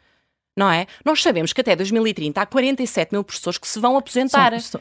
Não 0.57 0.71
é? 0.71 0.87
Nós 1.05 1.23
sabemos 1.23 1.53
que 1.53 1.61
até 1.61 1.77
2030 1.77 2.41
há 2.41 2.45
47 2.45 3.13
mil 3.13 3.23
professores 3.23 3.57
que 3.57 3.69
se 3.69 3.79
vão 3.79 3.97
aposentar. 3.97 4.53
São, 4.61 4.81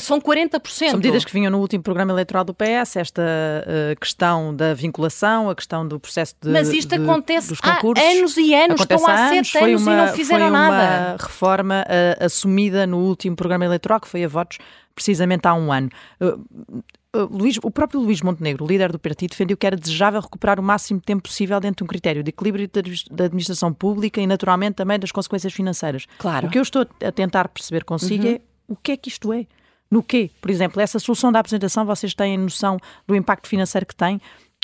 são 0.00 0.20
40%. 0.20 0.60
São 0.68 0.96
medidas 0.96 1.24
que 1.24 1.32
vinham 1.32 1.50
no 1.50 1.60
último 1.60 1.82
programa 1.82 2.12
eleitoral 2.12 2.44
do 2.44 2.54
PS, 2.54 2.96
esta 2.96 3.22
uh, 3.22 4.00
questão 4.00 4.56
da 4.56 4.72
vinculação, 4.72 5.50
a 5.50 5.54
questão 5.54 5.86
do 5.86 6.00
processo 6.00 6.34
de. 6.40 6.48
Mas 6.48 6.72
isto 6.72 6.96
de, 6.96 7.02
acontece 7.02 7.54
há 7.62 7.78
anos 7.78 8.36
e 8.36 8.54
anos, 8.54 8.80
acontece 8.80 9.02
estão 9.02 9.06
há, 9.06 9.26
anos, 9.28 9.48
sete 9.50 9.64
anos 9.64 9.82
uma, 9.82 9.92
e 9.92 9.96
não 9.96 10.08
fizeram 10.08 10.50
nada. 10.50 10.76
Foi 10.76 11.08
uma 11.12 11.16
reforma 11.22 11.84
uh, 11.86 12.24
assumida 12.24 12.86
no 12.86 12.98
último 12.98 13.36
programa 13.36 13.66
eleitoral, 13.66 14.00
que 14.00 14.08
foi 14.08 14.24
a 14.24 14.28
votos 14.28 14.58
precisamente 14.94 15.46
há 15.46 15.54
um 15.54 15.70
ano. 15.70 15.90
Uh, 16.20 16.82
Luís, 17.14 17.58
o 17.62 17.70
próprio 17.70 18.00
Luís 18.00 18.22
Montenegro, 18.22 18.66
líder 18.66 18.90
do 18.90 18.98
partido, 18.98 19.30
defendeu 19.30 19.54
que 19.54 19.66
era 19.66 19.76
desejável 19.76 20.20
recuperar 20.20 20.58
o 20.58 20.62
máximo 20.62 20.98
tempo 20.98 21.22
possível 21.24 21.60
dentro 21.60 21.78
de 21.78 21.84
um 21.84 21.86
critério 21.86 22.22
de 22.22 22.30
equilíbrio 22.30 22.70
da 23.10 23.24
administração 23.24 23.72
pública 23.72 24.18
e, 24.20 24.26
naturalmente, 24.26 24.76
também 24.76 24.98
das 24.98 25.12
consequências 25.12 25.52
financeiras. 25.52 26.06
Claro. 26.18 26.46
O 26.46 26.50
que 26.50 26.58
eu 26.58 26.62
estou 26.62 26.86
a 27.04 27.12
tentar 27.12 27.48
perceber 27.48 27.84
consigo 27.84 28.24
uhum. 28.24 28.32
é 28.32 28.40
o 28.66 28.76
que 28.76 28.92
é 28.92 28.96
que 28.96 29.10
isto 29.10 29.30
é? 29.32 29.46
No 29.90 30.02
quê? 30.02 30.30
Por 30.40 30.50
exemplo, 30.50 30.80
essa 30.80 30.98
solução 30.98 31.30
da 31.30 31.38
apresentação, 31.38 31.84
vocês 31.84 32.14
têm 32.14 32.38
noção 32.38 32.78
do 33.06 33.14
impacto 33.14 33.46
financeiro 33.46 33.84
que 33.84 33.94
tem? 33.94 34.18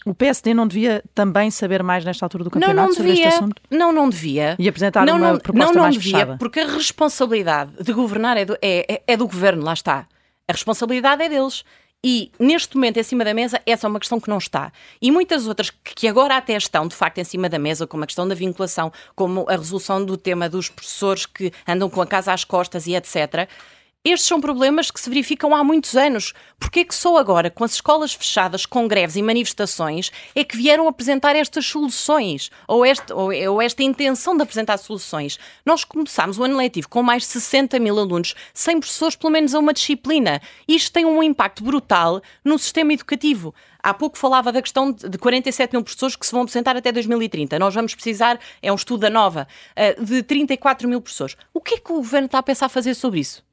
O 0.06 0.14
PSD 0.14 0.54
não 0.54 0.66
devia 0.66 1.04
também 1.14 1.50
saber 1.50 1.82
mais 1.82 2.02
nesta 2.02 2.24
altura 2.24 2.44
do 2.44 2.50
campeonato 2.50 2.76
não, 2.76 2.86
não 2.86 2.94
sobre 2.94 3.10
devia, 3.10 3.28
este 3.28 3.36
assunto? 3.36 3.62
Não, 3.70 3.92
não 3.92 4.08
devia. 4.08 4.56
E 4.58 4.66
apresentar 4.66 5.04
não, 5.04 5.18
uma 5.18 5.32
não, 5.32 5.38
proposta 5.38 5.74
não, 5.74 5.82
mais 5.82 5.94
não 5.94 6.00
devia, 6.00 6.18
fechada? 6.18 6.38
Porque 6.38 6.60
a 6.60 6.66
responsabilidade 6.66 7.72
de 7.82 7.92
governar 7.92 8.38
é 8.38 8.46
do, 8.46 8.54
é, 8.62 8.94
é, 8.94 9.02
é 9.06 9.16
do 9.18 9.26
governo, 9.26 9.62
lá 9.62 9.74
está. 9.74 10.06
A 10.48 10.52
responsabilidade 10.52 11.22
é 11.22 11.28
deles. 11.28 11.62
E 12.04 12.30
neste 12.38 12.76
momento, 12.76 12.98
em 12.98 13.02
cima 13.02 13.24
da 13.24 13.34
mesa, 13.34 13.60
essa 13.66 13.86
é 13.86 13.88
uma 13.88 13.98
questão 13.98 14.20
que 14.20 14.30
não 14.30 14.38
está. 14.38 14.72
E 15.02 15.10
muitas 15.10 15.48
outras 15.48 15.70
que 15.70 16.06
agora 16.06 16.36
até 16.36 16.56
estão, 16.56 16.86
de 16.86 16.94
facto, 16.94 17.18
em 17.18 17.24
cima 17.24 17.48
da 17.48 17.58
mesa, 17.58 17.88
como 17.88 18.04
a 18.04 18.06
questão 18.06 18.28
da 18.28 18.36
vinculação, 18.36 18.92
como 19.16 19.44
a 19.48 19.56
resolução 19.56 20.04
do 20.04 20.16
tema 20.16 20.48
dos 20.48 20.68
professores 20.68 21.26
que 21.26 21.52
andam 21.66 21.90
com 21.90 22.00
a 22.00 22.06
casa 22.06 22.32
às 22.32 22.44
costas 22.44 22.86
e 22.86 22.94
etc 22.94 23.48
estes 24.04 24.28
são 24.28 24.40
problemas 24.40 24.90
que 24.90 25.00
se 25.00 25.10
verificam 25.10 25.54
há 25.54 25.62
muitos 25.62 25.96
anos. 25.96 26.32
Porquê 26.58 26.84
que 26.84 26.94
só 26.94 27.18
agora, 27.18 27.50
com 27.50 27.64
as 27.64 27.74
escolas 27.74 28.14
fechadas, 28.14 28.64
com 28.64 28.88
greves 28.88 29.16
e 29.16 29.22
manifestações, 29.22 30.10
é 30.34 30.42
que 30.42 30.56
vieram 30.56 30.88
apresentar 30.88 31.36
estas 31.36 31.66
soluções? 31.66 32.50
Ou, 32.66 32.86
este, 32.86 33.12
ou, 33.12 33.30
ou 33.52 33.60
esta 33.60 33.82
intenção 33.82 34.36
de 34.36 34.42
apresentar 34.42 34.78
soluções? 34.78 35.38
Nós 35.64 35.84
começámos 35.84 36.38
o 36.38 36.44
ano 36.44 36.56
letivo 36.56 36.88
com 36.88 37.02
mais 37.02 37.24
de 37.24 37.28
60 37.28 37.78
mil 37.78 37.98
alunos, 37.98 38.34
sem 38.54 38.80
professores 38.80 39.16
pelo 39.16 39.32
menos 39.32 39.54
a 39.54 39.58
uma 39.58 39.72
disciplina. 39.72 40.40
Isto 40.66 40.92
tem 40.92 41.04
um 41.04 41.22
impacto 41.22 41.62
brutal 41.62 42.22
no 42.44 42.58
sistema 42.58 42.92
educativo. 42.92 43.54
Há 43.82 43.92
pouco 43.92 44.16
falava 44.16 44.50
da 44.50 44.62
questão 44.62 44.90
de 44.90 45.18
47 45.18 45.72
mil 45.72 45.82
professores 45.82 46.16
que 46.16 46.24
se 46.24 46.32
vão 46.32 46.42
apresentar 46.42 46.76
até 46.76 46.90
2030. 46.90 47.58
Nós 47.58 47.74
vamos 47.74 47.94
precisar, 47.94 48.38
é 48.62 48.72
um 48.72 48.76
estudo 48.76 49.00
da 49.00 49.10
nova, 49.10 49.46
eh, 49.76 49.94
de 50.00 50.22
34 50.22 50.88
mil 50.88 51.00
professores. 51.00 51.36
O 51.52 51.60
que 51.60 51.74
é 51.74 51.78
que 51.78 51.92
o 51.92 51.96
governo 51.96 52.26
está 52.26 52.38
a 52.38 52.42
pensar 52.42 52.68
fazer 52.68 52.94
sobre 52.94 53.20
isso? 53.20 53.47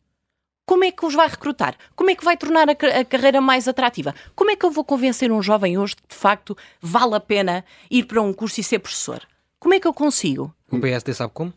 Como 0.65 0.83
é 0.83 0.91
que 0.91 1.05
os 1.05 1.13
vai 1.13 1.27
recrutar? 1.27 1.75
Como 1.95 2.09
é 2.09 2.15
que 2.15 2.25
vai 2.25 2.35
tornar 2.35 2.67
a, 2.69 2.75
carreira 3.05 3.39
mais 3.39 3.67
atrativa? 3.67 4.15
Como 4.35 4.49
é 4.49 4.55
que 4.55 4.65
eu 4.65 4.71
vou 4.71 4.83
convencer 4.83 5.31
um 5.31 5.41
jovem 5.41 5.77
hoje 5.77 5.95
que 5.95 6.07
de 6.07 6.15
facto 6.15 6.57
vale 6.81 7.15
a 7.15 7.19
pena 7.19 7.63
ir 7.89 8.05
para 8.05 8.21
um 8.21 8.33
curso 8.33 8.59
e 8.59 8.63
ser 8.63 8.79
professor? 8.79 9.21
Como 9.59 9.75
é 9.75 9.79
que 9.79 9.87
eu 9.87 9.93
consigo? 9.93 10.53
O 10.71 10.79
PSD 10.79 11.13
sabe 11.13 11.31
como? 11.33 11.53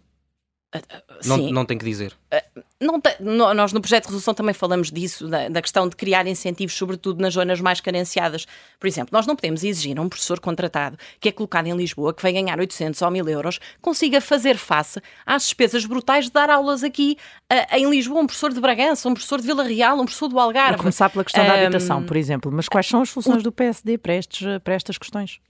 Não, 1.24 1.38
não 1.50 1.64
tem 1.64 1.78
que 1.78 1.84
dizer. 1.84 2.12
Uh, 2.32 2.62
não 2.78 3.00
te, 3.00 3.16
nós 3.20 3.72
no 3.72 3.80
projeto 3.80 4.04
de 4.04 4.08
resolução 4.08 4.34
também 4.34 4.52
falamos 4.52 4.90
disso, 4.90 5.26
da, 5.26 5.48
da, 5.48 5.62
questão 5.62 5.88
de 5.88 5.96
criar 5.96 6.26
incentivos, 6.26 6.74
sobretudo 6.74 7.22
nas 7.22 7.32
zonas 7.32 7.58
mais 7.58 7.80
carenciadas. 7.80 8.46
Por 8.78 8.86
exemplo, 8.86 9.08
nós 9.10 9.26
não 9.26 9.34
podemos 9.34 9.64
exigir 9.64 9.98
a 9.98 10.02
um 10.02 10.08
professor 10.10 10.38
contratado 10.38 10.98
que 11.18 11.30
é 11.30 11.32
colocado 11.32 11.66
em 11.68 11.74
Lisboa, 11.74 12.12
que 12.12 12.22
vai 12.22 12.32
ganhar 12.32 12.58
800 12.60 13.00
ou 13.00 13.10
1000 13.10 13.28
euros, 13.30 13.58
consiga 13.80 14.20
fazer 14.20 14.58
face 14.58 15.00
às 15.24 15.44
despesas 15.44 15.86
brutais 15.86 16.26
de 16.26 16.32
dar 16.32 16.50
aulas 16.50 16.84
aqui 16.84 17.16
uh, 17.50 17.76
em 17.76 17.88
Lisboa, 17.88 18.20
um 18.20 18.26
professor 18.26 18.52
de 18.52 18.60
Bragança, 18.60 19.08
um 19.08 19.14
professor 19.14 19.40
de 19.40 19.46
Vila 19.46 19.64
Real, 19.64 19.96
um 19.96 20.04
professor 20.04 20.28
do 20.28 20.38
Algarve. 20.38 20.74
A 20.74 20.78
começar 20.78 21.08
pela 21.08 21.24
questão 21.24 21.44
um, 21.44 21.46
da 21.46 21.54
habitação, 21.54 22.04
por 22.04 22.16
exemplo. 22.16 22.52
Mas 22.52 22.68
quais 22.68 22.86
são 22.86 23.00
as 23.00 23.08
soluções 23.08 23.42
do 23.42 23.50
PSD 23.50 23.96
para, 23.96 24.14
estes, 24.14 24.46
para 24.62 24.74
estas 24.74 24.98
questões? 24.98 25.40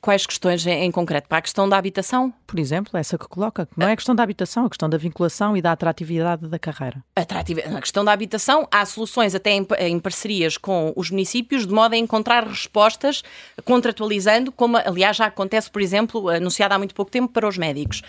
Quais 0.00 0.26
questões 0.26 0.66
em 0.66 0.90
concreto? 0.90 1.28
Para 1.28 1.38
a 1.38 1.42
questão 1.42 1.68
da 1.68 1.76
habitação? 1.76 2.32
Por 2.46 2.58
exemplo, 2.58 2.96
essa 2.98 3.16
que 3.16 3.26
coloca. 3.26 3.68
Não 3.76 3.88
é 3.88 3.92
a 3.92 3.96
questão 3.96 4.14
da 4.14 4.22
habitação, 4.22 4.64
é 4.64 4.66
a 4.66 4.68
questão 4.68 4.88
da 4.88 4.98
vinculação 4.98 5.56
e 5.56 5.62
da 5.62 5.72
atratividade 5.72 6.48
da 6.48 6.58
carreira. 6.58 7.02
Atrativa... 7.16 7.62
Na 7.68 7.80
questão 7.80 8.04
da 8.04 8.12
habitação, 8.12 8.68
há 8.70 8.84
soluções 8.84 9.34
até 9.34 9.52
em, 9.52 9.66
em, 9.78 9.98
parcerias 9.98 10.56
com 10.56 10.92
os 10.96 11.10
municípios, 11.10 11.66
de 11.66 11.72
modo 11.72 11.94
a 11.94 11.96
encontrar 11.96 12.46
respostas 12.46 13.22
contratualizando, 13.64 14.52
como 14.52 14.76
aliás 14.76 15.16
já 15.16 15.26
acontece, 15.26 15.70
por 15.70 15.80
exemplo, 15.80 16.28
anunciado 16.28 16.74
há 16.74 16.78
muito 16.78 16.94
pouco 16.94 17.10
tempo 17.10 17.32
para 17.32 17.48
os 17.48 17.56
médicos. 17.56 18.02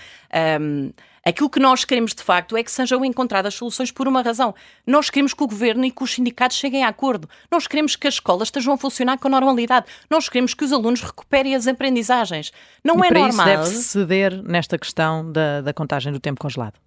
Um, 0.59 0.91
Aquilo 1.23 1.49
que 1.49 1.59
nós 1.59 1.85
queremos, 1.85 2.15
de 2.15 2.23
facto, 2.23 2.57
é 2.57 2.63
que 2.63 2.71
sejam 2.71 3.05
encontradas 3.05 3.53
soluções 3.53 3.91
por 3.91 4.07
uma 4.07 4.21
razão. 4.21 4.55
Nós 4.87 5.09
queremos 5.09 5.33
que 5.33 5.43
o 5.43 5.47
governo 5.47 5.85
e 5.85 5.91
que 5.91 6.03
os 6.03 6.11
sindicatos 6.11 6.57
cheguem 6.57 6.83
a 6.83 6.87
acordo. 6.87 7.29
Nós 7.51 7.67
queremos 7.67 7.95
que 7.95 8.07
as 8.07 8.15
escolas 8.15 8.47
estejam 8.47 8.73
a 8.73 8.77
funcionar 8.77 9.19
com 9.19 9.29
normalidade. 9.29 9.85
Nós 10.09 10.27
queremos 10.27 10.53
que 10.53 10.65
os 10.65 10.73
alunos 10.73 11.01
recuperem 11.01 11.55
as 11.55 11.67
aprendizagens. 11.67 12.51
Não 12.83 12.95
e 13.03 13.07
é 13.07 13.09
para 13.09 13.19
normal. 13.19 13.47
Isso 13.47 13.63
deve 13.63 13.75
ceder 13.83 14.43
nesta 14.43 14.77
questão 14.79 15.31
da, 15.31 15.61
da 15.61 15.73
contagem 15.73 16.11
do 16.11 16.19
tempo 16.19 16.41
congelado. 16.41 16.79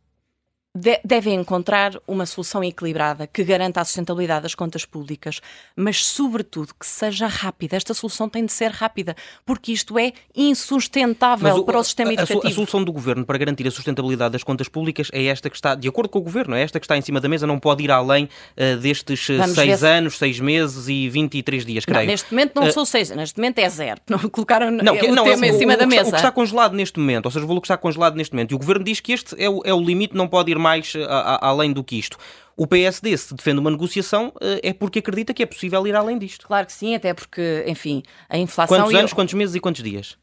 De 0.77 0.99
devem 1.05 1.35
encontrar 1.35 1.93
uma 2.07 2.27
solução 2.27 2.65
equilibrada 2.65 3.29
que 3.29 3.45
garanta 3.45 3.81
a 3.81 3.85
sustentabilidade 3.85 4.43
das 4.43 4.57
contas 4.57 4.85
públicas, 4.85 5.41
mas, 5.77 6.05
sobretudo, 6.05 6.75
que 6.75 6.85
seja 6.85 7.29
rápida. 7.29 7.77
Esta 7.77 7.95
solução 7.95 8.29
tem 8.29 8.45
de 8.45 8.53
ser 8.53 8.73
rápida, 8.73 9.15
porque 9.47 9.71
isto 9.71 9.97
é 9.97 10.13
insustentável 10.35 11.59
o, 11.59 11.65
para 11.65 11.79
o 11.79 11.85
sistema 11.85 12.11
a, 12.11 12.15
educativo. 12.15 12.49
A, 12.49 12.51
solução 12.51 12.83
do 12.83 12.93
governo 12.93 13.25
para 13.25 13.39
garantir 13.39 13.69
a 13.69 13.71
sustentabilidade 13.71 14.33
das 14.33 14.43
contas 14.43 14.69
públicas 14.69 15.09
é 15.13 15.27
esta 15.27 15.49
que 15.49 15.55
está, 15.55 15.77
de 15.77 15.87
acordo 15.87 16.09
com 16.09 16.19
o 16.19 16.23
governo, 16.23 16.57
é 16.57 16.63
esta 16.63 16.81
que 16.81 16.87
está 16.87 16.97
em 16.97 17.03
cima 17.03 17.21
da 17.21 17.29
mesa, 17.29 17.47
não 17.47 17.61
pode 17.61 17.85
ir 17.85 17.93
além 17.93 18.25
uh, 18.25 18.77
destes 18.79 19.29
uh, 19.29 19.47
seis 19.55 19.79
se... 19.79 19.87
anos, 19.87 20.19
seis 20.19 20.41
meses 20.41 20.89
e 20.89 21.09
23 21.09 21.65
dias, 21.65 21.85
creio. 21.85 22.01
Não, 22.01 22.07
neste 22.07 22.33
momento 22.33 22.53
não 22.57 22.67
uh, 22.67 22.73
são 22.73 22.85
seis, 22.85 23.11
neste 23.11 23.39
momento 23.39 23.61
é 23.61 23.69
zero. 23.69 24.01
Não 24.15 24.19
colocaram 24.29 24.71
não, 24.71 24.97
que, 24.97 25.07
o 25.07 25.15
não, 25.15 25.25
tema 25.25 25.47
é, 25.47 25.49
em 25.49 25.59
cima 25.59 25.75
o, 25.75 25.77
da 25.77 25.87
mesa. 25.87 26.09
O 26.09 26.11
que 26.11 26.17
está 26.17 26.31
congelado 26.31 26.73
neste 26.75 26.99
momento, 26.99 27.27
ou 27.27 27.31
seja, 27.31 27.45
o 27.45 27.49
valor 27.49 27.61
que 27.61 27.67
está 27.67 27.77
congelado 27.77 28.15
neste 28.15 28.33
momento, 28.33 28.53
e 28.53 28.55
o 28.55 28.59
governo 28.59 28.85
diz 28.85 29.01
que 29.01 29.13
este 29.13 29.35
é 29.43 29.49
o, 29.49 29.61
é 29.65 29.75
o 29.75 29.81
limite, 29.81 30.15
não 30.15 30.29
pode 30.29 30.53
ir 30.53 30.59
mais 30.65 30.93
a, 30.97 31.37
a, 31.37 31.49
além 31.49 31.73
do 31.73 31.85
que 31.85 31.97
isto. 31.97 32.19
O 32.57 32.67
PSD, 32.67 33.17
se 33.17 33.35
defende 33.35 33.59
uma 33.59 33.71
negociação, 33.71 34.33
é 34.63 34.73
porque 34.73 35.01
acredita 35.01 35.35
que 35.35 35.43
é 35.43 35.47
possível 35.47 35.85
ir 35.87 35.95
além 35.97 36.17
disto. 36.17 36.47
Claro 36.47 36.67
que 36.67 36.73
sim, 36.73 36.95
até 36.95 37.13
porque, 37.13 37.65
enfim, 37.67 38.03
a 38.29 38.39
inflação. 38.39 38.77
Quantos 38.77 38.95
anos, 38.95 39.13
quantos 39.13 39.35
meses 39.35 39.55
e 39.57 39.61
quantos 39.61 39.83
dias? 39.83 40.17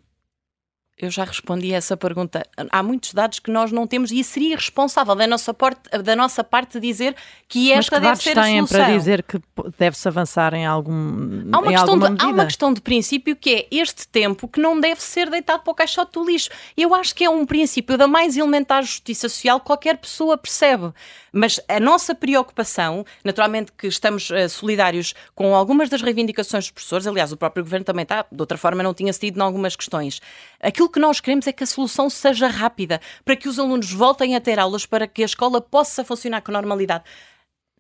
Eu 1.02 1.10
já 1.10 1.24
respondi 1.24 1.74
a 1.74 1.78
essa 1.78 1.98
pergunta. 1.98 2.46
Há 2.70 2.84
muitos 2.84 3.12
dados 3.12 3.40
que 3.40 3.50
nós 3.50 3.72
não 3.72 3.88
temos 3.88 4.12
e 4.12 4.24
seria 4.24 4.56
responsável 4.56 5.16
da 5.16 5.26
nossa, 5.26 5.52
parte, 5.52 5.90
da 5.98 6.16
nossa 6.16 6.44
parte 6.44 6.80
dizer 6.80 7.16
que 7.48 7.72
esta 7.72 8.00
Mas 8.00 8.00
que 8.00 8.08
deve 8.08 8.24
ser 8.24 8.40
a 8.40 8.44
solução. 8.44 8.68
para 8.68 8.94
dizer 8.94 9.24
que 9.24 9.42
deve-se 9.80 10.08
avançar 10.08 10.54
em 10.54 10.64
algum 10.64 11.50
há 11.52 11.60
uma, 11.60 11.72
em 11.72 11.76
questão 11.76 11.98
de, 11.98 12.06
há 12.06 12.28
uma 12.28 12.46
questão 12.46 12.72
de 12.72 12.82
princípio 12.82 13.36
que 13.36 13.50
é 13.56 13.68
este 13.72 14.08
tempo 14.08 14.48
que 14.48 14.60
não 14.60 14.80
deve 14.80 15.02
ser 15.02 15.28
deitado 15.30 15.64
para 15.64 15.72
o 15.72 15.74
caixote 15.74 16.12
do 16.14 16.24
lixo. 16.24 16.50
Eu 16.78 16.94
acho 16.94 17.16
que 17.16 17.24
é 17.24 17.30
um 17.30 17.48
princípio 17.48 17.98
da 17.98 18.08
mais 18.08 18.38
elementar 18.38 18.84
justiça 18.84 19.28
social 19.28 19.60
que 19.60 19.66
qualquer 19.66 19.98
pessoa 19.98 20.38
percebe. 20.38 20.94
Mas 21.34 21.60
a 21.68 21.80
nossa 21.80 22.14
preocupação, 22.14 23.06
naturalmente 23.24 23.72
que 23.72 23.88
estamos 23.88 24.30
uh, 24.30 24.50
solidários 24.50 25.16
com 25.34 25.56
algumas 25.56 25.90
das 25.90 26.02
reivindicações 26.02 26.66
dos 26.66 26.72
professores, 26.72 27.08
aliás, 27.08 27.32
o 27.32 27.38
próprio 27.38 27.64
governo 27.64 27.86
também 27.86 28.04
está, 28.04 28.26
de 28.30 28.42
outra 28.42 28.58
forma 28.58 28.84
não 28.84 28.94
tinha 28.94 29.14
cedido 29.14 29.40
em 29.40 29.42
algumas 29.42 29.76
questões. 29.76 30.22
Aquilo 30.62 30.90
que 30.90 31.00
nós 31.00 31.20
queremos 31.20 31.48
é 31.48 31.52
que 31.52 31.64
a 31.64 31.68
solução 31.68 32.10
seja 32.10 32.48
rápida, 32.48 33.02
para 33.26 33.36
que 33.36 33.50
os 33.50 33.58
alunos 33.58 33.92
voltem 33.92 34.36
a 34.36 34.42
ter 34.42 34.60
aulas, 34.60 34.86
para 34.86 35.08
que 35.08 35.24
a 35.24 35.26
escola 35.26 35.60
possa 35.60 36.04
funcionar 36.04 36.42
com 36.42 36.52
normalidade. 36.52 37.04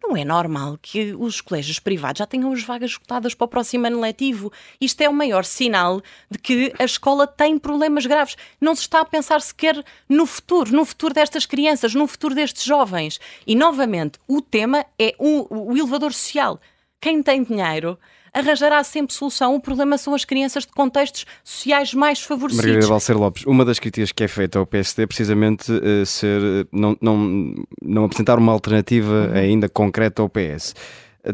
Não 0.04 0.18
é 0.18 0.26
normal 0.26 0.80
que 0.82 1.14
os 1.14 1.42
colégios 1.42 1.78
privados 1.78 2.18
já 2.18 2.26
tenham 2.26 2.52
as 2.52 2.64
vagas 2.64 2.92
esgotadas 2.92 3.36
para 3.36 3.46
o 3.46 3.48
próximo 3.48 3.86
ano 3.86 4.02
letivo. 4.02 4.52
Isto 4.80 5.02
é 5.02 5.10
o 5.10 5.14
maior 5.14 5.46
sinal 5.46 6.02
de 6.30 6.40
que 6.40 6.74
a 6.80 6.84
escola 6.84 7.28
tem 7.28 7.60
problemas 7.60 8.08
graves. 8.08 8.36
Não 8.60 8.74
se 8.74 8.82
está 8.82 9.02
a 9.02 9.06
pensar 9.06 9.40
sequer 9.42 9.84
no 10.10 10.26
futuro, 10.26 10.76
no 10.76 10.84
futuro 10.86 11.14
destas 11.14 11.46
crianças, 11.46 11.94
no 11.94 12.08
futuro 12.08 12.34
destes 12.34 12.64
jovens. 12.64 13.20
E, 13.46 13.56
novamente, 13.56 14.18
o 14.28 14.42
tema 14.42 14.84
é 14.98 15.14
o, 15.20 15.70
o 15.70 15.78
elevador 15.78 16.12
social. 16.12 16.60
Quem 17.00 17.22
tem 17.22 17.44
dinheiro 17.44 17.98
arranjará 18.34 18.84
sempre 18.84 19.14
solução. 19.14 19.56
O 19.56 19.60
problema 19.60 19.98
são 19.98 20.14
as 20.14 20.26
crianças 20.26 20.66
de 20.66 20.72
contextos 20.72 21.26
sociais 21.44 21.94
mais 21.94 22.22
favorecidos. 22.22 22.66
Margarida 22.66 22.88
Balcer 22.88 23.18
Lopes, 23.18 23.46
uma 23.46 23.66
das 23.66 23.80
críticas 23.80 24.12
que 24.12 24.24
é 24.24 24.28
feita 24.28 24.60
ao 24.60 24.66
PSD 24.66 25.04
é 25.04 25.08
precisamente 25.08 25.72
uh, 25.72 26.06
ser, 26.06 26.42
eh, 26.42 26.68
não, 26.72 26.98
não, 27.02 27.56
não 27.82 28.06
apresentar 28.06 28.38
uma 28.38 28.52
alternativa 28.52 29.30
uhum. 29.30 29.34
ainda 29.34 29.70
concreta 29.70 30.22
ao 30.22 30.30
PS. 30.30 30.74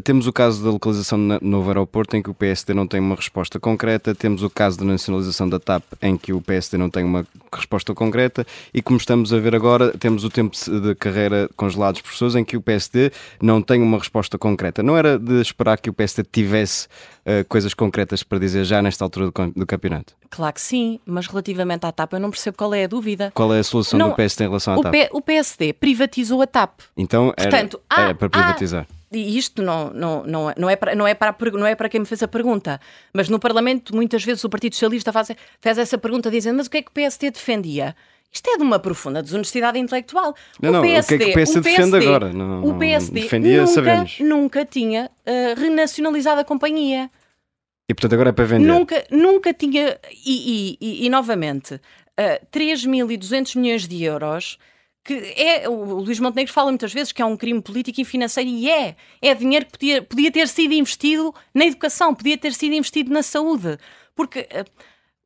Temos 0.04 0.26
o 0.26 0.32
caso 0.32 0.62
da 0.62 0.70
localização 0.70 1.16
no 1.16 1.38
novo 1.40 1.68
aeroporto, 1.68 2.14
em 2.14 2.22
que 2.22 2.28
o 2.28 2.34
PSD 2.34 2.74
não 2.74 2.86
tem 2.86 3.00
uma 3.00 3.16
resposta 3.16 3.58
concreta. 3.58 4.14
Temos 4.14 4.42
o 4.42 4.50
caso 4.50 4.78
da 4.78 4.84
nacionalização 4.84 5.48
da 5.48 5.58
TAP, 5.58 5.82
em 6.02 6.16
que 6.16 6.32
o 6.32 6.42
PSD 6.42 6.76
não 6.76 6.90
tem 6.90 7.04
uma 7.04 7.26
resposta 7.50 7.94
concreta. 7.94 8.46
E 8.72 8.82
como 8.82 8.98
estamos 8.98 9.32
a 9.32 9.38
ver 9.38 9.54
agora, 9.54 9.96
temos 9.96 10.24
o 10.24 10.30
tempo 10.30 10.54
de 10.54 10.94
carreira 10.94 11.48
congelado 11.56 11.94
dos 11.94 12.02
professores, 12.02 12.34
em 12.34 12.44
que 12.44 12.56
o 12.56 12.60
PSD 12.60 13.10
não 13.40 13.62
tem 13.62 13.80
uma 13.80 13.98
resposta 13.98 14.36
concreta. 14.36 14.82
Não 14.82 14.96
era 14.96 15.18
de 15.18 15.40
esperar 15.40 15.78
que 15.78 15.88
o 15.88 15.92
PSD 15.92 16.22
tivesse 16.30 16.86
uh, 17.24 17.46
coisas 17.48 17.72
concretas 17.72 18.22
para 18.22 18.38
dizer 18.38 18.64
já 18.64 18.82
nesta 18.82 19.04
altura 19.04 19.30
do, 19.30 19.52
do, 19.56 19.66
campeonato? 19.66 20.14
Claro 20.28 20.52
que 20.52 20.60
sim, 20.60 21.00
mas 21.06 21.26
relativamente 21.26 21.86
à 21.86 21.92
TAP 21.92 22.12
eu 22.12 22.20
não 22.20 22.30
percebo 22.30 22.58
qual 22.58 22.74
é 22.74 22.84
a 22.84 22.86
dúvida. 22.86 23.32
Qual 23.34 23.54
é 23.54 23.58
a 23.58 23.64
solução 23.64 23.98
não, 23.98 24.10
do 24.10 24.16
PSD 24.16 24.44
em 24.44 24.48
relação 24.48 24.74
à 24.74 24.78
o 24.78 24.82
TAP? 24.82 24.92
P, 24.92 25.08
o 25.12 25.22
PSD 25.22 25.72
privatizou 25.72 26.42
a 26.42 26.46
TAP. 26.46 26.80
Então 26.94 27.32
era, 27.36 27.50
Portanto, 27.50 27.80
era 27.90 28.14
para 28.14 28.28
privatizar. 28.28 28.86
Há, 28.90 28.97
e 29.10 29.38
isto 29.38 29.62
não, 29.62 29.90
não, 29.90 30.24
não, 30.24 30.52
não, 30.56 30.70
é 30.70 30.76
para, 30.76 30.94
não, 30.94 31.06
é 31.06 31.14
para, 31.14 31.34
não 31.52 31.66
é 31.66 31.74
para 31.74 31.88
quem 31.88 32.00
me 32.00 32.06
fez 32.06 32.22
a 32.22 32.28
pergunta, 32.28 32.80
mas 33.12 33.28
no 33.28 33.38
Parlamento 33.38 33.94
muitas 33.94 34.24
vezes 34.24 34.44
o 34.44 34.50
Partido 34.50 34.74
Socialista 34.74 35.12
faz, 35.12 35.30
faz 35.60 35.78
essa 35.78 35.96
pergunta 35.96 36.30
dizendo 36.30 36.58
mas 36.58 36.66
o 36.66 36.70
que 36.70 36.78
é 36.78 36.82
que 36.82 36.90
o 36.90 36.92
PSD 36.92 37.30
defendia? 37.30 37.96
Isto 38.30 38.50
é 38.50 38.56
de 38.58 38.62
uma 38.62 38.78
profunda 38.78 39.22
desonestidade 39.22 39.78
intelectual. 39.78 40.34
Não, 40.60 40.68
o 40.68 40.72
não, 40.74 40.82
PSD, 40.82 41.14
o 41.14 41.18
que 41.18 41.24
é 41.24 41.26
que 41.26 41.30
o 41.30 41.34
PSD, 41.34 41.58
o 41.58 41.62
PSD 41.62 41.90
defende 41.90 42.06
agora? 42.06 42.32
Não, 42.32 42.64
o 42.64 42.78
PSD 42.78 43.20
defendia, 43.22 43.60
nunca, 43.62 43.72
sabemos. 43.72 44.20
nunca 44.20 44.64
tinha 44.66 45.10
uh, 45.26 45.60
renacionalizado 45.60 46.40
a 46.40 46.44
companhia. 46.44 47.10
E 47.88 47.94
portanto 47.94 48.12
agora 48.12 48.28
é 48.28 48.32
para 48.32 48.44
vender? 48.44 48.66
Nunca, 48.66 49.04
nunca 49.10 49.54
tinha, 49.54 49.98
e, 50.26 50.76
e, 50.78 50.78
e, 50.78 51.06
e 51.06 51.08
novamente, 51.08 51.76
uh, 51.76 51.80
eh, 52.18 52.42
3.200 52.52 53.58
milhões 53.58 53.88
de 53.88 54.04
euros 54.04 54.58
que 55.08 55.14
é, 55.14 55.66
o 55.66 56.00
Luís 56.00 56.20
Montenegro 56.20 56.52
fala 56.52 56.70
muitas 56.70 56.92
vezes 56.92 57.12
que 57.12 57.22
é 57.22 57.24
um 57.24 57.34
crime 57.34 57.62
político 57.62 57.98
e 57.98 58.04
financeiro 58.04 58.50
e 58.50 58.68
é. 58.68 58.94
É 59.22 59.34
dinheiro 59.34 59.64
que 59.64 59.72
podia, 59.72 60.02
podia 60.02 60.30
ter 60.30 60.46
sido 60.48 60.74
investido 60.74 61.34
na 61.54 61.64
educação, 61.64 62.14
podia 62.14 62.36
ter 62.36 62.52
sido 62.52 62.74
investido 62.74 63.10
na 63.10 63.22
saúde. 63.22 63.78
Porque 64.14 64.46
eh, 64.50 64.66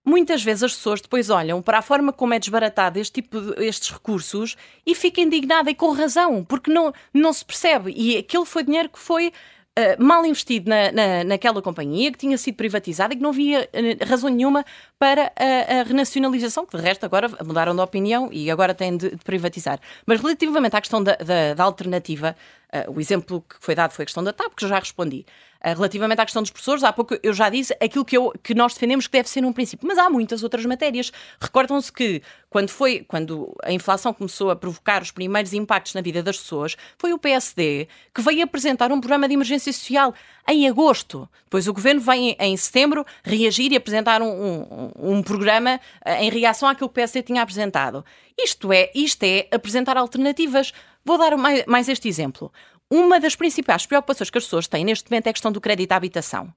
muitas 0.04 0.40
vezes 0.40 0.62
as 0.62 0.74
pessoas 0.74 1.00
depois 1.00 1.30
olham 1.30 1.60
para 1.60 1.78
a 1.78 1.82
forma 1.82 2.12
como 2.12 2.32
é 2.32 2.38
desbaratado 2.38 3.00
este 3.00 3.20
tipo 3.22 3.40
de, 3.40 3.64
estes 3.64 3.90
recursos 3.90 4.56
e 4.86 4.94
ficam 4.94 5.24
indignadas 5.24 5.72
e 5.72 5.74
com 5.74 5.90
razão, 5.90 6.44
porque 6.44 6.72
não, 6.72 6.92
não 7.12 7.32
se 7.32 7.44
percebe. 7.44 7.92
E 7.96 8.18
aquele 8.18 8.44
foi 8.44 8.62
dinheiro 8.62 8.88
que 8.88 9.00
foi 9.00 9.32
Uh, 9.74 9.96
mal 10.04 10.22
investido 10.26 10.68
na, 10.68 10.92
na, 10.92 11.24
naquela 11.24 11.62
companhia, 11.62 12.12
que 12.12 12.18
tinha 12.18 12.36
sido 12.36 12.56
privatizada 12.56 13.14
e 13.14 13.16
que 13.16 13.22
não 13.22 13.30
havia 13.30 13.66
uh, 13.72 14.06
razão 14.06 14.28
nenhuma 14.28 14.66
para 15.02 15.32
a, 15.34 15.80
a, 15.80 15.82
renacionalização, 15.82 16.64
que 16.64 16.76
de 16.76 16.82
resto 16.84 17.04
agora 17.04 17.28
mudaram 17.44 17.74
de 17.74 17.80
opinião 17.80 18.28
e 18.30 18.48
agora 18.48 18.72
têm 18.72 18.96
de, 18.96 19.10
de 19.10 19.24
privatizar. 19.24 19.80
Mas 20.06 20.20
relativamente 20.20 20.76
à 20.76 20.80
questão 20.80 21.02
da, 21.02 21.16
da, 21.16 21.54
da 21.54 21.64
alternativa, 21.64 22.36
uh, 22.72 22.92
o 22.92 23.00
exemplo 23.00 23.40
que 23.48 23.56
foi 23.58 23.74
dado 23.74 23.90
foi 23.90 24.04
a 24.04 24.06
questão 24.06 24.22
da 24.22 24.32
TAP, 24.32 24.54
que 24.54 24.64
eu 24.64 24.68
já 24.68 24.78
respondi. 24.78 25.26
Uh, 25.60 25.74
relativamente 25.74 26.20
à 26.20 26.24
questão 26.24 26.40
dos 26.40 26.52
professores, 26.52 26.84
há 26.84 26.92
pouco 26.92 27.16
eu 27.20 27.32
já 27.32 27.50
disse 27.50 27.76
aquilo 27.80 28.04
que, 28.04 28.16
eu, 28.16 28.32
que 28.44 28.54
nós 28.54 28.74
defendemos 28.74 29.08
que 29.08 29.12
deve 29.12 29.28
ser 29.28 29.44
um 29.44 29.52
princípio, 29.52 29.88
mas 29.88 29.98
há 29.98 30.08
muitas 30.08 30.44
outras 30.44 30.64
matérias. 30.64 31.12
Recordam-se 31.40 31.92
que 31.92 32.22
quando 32.48 32.68
foi 32.68 33.04
quando 33.08 33.56
a 33.64 33.72
inflação 33.72 34.14
começou 34.14 34.50
a 34.50 34.56
provocar 34.56 35.02
os 35.02 35.10
primeiros 35.10 35.52
impactos 35.52 35.94
na 35.94 36.00
vida 36.00 36.22
das 36.22 36.38
pessoas, 36.38 36.76
foi 36.96 37.12
o 37.12 37.18
PSD 37.18 37.88
que 38.14 38.22
veio 38.22 38.44
apresentar 38.44 38.92
um 38.92 39.00
programa 39.00 39.26
de 39.26 39.34
emergência 39.34 39.72
social 39.72 40.14
em 40.48 40.68
agosto. 40.68 41.28
Depois 41.44 41.66
o 41.68 41.72
governo 41.72 42.00
vem 42.00 42.36
em 42.38 42.56
setembro 42.56 43.06
reagir 43.22 43.72
e 43.72 43.76
apresentar 43.76 44.20
um, 44.22 44.26
um, 44.26 44.90
um 44.96 45.22
programa 45.22 45.80
uh, 46.06 46.10
em 46.20 46.30
reação 46.30 46.68
àquilo 46.68 46.88
que 46.88 46.92
o 46.92 46.94
PSD 46.94 47.22
tinha 47.22 47.42
apresentado. 47.42 48.04
Isto 48.38 48.72
é, 48.72 48.90
isto 48.94 49.22
é 49.24 49.48
apresentar 49.50 49.96
alternativas. 49.96 50.72
Vou 51.04 51.18
dar 51.18 51.36
mais, 51.36 51.64
mais 51.66 51.88
este 51.88 52.08
exemplo. 52.08 52.52
Uma 52.90 53.18
das 53.18 53.34
principais 53.34 53.86
preocupações 53.86 54.30
que 54.30 54.38
as 54.38 54.44
pessoas 54.44 54.68
têm 54.68 54.84
neste 54.84 55.10
momento 55.10 55.26
é 55.26 55.30
a 55.30 55.32
questão 55.32 55.52
do 55.52 55.60
crédito 55.60 55.92
à 55.92 55.96
habitação 55.96 56.52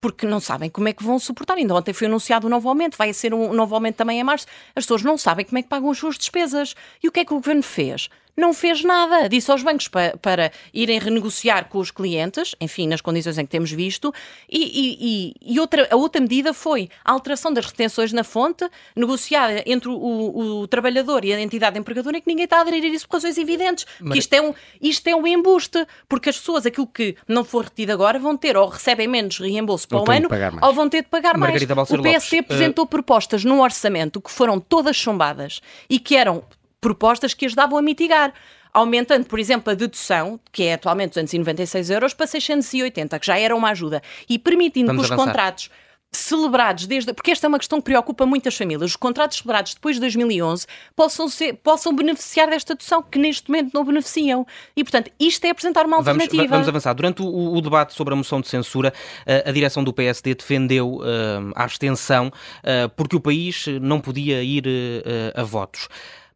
porque 0.00 0.26
não 0.26 0.40
sabem 0.40 0.70
como 0.70 0.88
é 0.88 0.92
que 0.92 1.02
vão 1.02 1.18
suportar. 1.18 1.56
Ainda 1.56 1.74
ontem 1.74 1.92
foi 1.92 2.06
anunciado 2.06 2.46
um 2.46 2.50
novo 2.50 2.68
aumento, 2.68 2.96
vai 2.96 3.12
ser 3.12 3.34
um 3.34 3.52
novo 3.52 3.74
aumento 3.74 3.96
também 3.96 4.20
em 4.20 4.24
março. 4.24 4.46
As 4.74 4.84
pessoas 4.84 5.02
não 5.02 5.18
sabem 5.18 5.44
como 5.44 5.58
é 5.58 5.62
que 5.62 5.68
pagam 5.68 5.90
as 5.90 5.98
suas 5.98 6.16
despesas. 6.16 6.74
E 7.02 7.08
o 7.08 7.12
que 7.12 7.20
é 7.20 7.24
que 7.24 7.32
o 7.32 7.36
governo 7.36 7.62
fez? 7.62 8.08
Não 8.38 8.54
fez 8.54 8.84
nada. 8.84 9.28
Disse 9.28 9.50
aos 9.50 9.62
bancos 9.62 9.88
para, 9.88 10.16
para 10.18 10.52
irem 10.72 10.98
renegociar 10.98 11.68
com 11.68 11.78
os 11.78 11.90
clientes, 11.90 12.54
enfim, 12.60 12.86
nas 12.86 13.00
condições 13.00 13.36
em 13.36 13.44
que 13.44 13.50
temos 13.50 13.72
visto, 13.72 14.14
e, 14.48 15.34
e, 15.42 15.54
e 15.54 15.60
outra, 15.60 15.88
a 15.90 15.96
outra 15.96 16.20
medida 16.20 16.54
foi 16.54 16.88
a 17.04 17.12
alteração 17.12 17.52
das 17.52 17.66
retenções 17.66 18.12
na 18.12 18.22
fonte, 18.22 18.68
negociada 18.94 19.62
entre 19.66 19.88
o, 19.88 20.60
o, 20.60 20.68
trabalhador 20.68 21.24
e 21.24 21.32
a 21.32 21.40
entidade 21.40 21.78
empregadora, 21.78 22.18
em 22.18 22.20
que 22.20 22.28
ninguém 22.28 22.44
está 22.44 22.58
a 22.58 22.60
aderir 22.60 22.84
a 22.84 22.86
isso 22.86 23.08
por 23.08 23.14
razões 23.14 23.36
evidentes. 23.36 23.84
Mas... 24.00 24.12
Que 24.12 24.18
isto 24.20 24.32
é, 24.34 24.40
um, 24.40 24.54
isto 24.80 25.08
é 25.08 25.16
um 25.16 25.26
embuste, 25.26 25.84
porque 26.08 26.30
as 26.30 26.38
pessoas, 26.38 26.64
aquilo 26.64 26.86
que 26.86 27.16
não 27.26 27.44
for 27.44 27.64
retido 27.64 27.92
agora, 27.92 28.20
vão 28.20 28.36
ter 28.36 28.56
ou 28.56 28.68
recebem 28.68 29.08
menos 29.08 29.40
reembolso 29.40 29.88
para 29.88 29.98
o 29.98 30.10
ano, 30.10 30.28
ou 30.62 30.72
vão 30.72 30.88
ter 30.88 31.02
de 31.02 31.08
pagar 31.08 31.36
Margarida 31.36 31.74
mais. 31.74 31.90
o 31.90 32.00
PSD 32.00 32.36
Lopes, 32.36 32.52
apresentou 32.52 32.84
uh... 32.84 32.88
propostas 32.88 33.44
no 33.44 33.60
orçamento 33.60 34.20
que 34.20 34.30
foram 34.30 34.60
todas 34.60 34.94
chumbadas 34.94 35.60
e 35.90 35.98
que 35.98 36.14
eram 36.14 36.44
propostas 36.80 37.34
que 37.34 37.46
ajudavam 37.46 37.78
a 37.78 37.82
mitigar 37.82 38.32
aumentando, 38.72 39.24
por 39.26 39.38
exemplo, 39.38 39.72
a 39.72 39.74
dedução, 39.74 40.38
que 40.52 40.64
é 40.64 40.74
atualmente 40.74 41.10
296 41.10 41.90
euros, 41.90 42.14
para 42.14 42.26
680, 42.26 43.18
que 43.18 43.26
já 43.26 43.38
era 43.38 43.56
uma 43.56 43.70
ajuda, 43.70 44.02
e 44.28 44.38
permitindo 44.38 44.88
Vamos 44.88 45.02
que 45.02 45.06
os 45.06 45.12
avançar. 45.12 45.32
contratos 45.32 45.70
celebrados 46.10 46.86
desde. 46.86 47.12
Porque 47.12 47.30
esta 47.30 47.46
é 47.46 47.48
uma 47.48 47.58
questão 47.58 47.80
que 47.80 47.84
preocupa 47.84 48.24
muitas 48.24 48.56
famílias. 48.56 48.82
Os 48.90 48.96
contratos 48.96 49.38
celebrados 49.38 49.74
depois 49.74 49.96
de 49.96 50.00
2011 50.00 50.66
possam, 50.96 51.28
ser, 51.28 51.54
possam 51.54 51.94
beneficiar 51.94 52.48
desta 52.48 52.74
dedução 52.74 53.02
que 53.02 53.18
neste 53.18 53.50
momento 53.50 53.72
não 53.74 53.84
beneficiam. 53.84 54.46
E, 54.76 54.82
portanto, 54.82 55.10
isto 55.20 55.44
é 55.44 55.50
apresentar 55.50 55.84
uma 55.84 55.98
alternativa. 55.98 56.36
Vamos, 56.36 56.50
vamos 56.50 56.68
avançar. 56.68 56.94
Durante 56.94 57.22
o, 57.22 57.54
o, 57.54 57.60
debate 57.60 57.92
sobre 57.92 58.14
a 58.14 58.16
moção 58.16 58.40
de 58.40 58.48
censura, 58.48 58.92
a, 59.26 59.50
a 59.50 59.52
direção 59.52 59.84
do 59.84 59.92
PSD 59.92 60.34
defendeu 60.34 60.96
uh, 60.96 61.52
a 61.54 61.64
abstenção 61.64 62.28
uh, 62.28 62.88
porque 62.96 63.16
o 63.16 63.20
país 63.20 63.66
não 63.80 64.00
podia 64.00 64.42
ir 64.42 64.66
uh, 64.66 65.40
a 65.40 65.42
votos. 65.42 65.88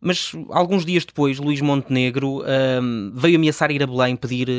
Mas 0.04 0.32
alguns 0.50 0.84
dias 0.84 1.04
depois, 1.04 1.38
Luís 1.38 1.60
Montenegro 1.60 2.42
veio 3.14 3.36
ameaçar 3.36 3.70
ir 3.70 3.82
a 3.82 3.86
Belém 3.86 4.16
pedir 4.16 4.48
uh, 4.48 4.52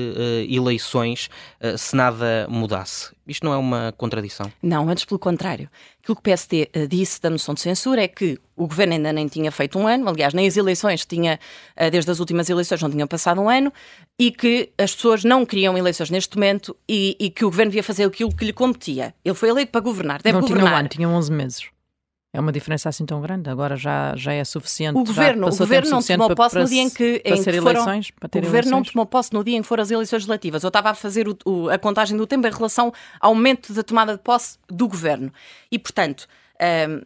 eleições 0.50 1.30
uh, 1.62 1.78
se 1.78 1.96
nada 1.96 2.48
mudasse. 2.50 3.12
Isto 3.28 3.46
não 3.46 3.54
é 3.54 3.58
uma 3.58 3.94
contradição? 3.98 4.52
Não, 4.62 4.90
antes 4.90 5.06
pelo 5.06 5.20
contrário. 5.20 5.70
Aquilo 6.02 6.16
que 6.16 6.20
o 6.20 6.24
PSD 6.24 6.70
uh, 6.76 6.88
disse 6.88 7.22
da 7.22 7.30
moção 7.30 7.54
de 7.54 7.62
censura 7.62 8.04
é 8.04 8.08
que 8.08 8.38
o 8.56 8.68
governo 8.68 8.94
ainda 8.94 9.14
nem 9.14 9.28
tinha 9.28 9.52
feito 9.52 9.80
um 9.80 9.88
ano, 9.88 10.08
aliás, 10.10 10.34
nem 10.34 10.48
as 10.48 10.58
eleições 10.58 11.06
tinha, 11.06 11.40
uh, 11.78 11.90
desde 11.90 12.12
as 12.12 12.20
últimas 12.20 12.50
eleições 12.50 12.82
não 12.82 12.90
tinham 12.90 13.08
passado 13.08 13.42
um 13.42 13.50
ano, 13.50 13.72
e 14.20 14.32
que 14.32 14.72
as 14.78 14.94
pessoas 14.94 15.24
não 15.24 15.46
queriam 15.46 15.78
eleições 15.78 16.10
neste 16.10 16.36
momento 16.36 16.76
e, 16.88 17.16
e 17.20 17.30
que 17.30 17.46
o 17.46 17.50
governo 17.50 17.72
devia 17.72 17.84
fazer 17.84 18.06
aquilo 18.06 18.34
que 18.36 18.46
lhe 18.46 18.54
competia. 18.54 19.14
Ele 19.24 19.36
foi 19.36 19.50
eleito 19.50 19.72
para 19.72 19.82
governar, 19.82 20.22
deve 20.22 20.34
não 20.34 20.42
governar. 20.42 20.66
tinha 20.66 20.76
um 20.76 20.80
ano, 20.80 20.90
tinha 20.90 21.10
11 21.10 21.32
meses. 21.32 21.74
É 22.36 22.40
uma 22.40 22.52
diferença 22.52 22.90
assim 22.90 23.06
tão 23.06 23.22
grande, 23.22 23.48
agora 23.48 23.76
já, 23.76 24.16
já 24.16 24.34
é 24.34 24.44
suficiente. 24.44 24.98
O 24.98 25.04
governo, 25.04 25.48
o 25.48 25.56
governo 25.56 25.92
não 25.92 26.02
tomou 26.02 26.36
posse 26.36 26.58
no 26.58 26.66
dia 26.66 26.82
em 26.82 26.90
que, 26.90 27.20
para 27.20 27.36
em 27.36 27.44
que 27.44 27.62
foram, 27.62 27.72
eleições, 27.72 28.10
para 28.10 28.26
o 28.26 28.42
governo 28.42 28.72
não 28.72 28.78
eleições. 28.80 28.92
tomou 28.92 29.06
posse 29.06 29.34
no 29.34 29.44
dia 29.44 29.56
em 29.56 29.62
que 29.62 29.68
foram 29.68 29.84
as 29.84 29.92
eleições 29.92 30.18
legislativas. 30.18 30.64
Eu 30.64 30.70
estava 30.70 30.90
a 30.90 30.94
fazer 30.96 31.28
o, 31.28 31.38
o, 31.46 31.70
a 31.70 31.78
contagem 31.78 32.18
do 32.18 32.26
tempo 32.26 32.48
em 32.48 32.52
relação 32.52 32.92
ao 33.20 33.36
momento 33.36 33.72
da 33.72 33.84
tomada 33.84 34.14
de 34.18 34.24
posse 34.24 34.58
do 34.68 34.88
governo. 34.88 35.32
E, 35.72 35.78
portanto, 35.78 36.28
um, 36.90 37.02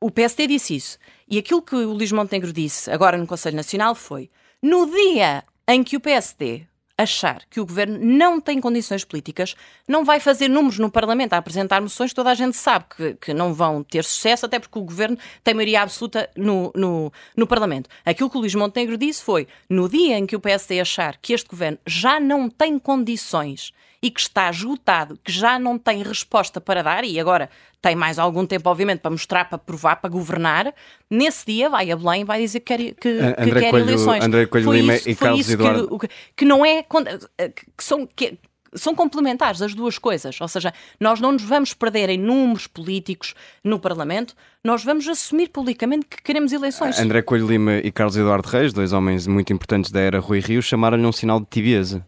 o 0.00 0.12
PSD 0.12 0.46
disse 0.46 0.76
isso. 0.76 0.98
E 1.28 1.38
aquilo 1.38 1.60
que 1.60 1.74
o 1.74 1.92
Luís 1.92 2.12
Montenegro 2.12 2.52
disse 2.52 2.88
agora 2.88 3.18
no 3.18 3.26
Conselho 3.26 3.56
Nacional 3.56 3.96
foi: 3.96 4.30
no 4.62 4.86
dia 4.86 5.42
em 5.66 5.82
que 5.82 5.96
o 5.96 6.00
PSD 6.00 6.68
achar 6.98 7.42
que 7.48 7.60
o 7.60 7.64
governo 7.64 7.96
não 8.02 8.40
tem 8.40 8.60
condições 8.60 9.04
políticas, 9.04 9.54
não 9.86 10.04
vai 10.04 10.18
fazer 10.18 10.48
números 10.48 10.80
no 10.80 10.90
Parlamento 10.90 11.32
a 11.32 11.36
apresentar 11.36 11.80
moções, 11.80 12.12
toda 12.12 12.30
a 12.30 12.34
gente 12.34 12.56
sabe 12.56 12.86
que, 12.94 13.14
que 13.14 13.32
não 13.32 13.54
vão 13.54 13.84
ter 13.84 14.02
sucesso, 14.02 14.44
até 14.44 14.58
porque 14.58 14.78
o 14.78 14.82
governo 14.82 15.16
tem 15.44 15.54
maioria 15.54 15.82
absoluta 15.82 16.28
no, 16.36 16.72
no, 16.74 17.12
no 17.36 17.46
Parlamento. 17.46 17.88
Aquilo 18.04 18.28
que 18.28 18.36
o 18.36 18.40
Luís 18.40 18.54
Montenegro 18.56 18.98
disse 18.98 19.22
foi: 19.22 19.46
no 19.70 19.88
dia 19.88 20.18
em 20.18 20.26
que 20.26 20.34
o 20.34 20.40
PSD 20.40 20.80
achar 20.80 21.16
que 21.18 21.32
este 21.32 21.48
governo 21.48 21.78
já 21.86 22.18
não 22.18 22.50
tem 22.50 22.78
condições 22.78 23.72
e 24.02 24.10
que 24.10 24.20
está 24.20 24.48
esgotado, 24.50 25.18
que 25.24 25.32
já 25.32 25.58
não 25.58 25.76
tem 25.78 26.02
resposta 26.02 26.60
para 26.60 26.82
dar, 26.82 27.04
e 27.04 27.18
agora 27.18 27.50
tem 27.82 27.96
mais 27.96 28.18
algum 28.18 28.46
tempo, 28.46 28.68
obviamente, 28.70 29.00
para 29.00 29.10
mostrar, 29.10 29.44
para 29.46 29.58
provar, 29.58 29.96
para 29.96 30.08
governar, 30.10 30.72
nesse 31.10 31.46
dia 31.46 31.68
vai 31.68 31.90
a 31.90 31.96
Belém 31.96 32.20
e 32.22 32.24
vai 32.24 32.40
dizer 32.40 32.60
que 32.60 32.76
quer, 32.76 32.78
que, 32.94 32.94
que 32.94 33.08
André 33.42 33.60
quer 33.60 33.70
Coelho- 33.70 33.84
eleições. 33.86 34.24
André 34.24 34.46
Coelho 34.46 34.64
Foi 34.66 34.76
Lima 34.80 34.94
isso- 34.94 35.08
e 35.10 35.14
Carlos 35.16 35.50
Eduardo- 35.50 35.98
que, 35.98 36.06
que- 36.08 36.14
que 36.36 36.44
não 36.44 36.64
é. 36.64 36.82
que 36.84 37.84
são. 37.84 38.06
Que, 38.06 38.38
são 38.74 38.94
complementares 38.94 39.62
as 39.62 39.72
duas 39.74 39.96
coisas, 39.96 40.38
ou 40.42 40.46
seja, 40.46 40.74
nós 41.00 41.20
não 41.20 41.32
nos 41.32 41.42
vamos 41.42 41.72
perder 41.72 42.10
em 42.10 42.18
números 42.18 42.66
políticos 42.66 43.32
no 43.64 43.78
Parlamento, 43.80 44.34
nós 44.62 44.84
vamos 44.84 45.08
assumir 45.08 45.48
publicamente 45.48 46.04
que 46.04 46.22
queremos 46.22 46.52
eleições. 46.52 46.98
André 47.00 47.22
Coelho 47.22 47.48
Lima 47.48 47.76
e 47.78 47.90
Carlos 47.90 48.14
Eduardo 48.18 48.46
Reis, 48.46 48.74
dois 48.74 48.92
homens 48.92 49.26
muito 49.26 49.50
importantes 49.54 49.90
da 49.90 50.00
era 50.00 50.20
Rui 50.20 50.40
Rio, 50.40 50.60
chamaram-lhe 50.60 51.06
um 51.06 51.12
sinal 51.12 51.40
de 51.40 51.46
tibieza. 51.46 52.06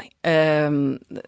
Bem, 0.00 0.10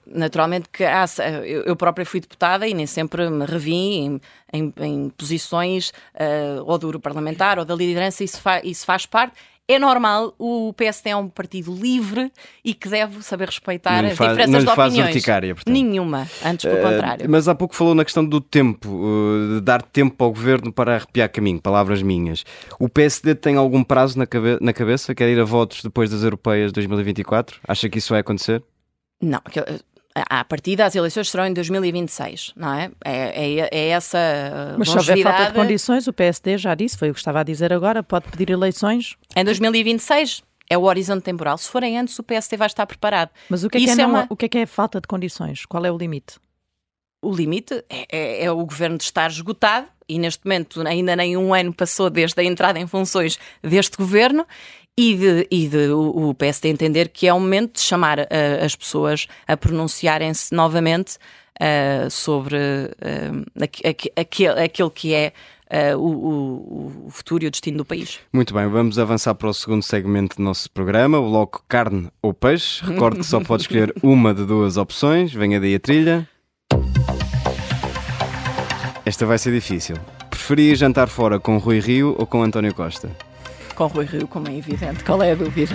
naturalmente 0.07 0.69
que 0.73 0.83
há, 0.85 1.05
eu, 1.45 1.63
própria 1.77 2.07
fui 2.07 2.21
deputada 2.21 2.67
e 2.67 2.73
nem 2.73 2.87
sempre 2.87 3.29
me 3.29 3.45
revi 3.45 3.75
em, 3.75 4.21
em- 4.53 4.73
em 4.81 5.11
posições 5.11 5.93
ah, 6.15 6.63
ou 6.65 6.79
do 6.79 6.89
grupo 6.89 7.03
parlamentar 7.03 7.59
ou 7.59 7.65
da 7.67 7.75
liderança, 7.75 8.25
isso, 8.25 8.41
fa- 8.41 8.63
isso 8.65 8.87
faz 8.87 9.05
parte. 9.05 9.35
É 9.69 9.79
normal, 9.79 10.35
o 10.39 10.73
PSD 10.77 11.11
é 11.11 11.17
um 11.17 11.29
partido 11.29 11.73
livre 11.73 12.31
e 12.65 12.75
que 12.75 12.89
deve 12.89 13.23
saber 13.23 13.47
respeitar 13.49 14.05
as 14.05 14.17
faz- 14.17 14.31
diferenças 14.33 14.51
não 14.53 14.59
de 14.71 14.77
faz 14.77 14.93
opiniões. 14.93 15.15
urticária, 15.15 15.55
portanto. 15.55 15.73
Nenhuma, 15.73 16.29
antes 16.45 16.65
pelo 16.69 16.83
contrário. 16.83 17.25
Eh, 17.25 17.29
Mas 17.29 17.47
há 17.47 17.55
pouco 17.55 17.75
falou 17.75 17.95
na 17.95 18.05
questão 18.05 18.25
do 18.25 18.41
tempo, 18.41 18.89
eh, 18.89 19.55
de 19.55 19.61
dar 19.61 19.81
tempo 19.81 20.23
ao 20.25 20.31
governo 20.33 20.73
para 20.73 20.97
arrepiar 20.97 21.31
caminho, 21.31 21.61
palavras 21.61 22.03
minhas. 22.03 22.45
O 22.79 22.89
PSD 22.89 23.35
tem 23.37 23.57
algum 23.57 23.85
prazo 23.85 24.19
na, 24.19 24.27
cabe- 24.27 24.59
na 24.61 24.73
cabeça? 24.73 25.15
Quer 25.15 25.29
ir 25.31 25.39
a 25.41 25.45
votos 25.45 25.81
depois 25.83 26.11
das 26.11 26.23
europeias 26.25 26.67
de 26.71 26.75
2024? 26.75 27.61
Acha 27.67 27.89
que 27.89 27.99
isso 27.99 28.11
vai 28.13 28.21
acontecer? 28.21 28.63
Não, 29.23 29.41
que- 29.41 29.65
à 30.15 30.45
partida 30.45 30.85
as 30.85 30.95
eleições 30.95 31.31
serão 31.31 31.47
em 31.47 31.53
2026, 31.55 32.53
não 32.57 32.73
é? 32.75 32.91
É, 33.05 33.61
é, 33.61 33.69
é 33.73 33.89
essa 33.89 34.19
ah, 34.19 34.75
Mas 34.79 34.91
se 34.91 34.97
houver 34.97 35.23
falta 35.23 35.47
de 35.47 35.53
condições, 35.55 36.07
o 36.07 36.13
PSD 36.13 36.59
já 36.59 36.75
disse, 36.75 36.97
foi 36.99 37.11
o 37.11 37.15
que 37.15 37.21
estava 37.21 37.41
a 37.41 37.43
dizer 37.43 37.73
agora, 37.73 38.03
pode 38.03 38.29
pedir 38.29 38.51
eleições. 38.51 39.17
Em 39.37 39.45
2026 39.45 40.43
é 40.69 40.77
o 40.79 40.83
horizonte 40.83 41.23
temporal. 41.23 41.57
Se 41.59 41.69
forem 41.69 41.99
antes, 41.99 42.19
o 42.19 42.23
PSD 42.23 42.57
vai 42.57 42.67
estar 42.67 42.87
preparado. 42.87 43.31
Mas 43.49 43.65
o 43.65 43.69
que 43.71 43.79
é, 43.79 43.81
que 43.81 43.91
é, 43.91 44.03
é 44.03 44.07
uma- 44.07 44.27
o 44.29 44.37
que 44.37 44.45
é 44.47 44.49
que 44.49 44.59
é 44.59 44.67
falta 44.67 45.01
de 45.01 45.07
condições? 45.07 45.67
Qual 45.67 45.85
é 45.85 45.91
o 45.91 45.97
limite? 45.97 46.39
O 47.25 47.33
limite 47.33 47.85
é, 47.89 48.07
é- 48.11 48.45
é 48.45 48.51
o 48.51 48.65
governo 48.67 48.97
de 48.99 49.05
estar 49.05 49.31
esgotado 49.31 49.87
e 50.09 50.19
neste 50.19 50.45
momento 50.45 50.87
ainda 50.87 51.15
nem 51.15 51.37
um 51.37 51.55
ano 51.55 51.73
passou 51.73 52.11
desde 52.11 52.41
a 52.41 52.45
entrada 52.45 52.79
em 52.79 52.87
funções 52.87 53.39
deste 53.63 53.97
governo 53.97 54.45
e 54.97 55.15
de, 55.17 55.47
e 55.51 55.69
de 55.69 55.89
o, 55.89 56.29
o 56.31 56.35
PSD 56.35 56.69
entender 56.69 57.09
que 57.09 57.27
é 57.27 57.33
o 57.33 57.41
momento 57.41 57.75
de 57.77 57.81
chamar 57.81 58.21
ah, 58.21 58.27
as 58.65 58.77
pessoas 58.77 59.27
a 59.49 59.57
pronunciarem-se 59.57 60.55
novamente 60.55 61.17
ah, 61.61 62.09
sobre 62.11 62.57
ah, 62.57 63.65
aqu- 63.65 64.11
aqu- 64.19 64.61
aquele, 64.61 64.91
que 64.91 65.15
é 65.15 65.33
o, 65.97 66.01
o- 66.01 67.05
o 67.07 67.11
futuro 67.11 67.45
e 67.45 67.47
o 67.47 67.51
destino 67.51 67.79
do 67.79 67.85
país. 67.87 68.19
Muito 68.31 68.53
bem, 68.53 68.67
vamos 68.69 68.99
avançar 68.99 69.35
para 69.35 69.49
o 69.49 69.55
segundo 69.55 69.83
segmento 69.83 70.37
do 70.37 70.43
nosso 70.43 70.71
programa, 70.71 71.19
o 71.19 71.31
bloco 71.31 71.65
carne 71.67 72.09
ou 72.21 72.35
peixe. 72.35 72.85
Recordo 72.85 73.21
que 73.21 73.25
só 73.27 73.41
pode 73.41 73.63
escolher 73.63 73.95
uma 74.03 74.35
de 74.35 74.45
duas 74.45 74.77
opções. 74.77 75.33
Venha 75.33 75.59
daí 75.59 75.75
a 75.75 75.81
trilha. 75.81 76.29
Esta 79.07 79.25
vai 79.27 79.39
ser 79.39 79.53
difícil. 79.53 79.97
Preferia 80.31 80.75
jantar 80.77 81.09
fora 81.09 81.41
com 81.41 81.57
Rui 81.59 81.81
Rio 81.81 82.15
ou 82.19 82.27
com 82.27 82.43
António 82.43 82.75
Costa? 82.75 83.11
Com 83.89 83.97
Rui 83.99 84.07
Rio, 84.07 84.29
como 84.29 84.49
é 84.49 84.57
evidente, 84.57 85.03
qual 85.05 85.23
é 85.23 85.33
a 85.33 85.35
dúvida? 85.35 85.75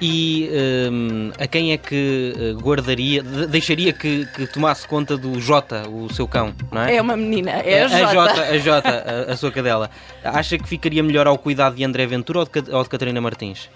E 0.00 0.50
hum, 0.90 1.30
a 1.40 1.46
quem 1.46 1.72
é 1.72 1.78
que 1.78 2.34
eh, 2.36 2.52
guardaria, 2.62 3.22
de- 3.22 3.46
deixaria 3.46 3.92
que, 3.94 4.26
que 4.26 4.46
tomasse 4.46 4.86
conta 4.86 5.16
do 5.16 5.40
Jota, 5.40 5.88
o 5.88 6.12
seu 6.12 6.28
cão, 6.28 6.52
não 6.70 6.82
é? 6.82 6.96
É 6.96 7.00
uma 7.00 7.16
menina, 7.16 7.50
é 7.52 7.82
a 7.82 7.86
a 7.86 7.88
Jota. 7.88 8.12
Jota, 8.12 8.42
a, 8.42 8.58
Jota 8.58 9.04
a, 9.28 9.32
a 9.32 9.36
sua 9.36 9.50
cadela. 9.50 9.88
Acha 10.22 10.58
que 10.58 10.68
ficaria 10.68 11.02
melhor 11.02 11.26
ao 11.26 11.38
cuidado 11.38 11.76
de 11.76 11.84
André 11.84 12.04
Ventura 12.06 12.40
ou 12.40 12.44
de, 12.44 12.70
ou 12.74 12.82
de 12.82 12.88
Catarina 12.90 13.20
Martins? 13.22 13.70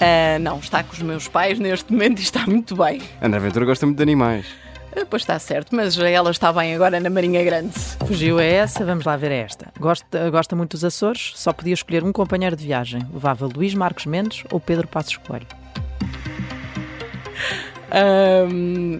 Ah, 0.00 0.36
não, 0.40 0.58
está 0.58 0.82
com 0.82 0.92
os 0.94 1.02
meus 1.02 1.28
pais 1.28 1.60
neste 1.60 1.92
momento 1.92 2.18
e 2.18 2.22
está 2.22 2.44
muito 2.44 2.74
bem. 2.74 3.00
André 3.22 3.38
Ventura 3.38 3.64
gosta 3.64 3.86
muito 3.86 3.98
de 3.98 4.02
animais. 4.02 4.46
Ah, 4.94 5.06
Pois 5.08 5.22
está 5.22 5.38
certo, 5.38 5.74
mas 5.74 5.98
ela 5.98 6.30
está 6.30 6.52
bem 6.52 6.74
agora 6.74 6.98
na 7.00 7.08
Marinha 7.10 7.42
Grande. 7.44 7.72
Fugiu 8.06 8.38
a 8.38 8.44
essa, 8.44 8.84
vamos 8.84 9.04
lá 9.04 9.16
ver 9.16 9.30
a 9.32 9.36
esta. 9.36 9.66
Gosta, 9.78 10.30
gosta 10.30 10.54
muito 10.56 10.72
dos 10.72 10.84
Açores, 10.84 11.32
só 11.34 11.52
podia 11.52 11.74
escolher 11.74 12.04
um 12.04 12.12
companheiro 12.12 12.54
de 12.56 12.64
viagem. 12.64 13.02
Levava 13.12 13.46
Luís 13.46 13.74
Marcos 13.74 14.06
Mendes 14.06 14.44
ou 14.50 14.60
Pedro 14.60 14.86
Passos 14.86 15.16
Coelho. 15.18 15.46
Ahm, 17.90 18.98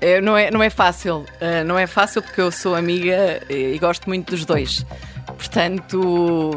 é, 0.00 0.20
não, 0.20 0.36
é, 0.36 0.50
não 0.50 0.62
é 0.62 0.68
fácil, 0.70 1.24
Ah, 1.40 1.64
não 1.64 1.78
é 1.78 1.86
fácil 1.86 2.22
porque 2.22 2.40
eu 2.40 2.50
sou 2.50 2.74
amiga 2.74 3.40
e, 3.48 3.74
e 3.74 3.78
gosto 3.78 4.06
muito 4.08 4.30
dos 4.30 4.44
dois. 4.44 4.84
Portanto, 5.26 6.52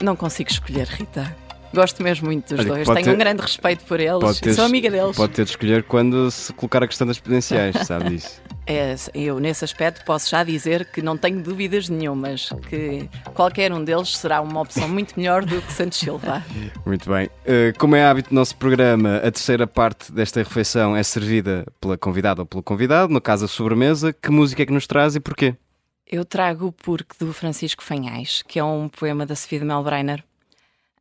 não 0.00 0.16
consigo 0.16 0.50
escolher, 0.50 0.86
Rita. 0.88 1.36
Gosto 1.74 2.02
mesmo 2.02 2.26
muito 2.26 2.48
dos 2.54 2.60
Olha, 2.60 2.74
dois. 2.84 2.88
Tenho 2.88 3.04
ter- 3.04 3.14
um 3.14 3.18
grande 3.18 3.42
respeito 3.42 3.84
por 3.84 3.98
eles. 3.98 4.40
Ter- 4.40 4.54
Sou 4.54 4.64
amiga 4.64 4.90
deles. 4.90 5.16
Pode 5.16 5.32
ter 5.32 5.44
de 5.44 5.50
escolher 5.50 5.82
quando 5.84 6.30
se 6.30 6.52
colocar 6.52 6.82
a 6.82 6.86
questão 6.86 7.06
das 7.06 7.18
credenciais, 7.18 7.76
sabe 7.86 8.10
disso? 8.10 8.42
É, 8.64 8.94
eu, 9.12 9.40
nesse 9.40 9.64
aspecto, 9.64 10.04
posso 10.04 10.30
já 10.30 10.44
dizer 10.44 10.84
que 10.92 11.02
não 11.02 11.16
tenho 11.16 11.42
dúvidas 11.42 11.88
nenhumas 11.88 12.50
que 12.68 13.08
qualquer 13.34 13.72
um 13.72 13.82
deles 13.82 14.16
será 14.16 14.40
uma 14.40 14.60
opção 14.60 14.88
muito 14.88 15.18
melhor 15.18 15.44
do 15.44 15.60
que 15.60 15.72
Santos 15.72 15.98
Silva. 15.98 16.44
Muito 16.86 17.10
bem. 17.10 17.26
Uh, 17.26 17.76
como 17.78 17.96
é 17.96 18.04
hábito 18.04 18.28
do 18.28 18.34
nosso 18.36 18.54
programa, 18.56 19.16
a 19.16 19.30
terceira 19.32 19.66
parte 19.66 20.12
desta 20.12 20.40
refeição 20.40 20.94
é 20.96 21.02
servida 21.02 21.66
pela 21.80 21.98
convidada 21.98 22.42
ou 22.42 22.46
pelo 22.46 22.62
convidado, 22.62 23.12
no 23.12 23.20
caso 23.20 23.46
a 23.46 23.48
sobremesa. 23.48 24.12
Que 24.12 24.30
música 24.30 24.62
é 24.62 24.66
que 24.66 24.72
nos 24.72 24.86
traz 24.86 25.16
e 25.16 25.20
porquê? 25.20 25.56
Eu 26.06 26.24
trago 26.24 26.66
o 26.66 26.72
Porco 26.72 27.16
do 27.18 27.32
Francisco 27.32 27.82
Fanhais, 27.82 28.42
que 28.46 28.58
é 28.58 28.64
um 28.64 28.88
poema 28.88 29.24
da 29.26 29.34
Sofia 29.34 29.58
de 29.58 29.64
Melbreiner, 29.64 30.22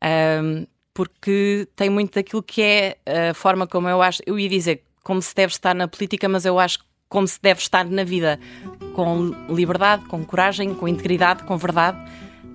Ahm, 0.02 0.66
porque 0.94 1.68
tem 1.76 1.90
muito 1.90 2.16
daquilo 2.16 2.44
que 2.44 2.62
é 2.62 2.98
a 3.30 3.34
forma 3.34 3.66
como 3.66 3.88
eu 3.88 4.02
acho, 4.02 4.22
eu 4.26 4.38
ia 4.38 4.50
dizer 4.50 4.84
como 5.04 5.22
se 5.22 5.34
deve 5.34 5.54
estar 5.54 5.74
na 5.74 5.88
política, 5.88 6.28
mas 6.28 6.46
eu 6.46 6.60
acho 6.60 6.80
como 7.08 7.28
se 7.28 7.40
deve 7.42 7.60
estar 7.60 7.86
na 7.86 8.04
vida, 8.04 8.40
com 8.94 9.34
liberdade, 9.50 10.06
com 10.06 10.24
coragem, 10.24 10.74
com 10.74 10.88
integridade, 10.88 11.44
com 11.44 11.58
verdade, 11.58 11.98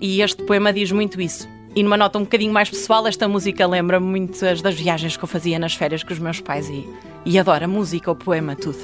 e 0.01 0.21
este 0.21 0.43
poema 0.43 0.73
diz 0.73 0.91
muito 0.91 1.21
isso. 1.21 1.47
E 1.75 1.83
numa 1.83 1.95
nota 1.97 2.17
um 2.17 2.23
bocadinho 2.23 2.51
mais 2.51 2.69
pessoal, 2.69 3.05
esta 3.05 3.27
música 3.27 3.67
lembra-me 3.67 4.05
muitas 4.05 4.61
das 4.61 4.73
viagens 4.73 5.15
que 5.15 5.23
eu 5.23 5.27
fazia 5.27 5.59
nas 5.59 5.75
férias 5.75 6.01
com 6.01 6.11
os 6.11 6.17
meus 6.17 6.41
pais 6.41 6.67
e, 6.69 6.87
e 7.23 7.37
adoro 7.37 7.65
a 7.65 7.67
música, 7.67 8.09
o 8.09 8.15
poema, 8.15 8.55
tudo. 8.55 8.77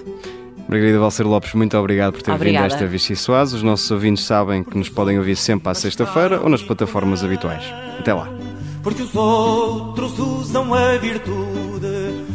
Margarida 0.68 0.99
Valcer 0.99 1.28
Lopes, 1.28 1.53
muito 1.55 1.76
obrigado 1.78 2.14
por 2.14 2.22
ter 2.22 2.32
Obrigada. 2.32 2.68
vindo 2.68 2.72
a 2.72 2.76
esta 2.76 2.88
Vichy 2.88 3.16
Soaz. 3.16 3.51
Os 3.53 3.64
nossos 3.64 3.89
ouvintes 3.89 4.24
sabem 4.24 4.64
que 4.64 4.78
nos 4.78 4.89
podem 4.89 5.18
ouvir 5.18 5.36
sempre 5.36 5.70
à 5.70 5.74
sexta-feira 5.74 6.39
ou 6.39 6.49
nas 6.49 6.61
plataformas 6.61 7.24
habituais. 7.24 7.64
Até 7.99 8.14
lá 8.14 8.53
porque 8.84 9.02
os 9.02 9.16
outros 9.16 10.20
usam 10.20 10.74
a 10.74 10.98
virtude 10.98 12.26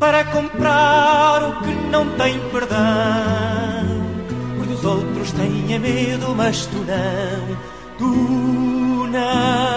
para 0.00 0.24
comprar 0.24 1.42
o 1.42 1.60
que 1.60 1.74
não 1.90 2.08
tem 2.16 2.40
perdão. 2.50 2.78
Porque 4.56 4.72
os 4.72 4.84
outros 4.84 5.30
têm 5.32 5.78
medo, 5.78 6.34
mas 6.34 6.64
tu 6.66 6.78
não, 6.78 7.56
tu 7.98 9.06
não. 9.06 9.68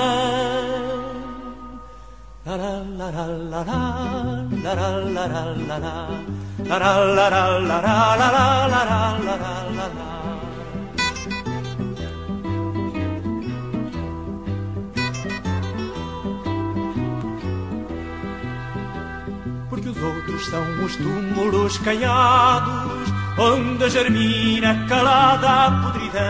Outros 20.02 20.46
são 20.48 20.64
os 20.84 20.96
túmulos 20.96 21.78
caiados 21.80 23.10
Onde 23.38 23.90
germina 23.90 24.86
calada 24.88 25.50
a 25.50 25.72
podridão 25.84 26.22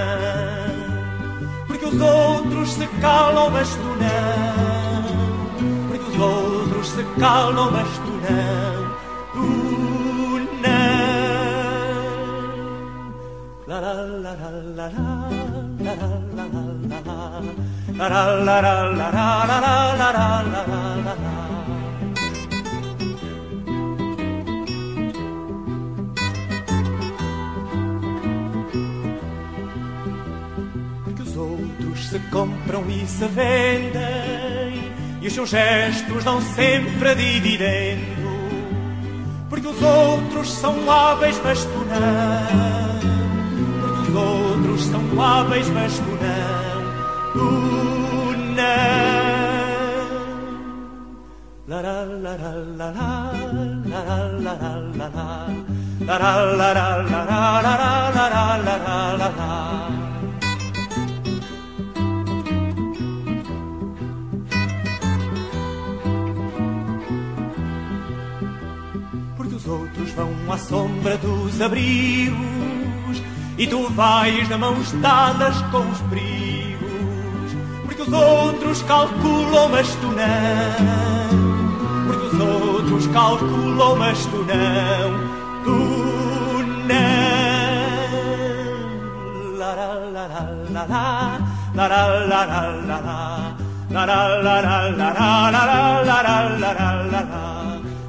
Porque 1.68 1.86
os 1.86 2.02
outros 2.02 2.74
se 2.74 2.88
calam 3.00 3.50
mas 3.50 3.70
tu 3.76 3.96
não 4.02 5.88
Porque 5.88 6.12
os 6.12 6.20
outros 6.20 6.88
se 6.90 7.04
calam 7.20 7.72
mas 7.72 7.88
tu 7.98 8.12
não 8.26 8.92
Tu 9.34 9.46
não 10.62 11.02
La 13.68 13.80
la 13.80 13.94
la 13.94 14.34
la 14.40 14.50
la 14.78 14.90
la 15.80 15.94
la 15.94 16.46
la 18.02 18.32
la 18.32 18.32
la 18.42 18.62
la 18.62 18.76
la 18.92 19.12
la 19.12 19.58
la 19.58 20.02
la 20.12 20.42
la 20.42 20.62
la 20.68 20.91
se 32.12 32.20
compram 32.30 32.84
e 32.90 33.08
se 33.08 33.26
vendem 33.26 34.92
E 35.22 35.28
os 35.28 35.34
seus 35.34 35.50
gestos 35.50 36.26
dão 36.26 36.42
sempre 36.42 37.16
dividendo 37.16 38.02
Porque 39.50 39.66
os 39.66 39.82
outros 39.82 40.52
são 40.52 40.92
hábeis 40.92 41.40
mas 41.42 41.64
tu 41.64 41.86
não 41.88 43.00
Porque 43.80 44.12
os 44.12 44.16
outros 44.16 44.84
são 44.88 45.22
hábeis 45.22 45.70
mas 45.70 45.94
tu 45.94 46.12
não 46.22 46.82
Tu 47.32 47.40
não 48.58 48.92
La 51.68 51.82
la 51.82 52.04
la 52.04 52.36
la 52.36 52.52
la 52.78 52.92
la 52.92 53.32
la 53.88 54.04
la 54.38 54.54
la 54.58 54.76
la 54.98 55.08
la 55.08 55.48
La 56.02 56.18
la 56.18 56.32
la 56.60 56.74
la 56.74 57.24
la 57.24 57.48
la 58.12 58.68
la 58.68 59.16
la 59.18 59.61
sombra 70.72 71.18
dos 71.18 71.60
abrigos 71.60 73.22
E 73.58 73.68
tu 73.68 73.90
vais 73.90 74.48
de 74.48 74.56
mãos 74.56 74.94
dadas 74.94 75.62
com 75.64 75.80
os 75.80 76.00
perigos 76.10 77.52
Porque 77.84 78.02
os 78.04 78.14
outros 78.14 78.82
calculam, 78.84 79.68
mas 79.70 79.94
tu 79.96 80.08
não 80.08 81.28
Porque 82.08 82.26
os 82.28 82.40
outros 82.40 83.08
calculam, 83.08 83.98
mas 83.98 84.26
tu 84.28 84.38
não 84.38 85.12
Tu 85.66 85.78
não 86.88 87.12
La 89.60 89.76
la 89.76 89.94
la 90.16 90.26
la 90.28 90.46
la 90.72 90.86
la 90.86 91.18
la 91.74 91.88
la 91.88 91.88
la 91.88 92.16
la 92.22 92.46
la 92.46 92.66
la 92.72 93.00
la 93.02 93.52
La 93.92 94.06
la 94.06 94.20
la 94.32 94.62
la 94.62 96.22
la 96.22 96.38
la 96.64 97.22
la 97.22 97.51